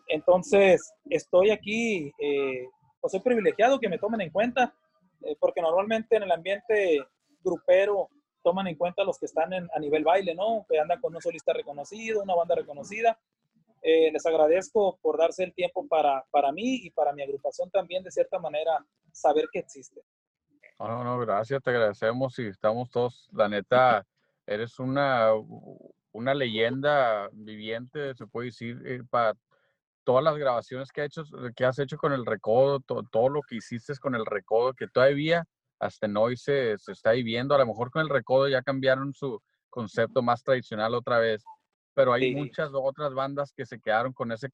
Entonces, 0.08 0.94
estoy 1.10 1.52
aquí, 1.52 2.12
eh, 2.20 2.68
pues 3.00 3.12
soy 3.12 3.20
privilegiado 3.22 3.80
que 3.80 3.90
me 3.90 4.00
tomen 4.00 4.22
en 4.22 4.32
cuenta, 4.32 4.74
eh, 5.22 5.36
porque 5.40 5.62
normalmente 5.62 6.16
en 6.16 6.24
el 6.24 6.32
ambiente 6.32 7.00
grupero 7.44 8.10
toman 8.44 8.68
en 8.68 8.76
cuenta 8.76 9.04
los 9.04 9.20
que 9.20 9.26
están 9.26 9.54
a 9.54 9.80
nivel 9.80 10.04
baile, 10.04 10.34
¿no? 10.34 10.66
Que 10.68 10.80
andan 10.80 11.00
con 11.00 11.16
un 11.16 11.22
solista 11.22 11.54
reconocido, 11.54 12.24
una 12.24 12.36
banda 12.36 12.56
reconocida. 12.56 13.20
Eh, 13.82 14.12
les 14.12 14.26
agradezco 14.26 14.98
por 15.02 15.18
darse 15.18 15.44
el 15.44 15.54
tiempo 15.54 15.88
para, 15.88 16.26
para 16.32 16.52
mí 16.52 16.82
y 16.84 16.90
para 16.90 17.14
mi 17.14 17.22
agrupación 17.22 17.70
también, 17.70 18.04
de 18.04 18.12
cierta 18.12 18.40
manera, 18.40 18.84
saber 19.12 19.46
que 19.52 19.60
existe. 19.60 20.02
No, 20.80 21.04
no, 21.04 21.20
gracias, 21.20 21.62
te 21.62 21.70
agradecemos 21.72 22.40
y 22.40 22.48
estamos 22.48 22.90
todos, 22.90 23.30
la 23.34 23.50
neta, 23.50 24.06
eres 24.48 24.80
una, 24.80 25.32
una 26.12 26.34
leyenda 26.34 27.30
viviente, 27.32 28.14
se 28.16 28.28
puede 28.28 28.48
decir, 28.48 28.82
eh, 28.86 29.02
para 29.10 29.34
todas 30.04 30.24
las 30.24 30.38
grabaciones 30.38 30.92
que, 30.92 31.02
ha 31.02 31.06
hecho, 31.06 31.24
que 31.56 31.66
has 31.66 31.78
hecho 31.80 31.98
con 31.98 32.14
el 32.14 32.26
recodo, 32.26 32.80
todo 32.80 33.30
lo 33.30 33.42
que 33.42 33.56
hiciste 33.56 33.94
con 34.00 34.16
el 34.16 34.26
recodo, 34.26 34.74
que 34.74 34.88
todavía 34.88 35.46
hasta 35.80 36.08
hoy 36.18 36.36
se, 36.36 36.78
se 36.78 36.92
está 36.92 37.12
viviendo. 37.12 37.56
A 37.56 37.60
lo 37.60 37.68
mejor 37.68 37.92
con 37.92 38.02
el 38.02 38.10
recodo 38.10 38.48
ya 38.48 38.62
cambiaron 38.62 39.14
su 39.14 39.42
concepto 39.70 40.22
más 40.22 40.44
tradicional 40.44 40.96
otra 40.96 41.20
vez, 41.20 41.44
pero 41.94 42.14
hay 42.14 42.34
muchas 42.36 42.72
otras 42.74 43.14
bandas 43.14 43.54
que 43.54 43.66
se 43.66 43.80
quedaron 43.80 44.14
con 44.14 44.32
ese 44.32 44.50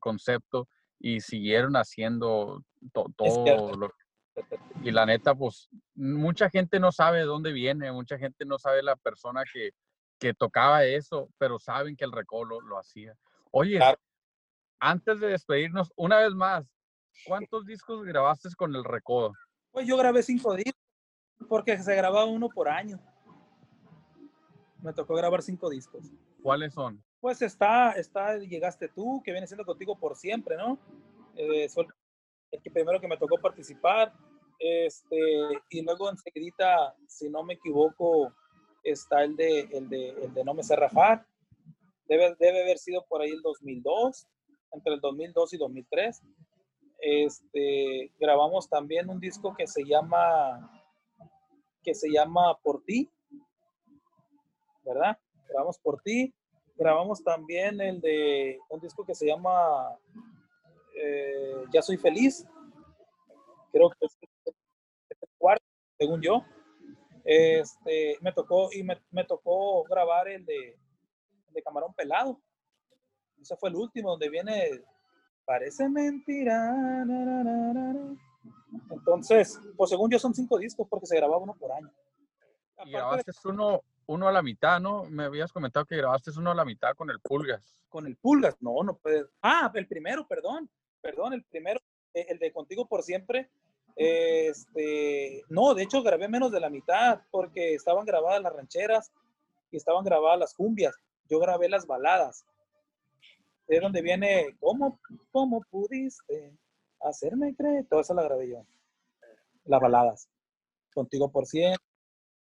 concepto 0.00 0.68
y 0.98 1.20
siguieron 1.20 1.74
haciendo 1.74 2.64
todo 2.92 3.76
lo 3.76 3.92
y 4.82 4.90
la 4.90 5.06
neta, 5.06 5.34
pues 5.34 5.68
mucha 5.94 6.48
gente 6.50 6.78
no 6.78 6.92
sabe 6.92 7.18
de 7.18 7.24
dónde 7.24 7.52
viene, 7.52 7.90
mucha 7.92 8.18
gente 8.18 8.44
no 8.44 8.58
sabe 8.58 8.82
la 8.82 8.96
persona 8.96 9.42
que, 9.52 9.70
que 10.18 10.34
tocaba 10.34 10.84
eso, 10.84 11.28
pero 11.38 11.58
saben 11.58 11.96
que 11.96 12.04
el 12.04 12.12
recodo 12.12 12.60
lo, 12.60 12.78
hacía. 12.78 13.16
Oye, 13.50 13.80
antes 14.80 15.20
de 15.20 15.28
despedirnos, 15.28 15.92
una 15.96 16.18
vez 16.18 16.34
más, 16.34 16.66
¿cuántos 17.26 17.66
discos 17.66 18.04
grabaste 18.04 18.48
con 18.56 18.74
el 18.74 18.84
Recodo? 18.84 19.32
Pues 19.70 19.86
yo 19.86 19.96
grabé 19.96 20.22
cinco 20.22 20.54
discos, 20.54 20.80
porque 21.48 21.76
se 21.78 21.94
grababa 21.94 22.24
uno 22.26 22.48
por 22.48 22.68
año. 22.68 23.00
Me 24.82 24.92
tocó 24.92 25.14
grabar 25.14 25.42
cinco 25.42 25.68
discos. 25.68 26.12
¿Cuáles 26.42 26.74
son? 26.74 27.02
Pues 27.20 27.42
está, 27.42 27.92
está 27.92 28.38
Llegaste 28.38 28.88
tú, 28.88 29.20
que 29.24 29.32
viene 29.32 29.46
siendo 29.46 29.64
contigo 29.64 29.98
por 29.98 30.16
siempre, 30.16 30.56
¿no? 30.56 30.78
Eh, 31.36 31.68
el 32.50 32.62
que 32.62 32.70
primero 32.70 33.00
que 33.00 33.08
me 33.08 33.16
tocó 33.16 33.38
participar. 33.38 34.12
Este, 34.60 35.16
y 35.70 35.82
luego 35.82 36.10
enseguida, 36.10 36.94
si 37.06 37.28
no 37.28 37.42
me 37.42 37.54
equivoco, 37.54 38.32
está 38.82 39.22
el 39.24 39.36
de, 39.36 39.60
el 39.72 39.88
de, 39.88 40.10
el 40.10 40.34
de 40.34 40.44
No 40.44 40.54
me 40.54 40.62
sé. 40.62 40.76
Debe, 42.08 42.34
debe 42.38 42.62
haber 42.62 42.78
sido 42.78 43.04
por 43.06 43.20
ahí 43.20 43.30
el 43.30 43.42
2002, 43.42 44.26
entre 44.72 44.94
el 44.94 45.00
2002 45.00 45.52
y 45.52 45.58
2003. 45.58 46.22
Este, 47.00 48.10
grabamos 48.18 48.68
también 48.68 49.08
un 49.08 49.20
disco 49.20 49.54
que 49.56 49.66
se 49.66 49.84
llama 49.84 50.70
que 51.82 51.94
se 51.94 52.10
llama 52.10 52.58
Por 52.62 52.82
ti, 52.82 53.08
¿verdad? 54.84 55.18
Grabamos 55.48 55.78
Por 55.78 56.02
ti. 56.02 56.34
Grabamos 56.76 57.22
también 57.24 57.80
el 57.80 58.00
de 58.00 58.58
un 58.68 58.80
disco 58.80 59.04
que 59.04 59.14
se 59.14 59.26
llama 59.26 59.98
eh, 60.94 61.64
Ya 61.72 61.82
soy 61.82 61.96
feliz. 61.96 62.46
Creo 63.72 63.90
que 63.90 64.06
es 64.06 64.18
el 64.22 65.28
cuarto, 65.38 65.64
según 65.98 66.20
yo. 66.22 66.44
Este, 67.30 68.16
me 68.22 68.32
tocó 68.32 68.70
y 68.72 68.82
me, 68.82 69.00
me 69.10 69.24
tocó 69.24 69.84
grabar 69.84 70.28
el 70.28 70.46
de, 70.46 70.78
de 71.50 71.62
Camarón 71.62 71.92
Pelado. 71.92 72.40
Ese 73.40 73.56
fue 73.56 73.68
el 73.68 73.76
último, 73.76 74.10
donde 74.10 74.30
viene 74.30 74.82
Parece 75.48 75.88
mentira. 75.88 76.74
Entonces, 78.90 79.58
pues 79.78 79.88
según 79.88 80.10
yo 80.10 80.18
son 80.18 80.34
cinco 80.34 80.58
discos 80.58 80.86
porque 80.90 81.06
se 81.06 81.16
grababa 81.16 81.42
uno 81.42 81.54
por 81.54 81.72
año. 81.72 81.90
Y 82.84 82.90
grabaste 82.92 83.32
uno, 83.46 83.80
uno 84.04 84.28
a 84.28 84.32
la 84.32 84.42
mitad, 84.42 84.78
¿no? 84.78 85.04
Me 85.04 85.24
habías 85.24 85.50
comentado 85.50 85.86
que 85.86 85.96
grabaste 85.96 86.32
uno 86.36 86.50
a 86.50 86.54
la 86.54 86.66
mitad 86.66 86.94
con 86.94 87.08
el 87.08 87.18
Pulgas. 87.20 87.82
Con 87.88 88.06
el 88.06 88.16
Pulgas, 88.16 88.56
no, 88.60 88.82
no 88.82 88.98
puedes. 88.98 89.24
Ah, 89.40 89.72
el 89.74 89.88
primero, 89.88 90.28
perdón, 90.28 90.68
perdón, 91.00 91.32
el 91.32 91.42
primero, 91.44 91.80
eh, 92.12 92.26
el 92.28 92.38
de 92.38 92.52
Contigo 92.52 92.86
por 92.86 93.02
Siempre. 93.02 93.50
Este, 94.00 95.42
no, 95.48 95.74
de 95.74 95.82
hecho 95.82 96.02
grabé 96.02 96.28
menos 96.28 96.52
de 96.52 96.60
la 96.60 96.70
mitad 96.70 97.20
porque 97.32 97.74
estaban 97.74 98.06
grabadas 98.06 98.40
las 98.40 98.52
rancheras 98.52 99.12
y 99.72 99.76
estaban 99.76 100.04
grabadas 100.04 100.38
las 100.38 100.54
cumbias. 100.54 100.94
Yo 101.28 101.40
grabé 101.40 101.68
las 101.68 101.86
baladas. 101.86 102.46
Es 103.66 103.82
donde 103.82 104.00
viene, 104.00 104.56
¿cómo, 104.60 105.00
cómo 105.32 105.60
pudiste 105.68 106.56
hacerme 107.00 107.54
creer? 107.54 107.86
Toda 107.86 108.02
esa 108.02 108.14
la 108.14 108.22
grabé 108.22 108.50
yo. 108.50 108.64
Las 109.64 109.80
baladas. 109.80 110.28
Contigo 110.94 111.30
por 111.30 111.44
siempre 111.44 111.82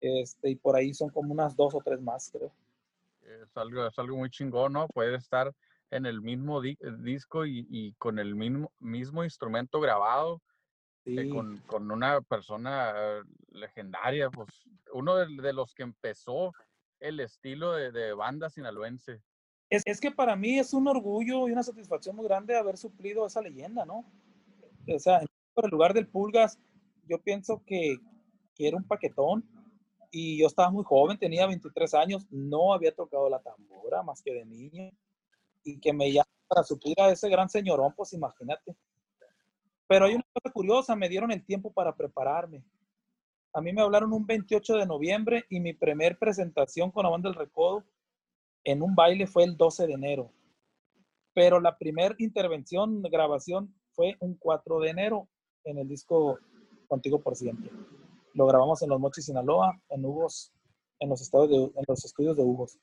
este, 0.01 0.51
y 0.51 0.57
por 0.57 0.77
ahí 0.77 0.93
son 0.93 1.09
como 1.11 1.33
unas 1.33 1.57
dos 1.57 1.75
o 1.75 1.81
tres 1.83 2.01
más, 2.01 2.31
creo. 2.31 2.53
Es 3.23 3.57
algo, 3.57 3.87
es 3.87 3.99
algo 3.99 4.17
muy 4.17 4.29
chingón, 4.29 4.73
¿no? 4.75 4.87
Puede 4.89 5.17
estar 5.17 5.55
en 5.91 6.05
el 6.05 6.21
mismo 6.21 6.61
disco 6.61 7.47
y, 7.47 7.95
con 7.99 8.19
el 8.19 8.35
mismo, 8.35 8.71
mismo 8.81 9.25
instrumento 9.25 9.81
grabado, 9.81 10.43
eh, 11.07 11.29
con, 11.29 11.59
con, 11.67 11.91
una 11.91 12.21
persona 12.21 13.23
legendaria, 13.51 14.31
pues 14.31 14.49
uno 14.93 15.17
de, 15.17 15.53
los 15.53 15.75
que 15.75 15.83
empezó 15.83 16.53
el 17.01 17.21
estilo 17.21 17.73
de, 17.73 17.93
de 17.93 18.15
banda 18.15 18.49
sinaloense. 18.51 19.21
Es, 19.71 19.83
es, 19.87 20.01
que 20.01 20.11
para 20.11 20.37
mí 20.37 20.59
es 20.59 20.73
un 20.73 20.89
orgullo 20.89 21.49
y 21.49 21.53
una 21.53 21.63
satisfacción 21.63 22.17
muy 22.17 22.27
grande 22.27 22.57
haber 22.57 22.77
suplido 22.77 23.27
esa 23.27 23.43
leyenda, 23.43 23.85
¿no? 23.85 24.05
O 24.87 24.99
sea, 24.99 25.19
en 25.21 25.29
el 25.63 25.71
lugar 25.71 25.95
del 25.95 26.07
Pulgas, 26.07 26.59
yo 27.09 27.19
pienso 27.23 27.63
que, 27.67 27.99
que 28.55 28.69
era 28.69 28.77
un 28.77 28.85
paquetón, 28.85 29.45
y 30.11 30.39
yo 30.39 30.47
estaba 30.47 30.71
muy 30.71 30.85
joven, 30.85 31.19
tenía 31.19 31.47
23 31.47 31.93
años, 31.95 32.27
no 32.31 32.73
había 32.73 32.95
tocado 32.95 33.29
la 33.29 33.41
tambora 33.41 34.03
más 34.05 34.23
que 34.23 34.33
de 34.33 34.45
niño, 34.45 34.91
y 35.65 35.81
que 35.81 35.93
me 35.93 36.13
llaman 36.13 36.29
para 36.47 36.63
suplir 36.63 36.95
a 37.01 37.11
ese 37.11 37.29
gran 37.29 37.49
señorón, 37.49 37.93
pues 37.97 38.13
imagínate. 38.13 38.77
Pero 39.87 40.07
hay 40.07 40.15
una 40.15 40.25
cosa 40.33 40.53
curiosa, 40.53 40.97
me 40.97 41.09
dieron 41.09 41.31
el 41.31 41.45
tiempo 41.45 41.73
para 41.73 41.95
prepararme. 41.95 42.65
A 43.53 43.61
mí 43.61 43.73
me 43.73 43.83
hablaron 43.83 44.13
un 44.13 44.27
28 44.27 44.77
de 44.77 44.87
noviembre 44.87 45.45
y 45.49 45.61
mi 45.61 45.75
primer 45.75 46.19
presentación 46.19 46.91
con 46.91 47.05
la 47.05 47.11
banda 47.11 47.29
del 47.29 47.39
Recodo 47.39 47.85
en 48.65 48.83
un 48.83 48.95
baile 48.95 49.27
fue 49.27 49.45
el 49.45 49.57
12 49.57 49.87
de 49.87 49.93
enero. 49.93 50.33
Pero 51.35 51.61
la 51.61 51.77
primera 51.77 52.15
intervención, 52.19 53.03
grabación, 53.03 53.75
fue 53.93 54.17
un 54.21 54.35
4 54.35 54.81
de 54.81 54.91
enero 54.91 55.29
en 55.65 55.79
el 55.79 55.89
disco 55.89 56.39
Contigo 56.89 57.21
por 57.21 57.37
Siempre. 57.37 57.71
Lo 58.33 58.47
grabamos 58.47 58.83
en 58.83 58.89
Los 58.89 58.99
Mochis, 59.01 59.27
Sinaloa, 59.27 59.81
en 59.89 60.05
Hugos, 60.05 60.53
en 60.99 61.11
los, 61.11 61.33
en 61.33 61.85
los 61.87 62.05
estudios 62.05 62.37
de 62.37 62.43
Hugos. 62.43 62.79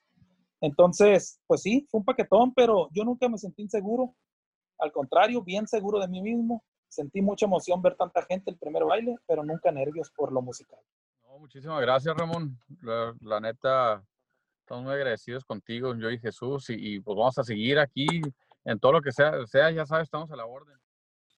Entonces, 0.61 1.41
pues 1.47 1.61
sí, 1.61 1.87
fue 1.89 1.99
un 1.99 2.05
paquetón, 2.05 2.53
pero 2.53 2.89
yo 2.93 3.03
nunca 3.03 3.27
me 3.27 3.37
sentí 3.37 3.63
inseguro. 3.63 4.15
Al 4.77 4.91
contrario, 4.91 5.41
bien 5.41 5.67
seguro 5.67 5.99
de 5.99 6.07
mí 6.07 6.21
mismo. 6.21 6.63
Sentí 6.91 7.21
mucha 7.21 7.45
emoción 7.45 7.81
ver 7.81 7.95
tanta 7.95 8.21
gente 8.23 8.51
el 8.51 8.57
primer 8.57 8.83
baile, 8.83 9.15
pero 9.25 9.45
nunca 9.45 9.71
nervios 9.71 10.11
por 10.11 10.33
lo 10.33 10.41
musical. 10.41 10.79
muchísimas 11.39 11.79
gracias, 11.79 12.13
Ramón. 12.17 12.59
La, 13.21 13.39
neta, 13.39 14.03
estamos 14.59 14.83
muy 14.83 14.93
agradecidos 14.93 15.45
contigo, 15.45 15.95
yo 15.95 16.09
y 16.09 16.19
Jesús, 16.19 16.65
y, 16.69 16.99
pues 16.99 17.17
vamos 17.17 17.37
a 17.37 17.45
seguir 17.45 17.79
aquí 17.79 18.07
en 18.65 18.77
todo 18.77 18.91
lo 18.91 19.01
que 19.01 19.13
sea, 19.13 19.47
sea, 19.47 19.71
ya 19.71 19.85
sabes, 19.85 20.03
estamos 20.03 20.29
a 20.31 20.35
la 20.35 20.45
orden. 20.45 20.77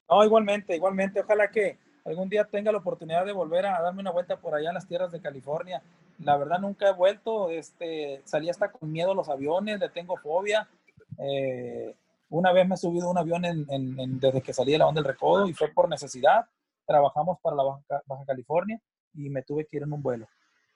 No, 0.10 0.26
igualmente, 0.26 0.76
igualmente. 0.76 1.20
Ojalá 1.22 1.52
que 1.52 1.78
algún 2.04 2.30
día 2.30 2.46
tenga 2.46 2.72
la 2.72 2.80
oportunidad 2.80 3.24
de 3.24 3.32
volver 3.32 3.68
a 3.68 3.80
darme 3.80 4.02
una 4.02 4.12
vuelta 4.12 4.38
por 4.38 4.56
allá 4.56 4.70
en 4.70 4.76
las 4.76 4.88
tierras 4.88 5.12
de 5.12 5.22
California. 5.22 5.84
La 6.18 6.36
verdad 6.36 6.58
nunca 6.62 6.90
he 6.90 6.94
vuelto, 6.94 7.52
este, 7.52 8.24
salí 8.26 8.50
hasta 8.50 8.72
con 8.72 8.92
miedo 8.92 9.12
a 9.12 9.16
los 9.16 9.30
aviones, 9.30 9.80
le 9.80 9.90
tengo 9.90 10.18
fobia. 10.18 10.68
Eh, 11.20 11.96
una 12.38 12.52
vez 12.52 12.68
me 12.68 12.76
he 12.76 12.78
subido 12.78 13.08
a 13.08 13.12
un 13.12 13.18
avión 13.18 13.46
en, 13.46 14.20
desde 14.20 14.42
que 14.42 14.54
salí 14.54 14.72
de 14.72 14.80
la 14.80 14.88
onda 14.88 15.02
del 15.02 15.12
recodo 15.12 15.48
y 15.48 15.54
fue 15.54 15.70
por 15.70 15.88
necesidad. 15.90 16.46
Trabajamos 16.86 17.38
para 17.42 17.56
la 17.56 17.64
Baja, 17.64 18.26
California 18.26 18.80
y 19.14 19.30
me 19.30 19.44
tuve 19.44 19.66
que 19.66 19.78
ir 19.78 19.84
en 19.84 19.94
un 19.94 20.02
vuelo. 20.02 20.28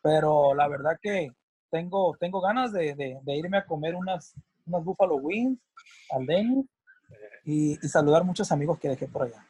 Pero 0.02 0.54
la 0.54 0.68
verdad 0.68 0.98
que 1.02 1.32
tengo, 1.70 2.16
tengo 2.20 2.42
ganas 2.42 2.72
de, 2.72 2.96
de, 2.96 3.36
irme 3.36 3.58
a 3.58 3.66
comer 3.66 3.96
unas, 3.96 4.34
unas 4.66 4.84
Buffalo 4.84 5.16
Wings 5.16 5.60
al 6.12 6.26
Denny 6.26 6.68
y, 7.44 7.74
y 7.74 7.90
saludar 7.90 8.24
muchos 8.24 8.52
amigos 8.52 8.80
que 8.80 8.90
dejé 8.90 9.08
por 9.08 9.24
allá 9.24 9.46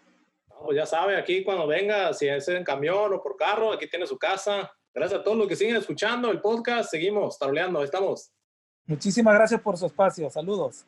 pues 0.67 0.75
ya 0.75 0.85
sabe, 0.85 1.15
aquí 1.15 1.45
cuando 1.45 1.65
venga, 1.65 2.13
si 2.13 2.27
es 2.27 2.45
en 2.49 2.63
camión 2.63 3.13
o 3.13 3.21
por 3.21 3.37
carro, 3.37 3.71
aquí 3.71 3.89
tiene 3.89 4.05
su 4.05 4.17
casa. 4.17 4.69
Gracias 4.93 5.21
a 5.21 5.23
todos 5.23 5.37
los 5.37 5.47
que 5.47 5.55
siguen 5.55 5.75
escuchando 5.75 6.29
el 6.29 6.41
podcast. 6.41 6.89
Seguimos 6.89 7.37
taroleando, 7.39 7.81
estamos. 7.83 8.31
Muchísimas 8.85 9.33
gracias 9.33 9.61
por 9.61 9.77
su 9.77 9.85
espacio. 9.85 10.29
Saludos. 10.29 10.85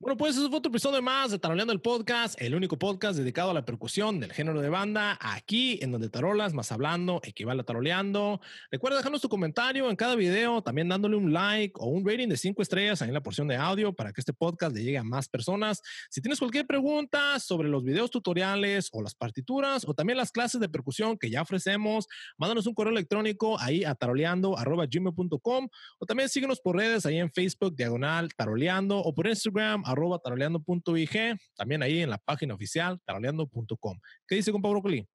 Bueno, 0.00 0.16
pues 0.16 0.36
eso 0.36 0.48
fue 0.48 0.58
otro 0.58 0.70
episodio 0.70 1.02
más 1.02 1.32
de 1.32 1.40
Taroleando 1.40 1.72
el 1.72 1.80
Podcast, 1.80 2.40
el 2.40 2.54
único 2.54 2.78
podcast 2.78 3.18
dedicado 3.18 3.50
a 3.50 3.54
la 3.54 3.64
percusión 3.64 4.20
del 4.20 4.32
género 4.32 4.60
de 4.60 4.68
banda, 4.68 5.18
aquí 5.20 5.80
en 5.82 5.90
donde 5.90 6.08
tarolas 6.08 6.54
más 6.54 6.70
hablando 6.70 7.20
equivale 7.24 7.62
a 7.62 7.64
taroleando. 7.64 8.40
Recuerda 8.70 8.98
dejarnos 8.98 9.20
tu 9.20 9.28
comentario 9.28 9.90
en 9.90 9.96
cada 9.96 10.14
video, 10.14 10.62
también 10.62 10.88
dándole 10.88 11.16
un 11.16 11.32
like 11.32 11.74
o 11.80 11.86
un 11.86 12.06
rating 12.06 12.28
de 12.28 12.36
cinco 12.36 12.62
estrellas 12.62 13.02
ahí 13.02 13.08
en 13.08 13.14
la 13.14 13.24
porción 13.24 13.48
de 13.48 13.56
audio 13.56 13.92
para 13.92 14.12
que 14.12 14.20
este 14.20 14.32
podcast 14.32 14.72
le 14.72 14.84
llegue 14.84 14.98
a 14.98 15.02
más 15.02 15.28
personas. 15.28 15.82
Si 16.10 16.20
tienes 16.20 16.38
cualquier 16.38 16.68
pregunta 16.68 17.40
sobre 17.40 17.68
los 17.68 17.82
videos 17.82 18.12
tutoriales 18.12 18.90
o 18.92 19.02
las 19.02 19.16
partituras 19.16 19.84
o 19.84 19.94
también 19.94 20.16
las 20.16 20.30
clases 20.30 20.60
de 20.60 20.68
percusión 20.68 21.18
que 21.18 21.28
ya 21.28 21.42
ofrecemos, 21.42 22.06
mándanos 22.36 22.68
un 22.68 22.74
correo 22.74 22.92
electrónico 22.92 23.58
ahí 23.58 23.82
a 23.82 23.96
taroleando.gmail.com 23.96 25.68
o 25.98 26.06
también 26.06 26.28
síguenos 26.28 26.60
por 26.60 26.76
redes 26.76 27.04
ahí 27.04 27.18
en 27.18 27.32
Facebook, 27.32 27.74
diagonal 27.74 28.32
taroleando 28.36 28.96
o 28.98 29.12
por 29.12 29.26
Instagram 29.26 29.87
arroba 29.88 30.18
taroleando.ig, 30.18 31.38
también 31.56 31.82
ahí 31.82 32.00
en 32.00 32.10
la 32.10 32.18
página 32.18 32.54
oficial 32.54 33.00
taroleando.com. 33.04 33.98
¿Qué 34.26 34.36
dice, 34.36 34.52
compa 34.52 34.68
Broccoli? 34.68 35.06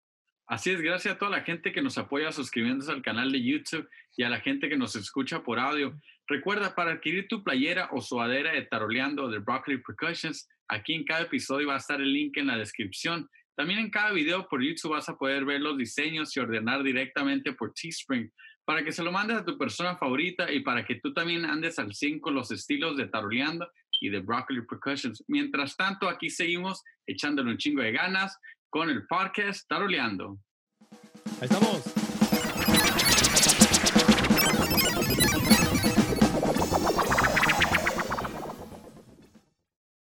Así 0.46 0.72
es, 0.72 0.82
gracias 0.82 1.16
a 1.16 1.18
toda 1.18 1.32
la 1.32 1.42
gente 1.42 1.72
que 1.72 1.82
nos 1.82 1.98
apoya 1.98 2.32
suscribiéndose 2.32 2.92
al 2.92 3.02
canal 3.02 3.32
de 3.32 3.42
YouTube 3.42 3.88
y 4.18 4.24
a 4.24 4.30
la 4.30 4.42
gente 4.42 4.68
que 4.68 4.78
nos 4.78 4.96
escucha 4.96 5.42
por 5.42 5.58
audio. 5.58 5.98
Recuerda, 6.28 6.76
para 6.76 6.92
adquirir 6.92 7.28
tu 7.28 7.44
playera 7.44 7.90
o 7.92 8.02
suadera 8.02 8.52
de 8.52 8.64
Taroleando 8.64 9.30
de 9.30 9.40
Broccoli 9.40 9.82
Percussions, 9.82 10.50
aquí 10.68 10.94
en 10.94 11.06
cada 11.06 11.22
episodio 11.22 11.68
va 11.68 11.76
a 11.76 11.78
estar 11.78 12.02
el 12.02 12.12
link 12.12 12.38
en 12.38 12.48
la 12.48 12.58
descripción. 12.58 13.30
También 13.56 13.80
en 13.80 13.90
cada 13.90 14.12
video 14.12 14.48
por 14.50 14.62
YouTube 14.62 14.92
vas 14.92 15.08
a 15.08 15.18
poder 15.18 15.46
ver 15.46 15.62
los 15.62 15.78
diseños 15.78 16.36
y 16.36 16.40
ordenar 16.40 16.84
directamente 16.84 17.54
por 17.54 17.74
Teespring 17.74 18.32
para 18.66 18.84
que 18.84 18.92
se 18.92 19.04
lo 19.04 19.12
mandes 19.12 19.38
a 19.38 19.46
tu 19.46 19.58
persona 19.58 19.98
favorita 19.98 20.52
y 20.52 20.62
para 20.62 20.86
que 20.86 20.96
tú 20.96 21.14
también 21.14 21.46
andes 21.46 21.80
al 21.80 21.94
5 21.94 22.22
con 22.22 22.34
los 22.34 22.52
estilos 22.52 22.98
de 22.98 23.08
Taroleando 23.08 23.70
y 24.04 24.10
de 24.10 24.20
Broccoli 24.20 24.62
Percussions. 24.66 25.24
Mientras 25.28 25.78
tanto, 25.78 26.10
aquí 26.10 26.30
seguimos 26.30 26.84
echándole 27.08 27.52
un 27.52 27.58
chingo 27.58 27.82
de 27.82 27.94
ganas 27.94 28.38
con 28.70 28.90
el 28.90 29.08
podcast 29.08 29.66
Taroleando. 29.70 30.38
Ahí 31.40 31.48
estamos. 31.50 32.13